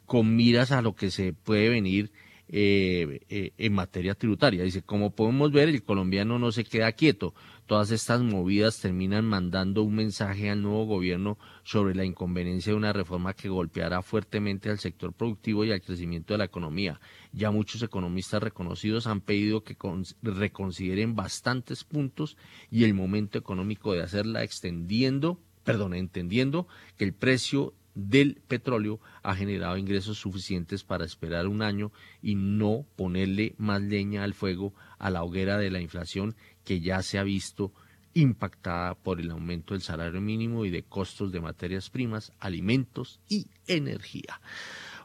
[0.05, 2.11] con miras a lo que se puede venir
[2.49, 4.63] eh, eh, en materia tributaria.
[4.63, 7.33] Dice, como podemos ver, el colombiano no se queda quieto.
[7.65, 12.93] Todas estas movidas terminan mandando un mensaje al nuevo gobierno sobre la inconveniencia de una
[12.93, 17.01] reforma que golpeará fuertemente al sector productivo y al crecimiento de la economía.
[17.33, 19.75] Ya muchos economistas reconocidos han pedido que
[20.21, 22.37] reconsideren bastantes puntos
[22.71, 29.33] y el momento económico de hacerla extendiendo, perdón, entendiendo que el precio del petróleo ha
[29.35, 31.91] generado ingresos suficientes para esperar un año
[32.21, 37.01] y no ponerle más leña al fuego a la hoguera de la inflación que ya
[37.01, 37.73] se ha visto
[38.13, 43.47] impactada por el aumento del salario mínimo y de costos de materias primas, alimentos y
[43.65, 44.41] energía.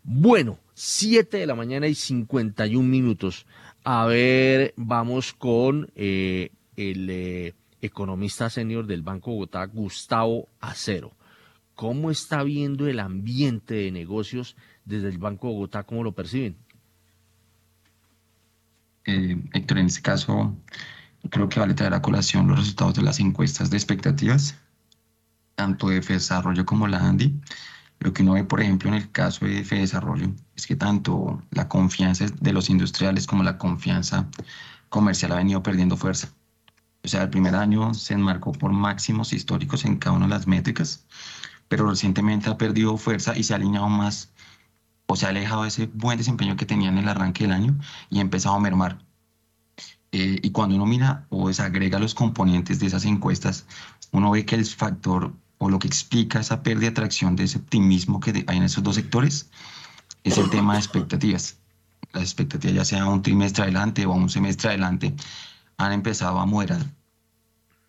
[0.03, 3.47] Bueno, 7 de la mañana y 51 minutos.
[3.85, 11.13] A ver, vamos con eh, el eh, economista senior del Banco Bogotá, Gustavo Acero.
[11.83, 14.55] ¿Cómo está viendo el ambiente de negocios
[14.85, 15.83] desde el Banco de Bogotá?
[15.83, 16.57] ¿Cómo lo perciben?
[19.05, 20.57] Eh, Héctor, en este caso,
[21.29, 24.55] creo que vale traer a colación los resultados de las encuestas de expectativas,
[25.57, 27.35] tanto de Desarrollo como la ANDI.
[27.99, 31.67] Lo que uno ve, por ejemplo, en el caso de Desarrollo es que tanto la
[31.69, 34.29] confianza de los industriales como la confianza
[34.89, 36.29] comercial ha venido perdiendo fuerza.
[37.03, 40.47] O sea, el primer año se enmarcó por máximos históricos en cada una de las
[40.47, 41.05] métricas
[41.73, 44.31] pero recientemente ha perdido fuerza y se ha alineado más
[45.07, 47.79] o se ha alejado de ese buen desempeño que tenía en el arranque del año
[48.11, 48.99] y ha empezado a mermar.
[50.13, 53.65] Eh, y cuando uno mira o desagrega los componentes de esas encuestas,
[54.11, 57.57] uno ve que el factor o lo que explica esa pérdida de atracción de ese
[57.57, 59.49] optimismo que hay en esos dos sectores
[60.25, 61.57] es el tema de expectativas.
[62.13, 65.15] Las expectativas, ya sea un trimestre adelante o un semestre adelante,
[65.79, 66.85] han empezado a moderar.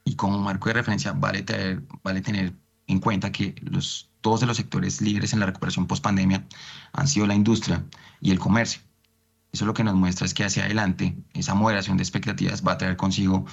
[0.06, 4.48] Y como marco de referencia, vale tener, vale tener en cuenta que los, dos de
[4.48, 6.48] los sectores líderes en la recuperación post pandemia
[6.94, 7.86] han sido la industria
[8.22, 8.82] y el comercio.
[9.52, 12.78] Eso lo que nos muestra es que hacia adelante esa moderación de expectativas va a
[12.78, 13.46] traer consigo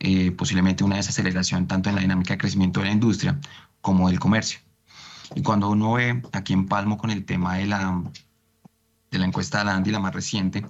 [0.00, 3.40] eh, posiblemente una desaceleración tanto en la dinámica de crecimiento de la industria
[3.80, 4.60] como del comercio.
[5.34, 8.02] Y cuando uno ve aquí en Palmo con el tema de la,
[9.10, 10.66] de la encuesta de la ANDI, la más reciente,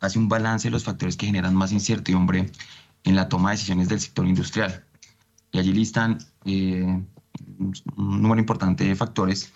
[0.00, 2.50] hace un balance de los factores que generan más incertidumbre
[3.02, 4.84] en la toma de decisiones del sector industrial.
[5.52, 7.02] Y allí listan eh,
[7.58, 9.52] un número importante de factores,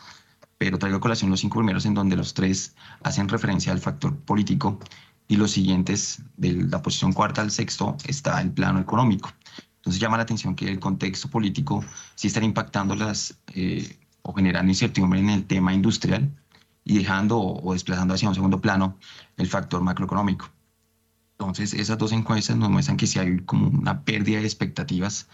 [0.59, 4.17] pero traigo a colación los cinco primeros en donde los tres hacen referencia al factor
[4.17, 4.79] político
[5.29, 9.31] y los siguientes, de la posición cuarta al sexto, está el plano económico.
[9.77, 11.85] Entonces llama la atención que el contexto político
[12.15, 16.35] sí está impactando las eh, o generando incertidumbre en el tema industrial
[16.85, 18.99] y dejando o, desplazando hacia un segundo plano
[19.37, 20.51] el factor macroeconómico.
[21.39, 25.29] Entonces esas dos encuestas nos muestran que sí hay como una pérdida de expectativas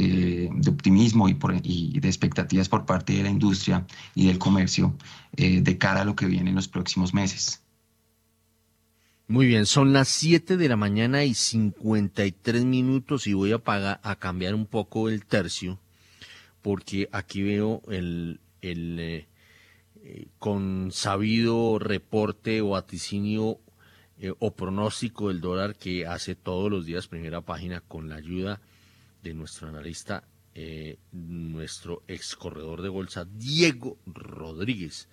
[0.00, 3.84] eh, de optimismo y, por, y, de expectativas por parte de la industria
[4.14, 4.94] y del comercio
[5.36, 7.64] eh, de cara a lo que viene en los próximos meses.
[9.26, 13.98] Muy bien, son las 7 de la mañana y 53 minutos y voy a, pagar,
[14.04, 15.80] a cambiar un poco el tercio
[16.62, 23.58] porque aquí veo el, el eh, con sabido reporte o aticinio
[24.38, 28.60] o pronóstico del dólar que hace todos los días primera página con la ayuda
[29.34, 30.24] nuestro analista,
[30.54, 35.08] eh, nuestro ex corredor de bolsa, Diego Rodríguez,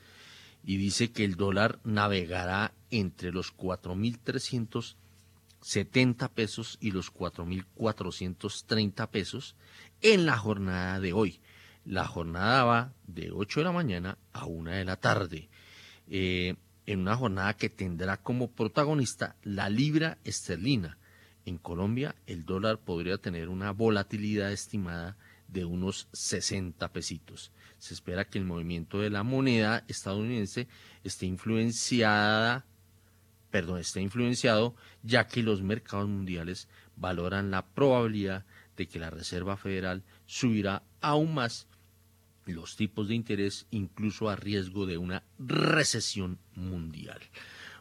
[0.63, 9.55] y dice que el dólar navegará entre los 4.370 pesos y los 4.430 pesos
[10.01, 11.39] en la jornada de hoy.
[11.85, 15.49] La jornada va de 8 de la mañana a 1 de la tarde.
[16.07, 16.55] Eh,
[16.87, 20.97] en una jornada que tendrá como protagonista la libra esterlina,
[21.45, 25.17] en Colombia el dólar podría tener una volatilidad estimada
[25.47, 27.51] de unos 60 pesitos.
[27.77, 30.67] Se espera que el movimiento de la moneda estadounidense
[31.03, 32.65] esté influenciada,
[33.51, 38.45] perdón, esté influenciado ya que los mercados mundiales valoran la probabilidad
[38.75, 41.67] de que la Reserva Federal subirá aún más
[42.45, 47.19] los tipos de interés incluso a riesgo de una recesión mundial.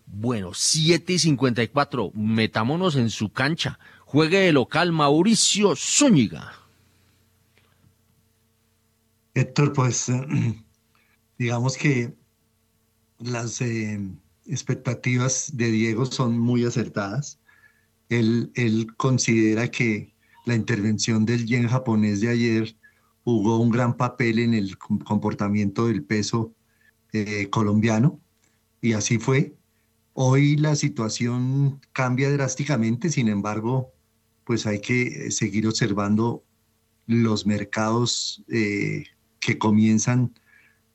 [0.07, 3.79] Bueno, 7 y 54, metámonos en su cancha.
[4.05, 6.53] Juegue de local Mauricio Zúñiga.
[9.35, 10.13] Héctor, pues
[11.39, 12.15] digamos que
[13.19, 14.01] las eh,
[14.47, 17.41] expectativas de Diego son muy acertadas.
[18.09, 18.53] Él,
[18.97, 20.15] considera que
[20.47, 22.77] la intervención del yen japonés de ayer
[23.25, 26.55] jugó un gran papel en el comportamiento del peso
[27.13, 28.21] eh, colombiano
[28.81, 29.57] y así fue.
[30.17, 33.93] Hoy la situación cambia drásticamente, sin embargo,
[34.45, 36.45] pues hay que seguir observando
[37.09, 39.07] los mercados eh,
[39.41, 40.33] que comienzan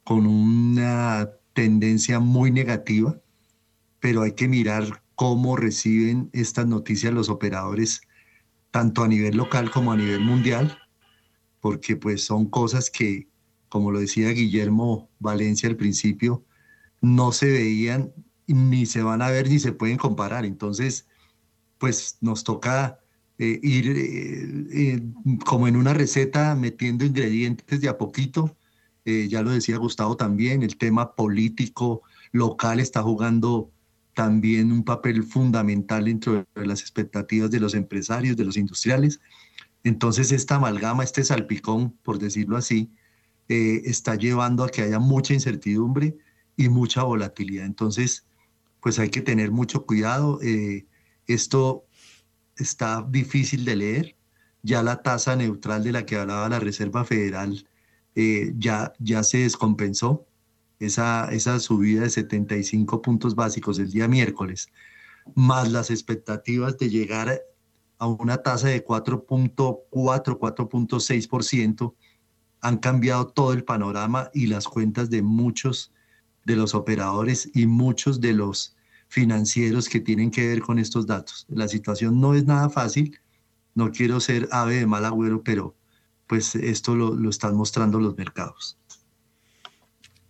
[0.06, 3.20] con una tendencia muy negativa,
[4.00, 8.00] pero hay que mirar cómo reciben estas noticias los operadores,
[8.72, 10.78] tanto a nivel local como a nivel mundial,
[11.60, 13.28] porque pues son cosas que,
[13.68, 16.46] como lo decía Guillermo Valencia al principio,
[17.02, 18.14] no se veían
[18.54, 20.46] ni se van a ver ni se pueden comparar.
[20.46, 21.08] Entonces,
[21.78, 23.00] pues nos toca
[23.40, 25.02] eh, ir eh, eh,
[25.46, 28.56] como en una receta metiendo ingredientes de a poquito.
[29.06, 33.72] ya lo decía Gustavo también, el tema político local está jugando
[34.14, 39.20] también un papel fundamental dentro de las expectativas de los empresarios, de los industriales.
[39.84, 42.92] Entonces, esta amalgama, este salpicón, por decirlo así,
[43.48, 46.16] está llevando a que haya mucha incertidumbre
[46.56, 47.66] y mucha volatilidad.
[47.66, 48.29] Entonces,
[48.82, 50.40] pues hay que tener mucho cuidado.
[50.42, 50.86] Eh,
[51.28, 51.86] esto
[52.58, 54.16] está difícil de leer.
[54.62, 57.68] Ya la tasa neutral de la que hablaba la Reserva Federal
[58.16, 60.26] eh, ya, ya se descompensó.
[60.80, 64.70] Esa, esa subida de 75 puntos básicos el día miércoles,
[65.36, 67.42] más las expectativas de llegar
[67.98, 71.96] a una tasa de 4.4, 4.6%,
[72.62, 75.92] han cambiado todo el panorama y las cuentas de muchos
[76.50, 78.76] de los operadores y muchos de los
[79.08, 81.46] financieros que tienen que ver con estos datos.
[81.48, 83.20] La situación no es nada fácil,
[83.76, 85.76] no quiero ser ave de mal agüero, pero
[86.26, 88.78] pues esto lo, lo están mostrando los mercados.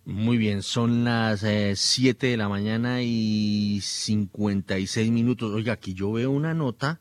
[0.04, 1.42] Muy bien, son las
[1.74, 5.52] 7 de la mañana y 56 minutos.
[5.54, 7.00] Oiga, aquí yo veo una nota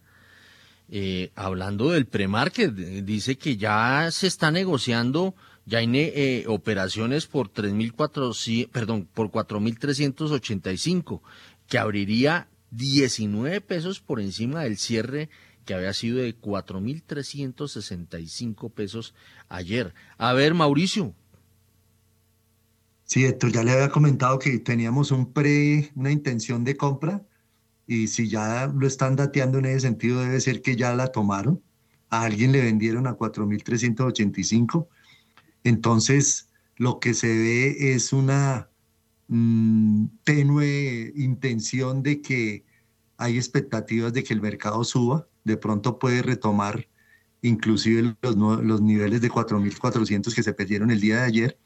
[0.89, 2.73] eh, hablando del premarket.
[2.73, 5.35] Dice que ya se está negociando,
[5.69, 11.21] ya hay eh, operaciones por 3.400, perdón, por 4.385,
[11.67, 15.29] que abriría 19 pesos por encima del cierre
[15.65, 19.13] que había sido de 4.365 pesos
[19.47, 19.93] ayer.
[20.17, 21.13] A ver, Mauricio.
[23.03, 27.21] Sí, Héctor, ya le había comentado que teníamos un pre, una intención de compra
[27.85, 31.61] y si ya lo están dateando en ese sentido debe ser que ya la tomaron.
[32.09, 34.87] A alguien le vendieron a 4.385.
[35.63, 38.69] Entonces, lo que se ve es una
[39.27, 42.65] mm, tenue intención de que
[43.17, 46.87] hay expectativas de que el mercado suba de pronto puede retomar
[47.41, 51.59] inclusive los, niveles de 4.400 que se perdieron el día de ayer,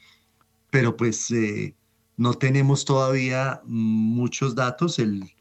[0.70, 1.76] pero pues eh,
[2.18, 5.00] no tenemos todavía muchos datos.
[5.00, 5.32] El,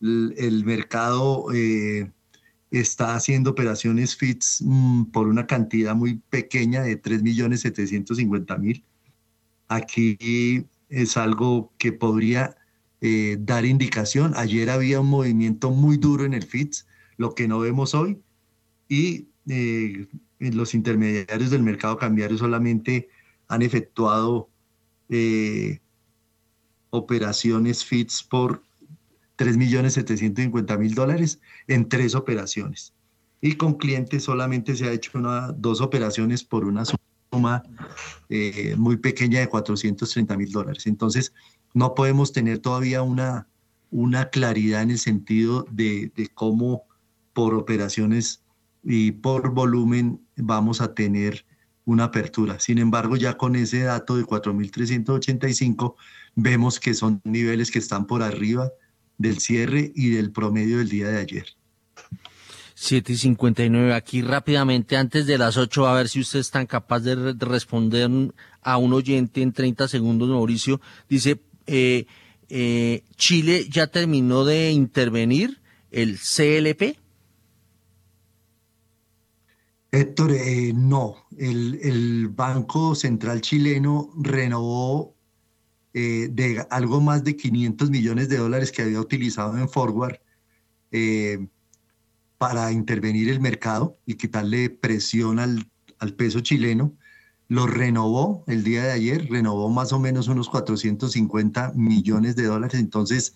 [0.00, 2.10] el, mercado eh,
[2.70, 8.84] está haciendo operaciones FITS mm, por una cantidad muy pequeña de 3.750.000.
[9.68, 12.56] Aquí es algo que podría
[13.00, 14.32] eh, dar indicación.
[14.36, 16.86] Ayer había un movimiento muy duro en el FITS
[17.16, 18.22] lo que no vemos hoy,
[18.88, 20.06] y eh,
[20.38, 23.08] los intermediarios del mercado cambiario solamente
[23.48, 24.48] han efectuado
[25.08, 25.80] eh,
[26.90, 28.62] operaciones FITS por
[29.38, 32.92] 3.750.000 dólares en tres operaciones.
[33.40, 37.62] Y con clientes solamente se ha hecho una, dos operaciones por una suma
[38.28, 40.86] eh, muy pequeña de 430 mil dólares.
[40.86, 41.32] Entonces,
[41.72, 43.46] no podemos tener todavía una,
[43.90, 46.84] una claridad en el sentido de, de cómo
[47.32, 48.42] por operaciones
[48.82, 51.46] y por volumen vamos a tener
[51.84, 52.58] una apertura.
[52.58, 55.94] Sin embargo, ya con ese dato de 4.385
[56.34, 58.70] vemos que son niveles que están por arriba
[59.18, 61.46] del cierre y del promedio del día de ayer.
[62.74, 63.92] 7 y 59.
[63.92, 68.08] Aquí rápidamente, antes de las 8, a ver si usted es tan capaz de responder
[68.62, 70.80] a un oyente en 30 segundos, Mauricio.
[71.08, 72.06] Dice, eh,
[72.48, 76.98] eh, Chile ya terminó de intervenir el CLP.
[79.90, 85.16] Héctor, eh, no, el, Banco Central chileno renovó
[85.94, 90.18] eh, de algo más de 500 millones de dólares que había utilizado en forward
[90.90, 91.48] eh,
[92.36, 96.96] para intervenir el mercado y quitarle presión al, al peso chileno.
[97.48, 102.78] Lo renovó el día de ayer, renovó más o menos unos 450 millones de dólares,
[102.78, 103.34] entonces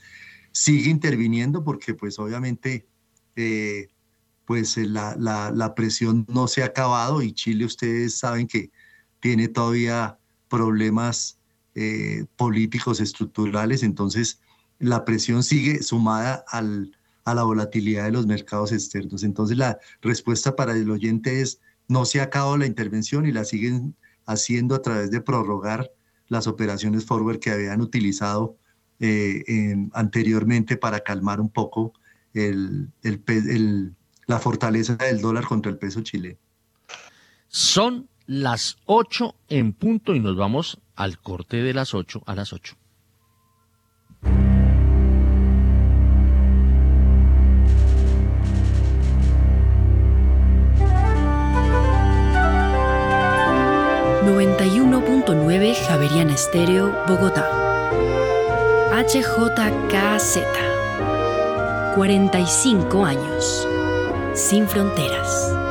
[0.53, 2.87] sigue interviniendo porque pues obviamente
[4.45, 8.71] pues eh, la, la, presión no se ha acabado y Chile ustedes saben que
[9.21, 10.19] tiene todavía
[10.49, 11.39] problemas
[11.75, 14.41] eh, políticos estructurales, entonces
[14.79, 19.23] la presión sigue sumada al, a la volatilidad de los mercados externos.
[19.23, 23.45] Entonces la respuesta para el oyente es, no se ha acabado la intervención y la
[23.45, 23.95] siguen
[24.27, 25.91] haciendo a través de prorrogar
[26.29, 28.57] las operaciones forward que habían utilizado
[29.01, 31.93] eh, anteriormente para calmar un poco
[32.35, 33.95] el, el,
[34.27, 36.39] la fortaleza del dólar contra el peso chileno.
[37.49, 42.53] Son las 8 en punto y nos vamos al corte de las 8 a las
[42.53, 42.77] 8.
[54.25, 57.49] ...91.9 Javeriana Estéreo, Bogotá.
[58.93, 60.39] HJKZ.
[61.95, 63.69] 45 años
[64.35, 65.62] sin fronteras.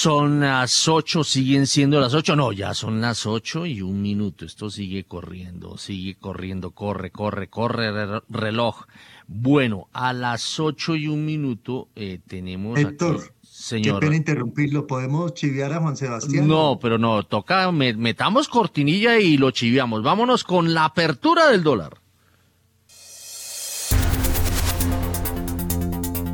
[0.00, 4.44] Son las ocho, siguen siendo las ocho, no, ya son las ocho y un minuto,
[4.44, 8.86] esto sigue corriendo, sigue corriendo, corre, corre, corre reloj.
[9.26, 13.98] Bueno, a las ocho y un minuto eh, tenemos Héctor, Señor.
[13.98, 14.86] Qué pena interrumpirlo.
[14.86, 16.46] ¿Podemos chiviar a Juan Sebastián?
[16.46, 20.04] No, pero no, toca, metamos cortinilla y lo chiviamos.
[20.04, 21.98] Vámonos con la apertura del dólar.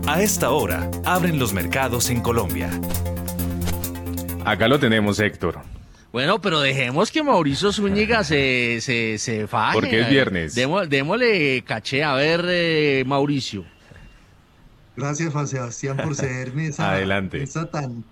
[0.06, 2.78] A esta hora, abren los mercados en Colombia.
[4.44, 5.60] Acá lo tenemos, Héctor.
[6.12, 9.74] Bueno, pero dejemos que Mauricio Zúñiga se, se, se faje.
[9.74, 10.54] Porque es viernes.
[10.54, 12.04] démosle caché.
[12.04, 13.64] A ver, eh, Mauricio.
[14.96, 17.42] Gracias, Juan Sebastián, por cederme esa, Adelante.
[17.42, 18.04] esa tan,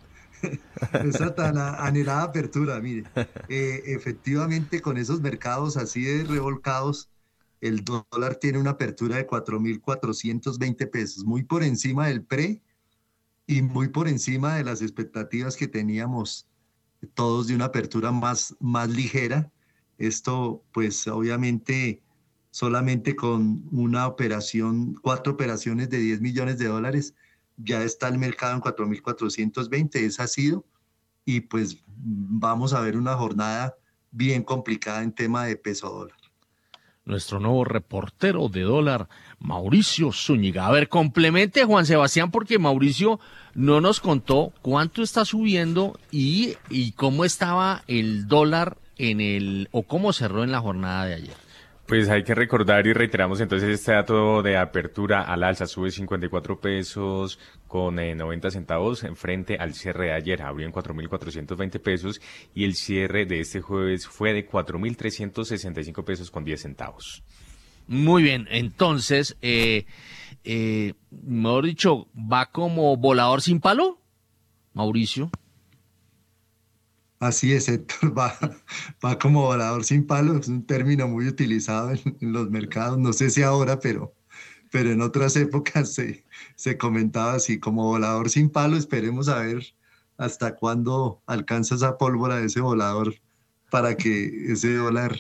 [1.05, 2.81] esa tan anhelada apertura.
[2.81, 3.05] Mire,
[3.49, 7.09] eh, efectivamente, con esos mercados así de revolcados,
[7.61, 12.61] el dólar tiene una apertura de 4.420 pesos, muy por encima del pre
[13.47, 16.47] y muy por encima de las expectativas que teníamos
[17.15, 19.51] todos de una apertura más, más ligera.
[19.99, 22.03] Esto, pues obviamente,
[22.51, 27.15] solamente con una operación, cuatro operaciones de 10 millones de dólares,
[27.57, 30.65] ya está el mercado en 4.420, esa ha sido,
[31.25, 33.77] y pues vamos a ver una jornada
[34.11, 36.22] bien complicada en tema de peso dólar
[37.05, 39.09] nuestro nuevo reportero de dólar,
[39.39, 40.67] Mauricio Zúñiga.
[40.67, 43.19] A ver, complemente Juan Sebastián, porque Mauricio
[43.55, 49.83] no nos contó cuánto está subiendo y, y cómo estaba el dólar en el, o
[49.83, 51.52] cómo cerró en la jornada de ayer.
[51.87, 56.61] Pues hay que recordar y reiteramos entonces este dato de apertura al alza, sube 54
[56.61, 62.21] pesos con 90 eh, centavos en frente al cierre de ayer, abrió en 4.420 pesos
[62.55, 67.25] y el cierre de este jueves fue de 4.365 pesos con 10 centavos.
[67.89, 69.85] Muy bien, entonces, eh,
[70.45, 73.99] eh, mejor dicho, ¿va como volador sin palo,
[74.73, 75.31] Mauricio?
[77.23, 78.37] Así es, Héctor, va,
[79.05, 83.31] va como volador sin palo, es un término muy utilizado en, los mercados, no sé
[83.31, 84.13] si ahora, pero,
[84.73, 86.25] pero en otras épocas se,
[86.57, 89.63] se comentaba así, como volador sin palo, esperemos a ver
[90.17, 93.15] hasta cuándo alcanza esa pólvora de ese volador
[93.71, 95.17] para que ese dólar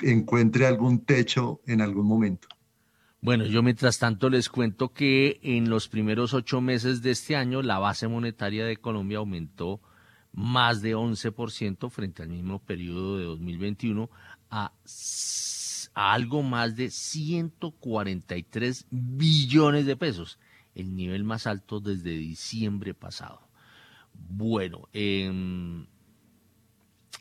[0.00, 2.48] encuentre algún techo en algún momento.
[3.20, 7.60] Bueno, yo mientras tanto les cuento que en los primeros ocho meses de este año
[7.60, 9.82] la base monetaria de Colombia aumentó
[10.32, 14.10] más de 11% frente al mismo periodo de 2021
[14.50, 14.72] a,
[15.94, 20.38] a algo más de 143 billones de pesos,
[20.74, 23.40] el nivel más alto desde diciembre pasado.
[24.12, 25.86] Bueno, em,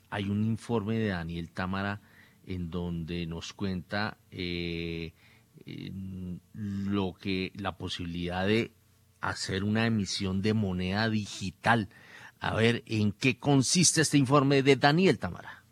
[0.10, 2.02] hay un informe de Daniel Támara
[2.46, 5.14] en donde nos cuenta eh,
[6.54, 8.72] lo que la posibilidad de
[9.22, 11.90] hacer una emisión de moneda digital
[12.40, 15.64] a ver, ¿en qué consiste este informe de Daniel Tamara?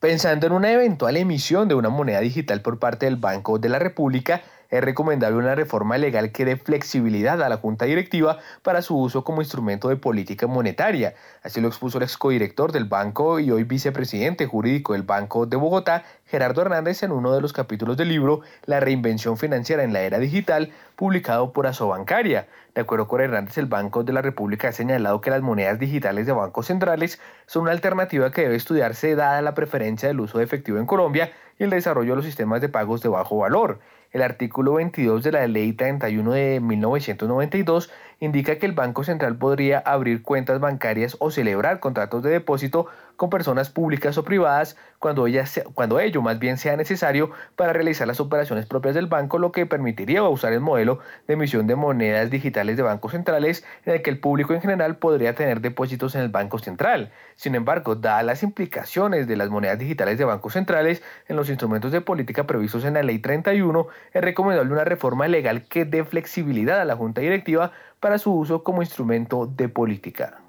[0.00, 3.78] Pensando en una eventual emisión de una moneda digital por parte del Banco de la
[3.78, 4.42] República,
[4.78, 9.24] es recomendable una reforma legal que dé flexibilidad a la Junta Directiva para su uso
[9.24, 11.14] como instrumento de política monetaria.
[11.42, 16.04] Así lo expuso el excodirector del banco y hoy vicepresidente jurídico del Banco de Bogotá,
[16.26, 20.18] Gerardo Hernández, en uno de los capítulos del libro La reinvención financiera en la era
[20.18, 22.48] digital, publicado por Asobancaria.
[22.74, 26.26] De acuerdo con Hernández, el Banco de la República ha señalado que las monedas digitales
[26.26, 30.44] de bancos centrales son una alternativa que debe estudiarse dada la preferencia del uso de
[30.44, 33.78] efectivo en Colombia y el desarrollo de los sistemas de pagos de bajo valor.
[34.16, 39.78] El artículo 22 de la Ley 31 de 1992 indica que el Banco Central podría
[39.80, 42.86] abrir cuentas bancarias o celebrar contratos de depósito
[43.16, 45.26] con personas públicas o privadas cuando,
[45.74, 49.66] cuando ello más bien sea necesario para realizar las operaciones propias del banco, lo que
[49.66, 54.10] permitiría usar el modelo de emisión de monedas digitales de bancos centrales en el que
[54.10, 57.10] el público en general podría tener depósitos en el Banco Central.
[57.36, 61.92] Sin embargo, dadas las implicaciones de las monedas digitales de bancos centrales en los instrumentos
[61.92, 66.80] de política previstos en la Ley 31, es recomendable una reforma legal que dé flexibilidad
[66.80, 70.45] a la Junta Directiva para su uso como instrumento de política.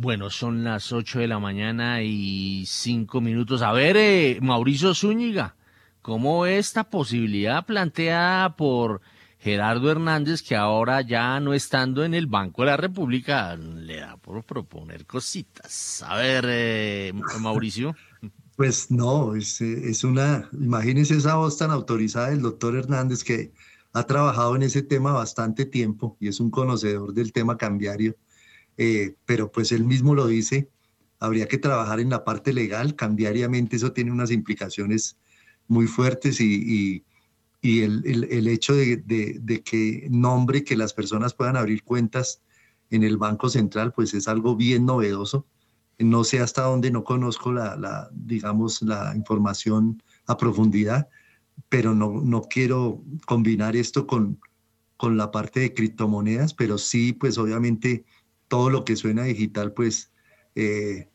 [0.00, 3.62] Bueno, son las 8 de la mañana y 5 minutos.
[3.62, 5.56] A ver, eh, Mauricio Zúñiga,
[6.02, 9.00] ¿cómo esta posibilidad planteada por
[9.40, 14.16] Gerardo Hernández, que ahora ya no estando en el Banco de la República, le da
[14.18, 16.04] por proponer cositas?
[16.06, 17.96] A ver, eh, Mauricio.
[18.54, 23.52] Pues no, es, es una, imagínese esa voz tan autorizada del doctor Hernández que
[23.94, 28.14] ha trabajado en ese tema bastante tiempo y es un conocedor del tema cambiario
[28.78, 30.70] eh, pero pues él mismo lo dice,
[31.18, 35.18] habría que trabajar en la parte legal, cambiariamente eso tiene unas implicaciones
[35.66, 37.04] muy fuertes y,
[37.60, 42.40] y, el, el, hecho de, de, que nombre que las personas puedan abrir cuentas
[42.90, 45.44] en el Banco Central, pues es algo bien novedoso.
[45.98, 51.08] No sé hasta dónde, no conozco la, la digamos, la información a profundidad,
[51.68, 54.38] pero no, no quiero combinar esto con,
[54.96, 58.04] con la parte de criptomonedas, pero sí, pues obviamente
[58.48, 60.10] todo lo que suena digital, pues
[60.54, 61.08] eh,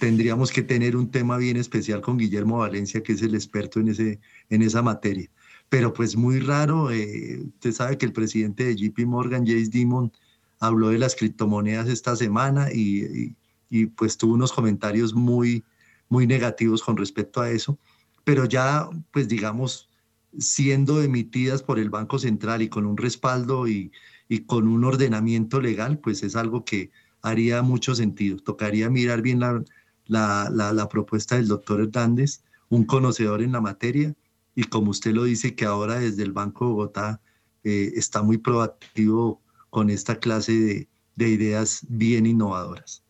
[0.00, 3.88] tendríamos que tener un tema bien especial con Guillermo Valencia, que es el experto en,
[3.88, 4.20] ese,
[4.50, 5.30] en esa materia.
[5.68, 10.12] Pero pues muy raro, eh, usted sabe que el presidente de JP Morgan, Jace Dimon,
[10.58, 13.36] habló de las criptomonedas esta semana y,
[13.68, 15.64] y, pues tuvo unos comentarios muy,
[16.08, 17.78] muy negativos con respecto a eso.
[18.24, 19.90] Pero ya, pues digamos,
[20.38, 23.92] siendo emitidas por el Banco Central y con un respaldo y,
[24.28, 26.90] y con un ordenamiento legal, pues es algo que
[27.22, 28.38] haría mucho sentido.
[28.38, 29.62] Tocaría mirar bien la,
[30.06, 32.42] la, la, propuesta del doctor Hernández.
[32.68, 34.14] un conocedor en la materia
[34.54, 37.20] y como usted lo dice, que ahora desde el Banco de Bogotá
[37.62, 43.02] eh, está muy proactivo con esta clase de, de ideas bien innovadoras.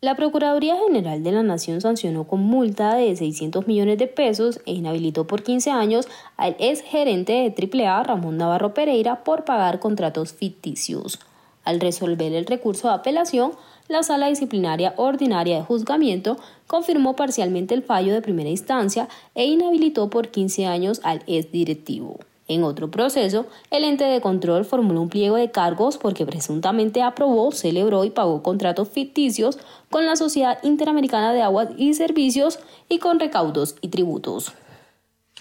[0.00, 4.72] La Procuraduría General de la Nación sancionó con multa de 600 millones de pesos e
[4.72, 6.06] inhabilitó por 15 años
[6.36, 11.18] al ex gerente de AAA, Ramón Navarro Pereira, por pagar contratos ficticios.
[11.64, 13.52] Al resolver el recurso de apelación,
[13.88, 16.36] la Sala Disciplinaria Ordinaria de Juzgamiento
[16.66, 22.20] confirmó parcialmente el fallo de primera instancia e inhabilitó por 15 años al ex directivo.
[22.48, 27.52] En otro proceso, el ente de control formuló un pliego de cargos porque presuntamente aprobó,
[27.52, 29.58] celebró y pagó contratos ficticios
[29.90, 32.58] con la Sociedad Interamericana de Aguas y Servicios
[32.88, 34.54] y con recaudos y tributos.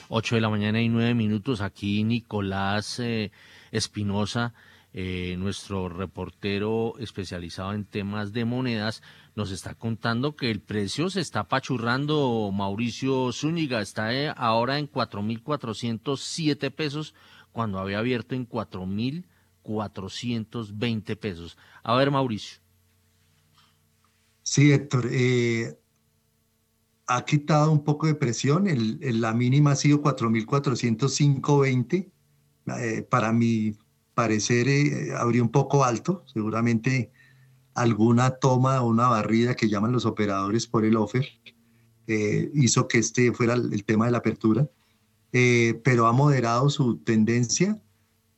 [0.10, 1.62] 8 de la mañana y 9 minutos.
[1.62, 3.32] Aquí Nicolás eh,
[3.72, 4.54] Espinosa
[5.00, 9.04] eh, nuestro reportero especializado en temas de monedas,
[9.38, 14.92] nos está contando que el precio se está pachurrando, Mauricio Zúñiga, está eh, ahora en
[14.92, 17.14] 4.407 pesos
[17.52, 21.56] cuando había abierto en 4.420 pesos.
[21.84, 22.58] A ver, Mauricio.
[24.42, 25.78] Sí, Héctor, eh,
[27.06, 28.66] ha quitado un poco de presión,
[29.00, 32.12] la mínima ha sido 4.405.20.
[32.80, 33.78] Eh, para mi
[34.16, 34.68] parecer
[35.16, 37.12] abrió un poco alto, seguramente
[37.78, 41.26] alguna toma o una barrida que llaman los operadores por el offer
[42.08, 44.70] eh, hizo que este fuera el, tema de la apertura,
[45.34, 47.82] eh, pero ha moderado su tendencia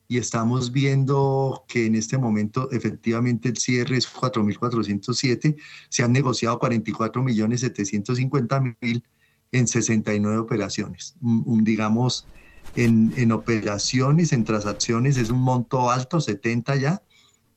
[0.07, 5.55] y estamos viendo que en este momento efectivamente el cierre es 4.407,
[5.87, 9.03] se han negociado 44.750.000
[9.51, 12.27] en 69 operaciones, un, digamos
[12.75, 17.03] en, operaciones, en transacciones, es un monto alto, 70 ya.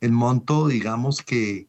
[0.00, 1.68] El monto, digamos que,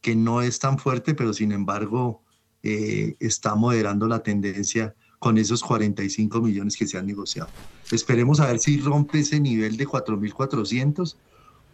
[0.00, 2.22] que no es tan fuerte, pero sin embargo
[2.62, 7.48] eh, está moderando la tendencia con esos 45 millones que se han negociado.
[7.90, 11.16] Esperemos a ver si rompe ese nivel de 4.400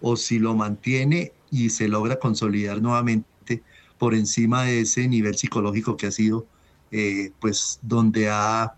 [0.00, 3.62] o si lo mantiene y se logra consolidar nuevamente
[3.98, 6.46] por encima de ese nivel psicológico que ha sido,
[6.90, 8.74] eh, pues, donde ha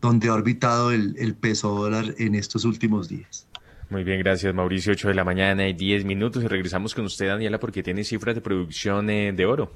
[0.00, 3.47] donde ha orbitado el, peso dólar en estos últimos días.
[3.90, 4.92] Muy bien, gracias Mauricio.
[4.92, 8.34] 8 de la mañana y 10 minutos y regresamos con usted, Daniela, porque tiene cifras
[8.34, 9.70] de producción eh, de oro.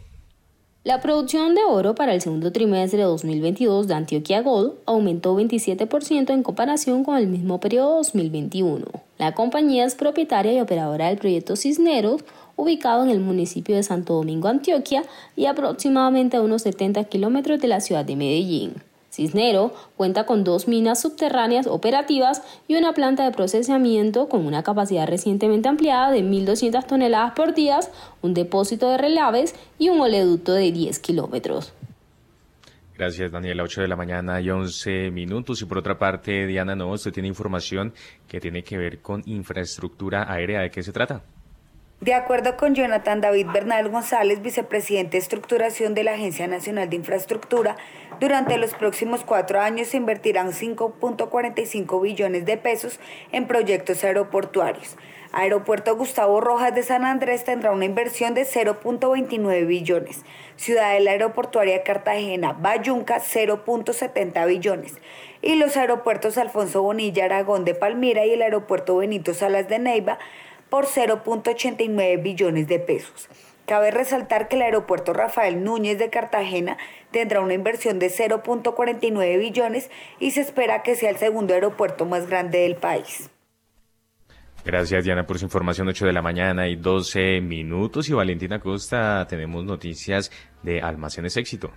[0.85, 6.31] La producción de oro para el segundo trimestre de 2022 de Antioquia Gold aumentó 27%
[6.31, 8.85] en comparación con el mismo periodo 2021.
[9.17, 12.25] La compañía es propietaria y operadora del proyecto Cisneros,
[12.57, 15.05] ubicado en el municipio de Santo Domingo, Antioquia,
[15.37, 18.75] y aproximadamente a unos 70 kilómetros de la ciudad de Medellín.
[19.13, 25.07] Cisnero cuenta con dos minas subterráneas operativas y una planta de procesamiento con una capacidad
[25.07, 27.81] recientemente ampliada de 1.200 toneladas por día,
[28.23, 31.75] un depósito de relaves y un oleoducto de 10 kilómetros.
[32.97, 33.65] Gracias, Daniela.
[33.65, 35.61] 8 de la mañana y 11 minutos.
[35.61, 37.93] Y por otra parte, Diana No, usted tiene información
[38.29, 40.61] que tiene que ver con infraestructura aérea.
[40.61, 41.23] ¿De qué se trata?
[42.03, 46.97] De acuerdo con Jonathan David Bernal González, vicepresidente de estructuración de la Agencia Nacional de
[46.97, 47.77] Infraestructura,
[48.19, 52.99] durante los próximos cuatro años se invertirán 5.45 billones de pesos
[53.31, 54.97] en proyectos aeroportuarios.
[55.31, 60.25] Aeropuerto Gustavo Rojas de San Andrés tendrá una inversión de 0.29 billones.
[60.57, 64.95] Ciudadela Aeroportuaria Cartagena, Bayunca, 0.70 billones.
[65.41, 70.19] Y los aeropuertos Alfonso Bonilla Aragón de Palmira y el aeropuerto Benito Salas de Neiva
[70.73, 73.29] por 0.89 billones de pesos.
[73.67, 76.79] Cabe resaltar que el aeropuerto Rafael Núñez de Cartagena
[77.11, 82.27] tendrá una inversión de 0.49 billones y se espera que sea el segundo aeropuerto más
[82.27, 83.29] grande del país.
[84.65, 88.09] Gracias Diana por su información, 8 de la mañana y 12 minutos.
[88.09, 90.31] Y Valentina Costa, tenemos noticias
[90.63, 91.71] de Almacenes Éxito.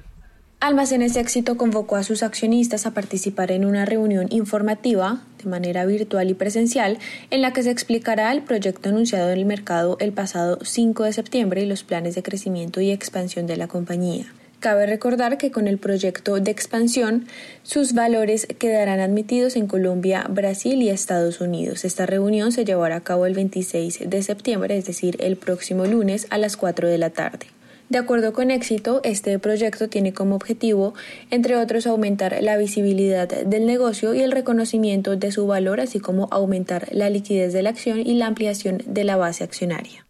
[0.61, 6.29] Almacenes Éxito convocó a sus accionistas a participar en una reunión informativa de manera virtual
[6.29, 6.97] y presencial
[7.29, 11.13] en la que se explicará el proyecto anunciado en el mercado el pasado 5 de
[11.13, 14.25] septiembre y los planes de crecimiento y expansión de la compañía.
[14.61, 17.27] Cabe recordar que con el proyecto de expansión,
[17.61, 21.85] sus valores quedarán admitidos en Colombia, Brasil y Estados Unidos.
[21.85, 26.25] Esta reunión se llevará a cabo el 26 de septiembre, es decir, el próximo lunes
[26.31, 27.45] a las 4 de la tarde.
[27.89, 30.95] De acuerdo con éxito, este proyecto tiene como objetivo,
[31.29, 36.27] entre otros, aumentar la visibilidad del negocio y el reconocimiento de su valor, así como
[36.31, 40.05] aumentar la liquidez de la acción y la ampliación de la base accionaria.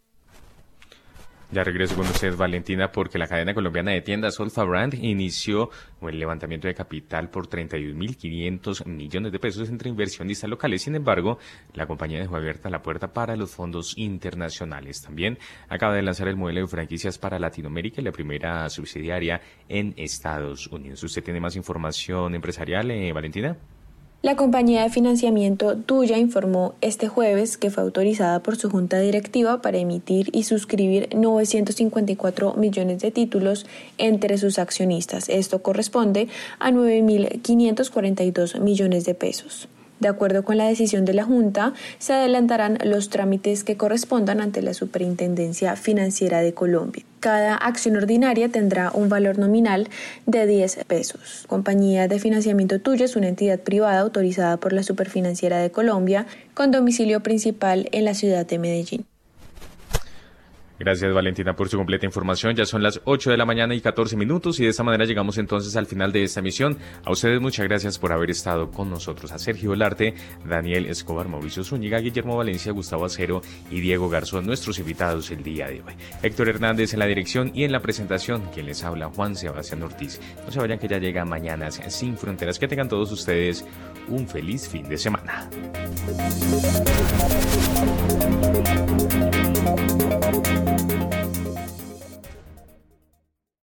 [1.51, 5.69] Ya regreso con usted, Valentina, porque la cadena colombiana de tiendas Olfa Brand inició
[6.01, 10.81] el levantamiento de capital por 31.500 millones de pesos entre inversionistas locales.
[10.81, 11.37] Sin embargo,
[11.73, 15.01] la compañía dejó abierta la puerta para los fondos internacionales.
[15.01, 15.37] También
[15.69, 19.39] acaba de lanzar el modelo de franquicias para Latinoamérica y la primera subsidiaria
[19.69, 21.03] en Estados Unidos.
[21.03, 23.55] ¿Usted tiene más información empresarial, eh, Valentina?
[24.25, 29.61] La compañía de financiamiento Tuya informó este jueves que fue autorizada por su junta directiva
[29.61, 33.67] para emitir y suscribir 954 millones de títulos
[33.99, 35.29] entre sus accionistas.
[35.29, 36.27] Esto corresponde
[36.57, 39.67] a 9.542 millones de pesos.
[39.99, 44.61] De acuerdo con la decisión de la Junta, se adelantarán los trámites que correspondan ante
[44.61, 47.03] la Superintendencia Financiera de Colombia.
[47.21, 49.87] Cada acción ordinaria tendrá un valor nominal
[50.25, 51.45] de 10 pesos.
[51.47, 56.71] Compañía de Financiamiento Tuya es una entidad privada autorizada por la Superfinanciera de Colombia con
[56.71, 59.05] domicilio principal en la ciudad de Medellín.
[60.77, 62.55] Gracias Valentina por su completa información.
[62.55, 65.37] Ya son las 8 de la mañana y 14 minutos y de esta manera llegamos
[65.37, 66.77] entonces al final de esta emisión.
[67.05, 69.31] A ustedes muchas gracias por haber estado con nosotros.
[69.31, 70.13] A Sergio Olarte,
[70.45, 73.41] Daniel Escobar, Mauricio Zúñiga, Guillermo Valencia, Gustavo Acero
[73.71, 75.93] y Diego Garzón, nuestros invitados el día de hoy.
[76.21, 80.19] Héctor Hernández en la dirección y en la presentación, quien les habla Juan Sebastián Ortiz.
[80.45, 82.59] No se vayan que ya llega mañana sin fronteras.
[82.59, 83.65] Que tengan todos ustedes
[84.07, 85.49] un feliz fin de semana.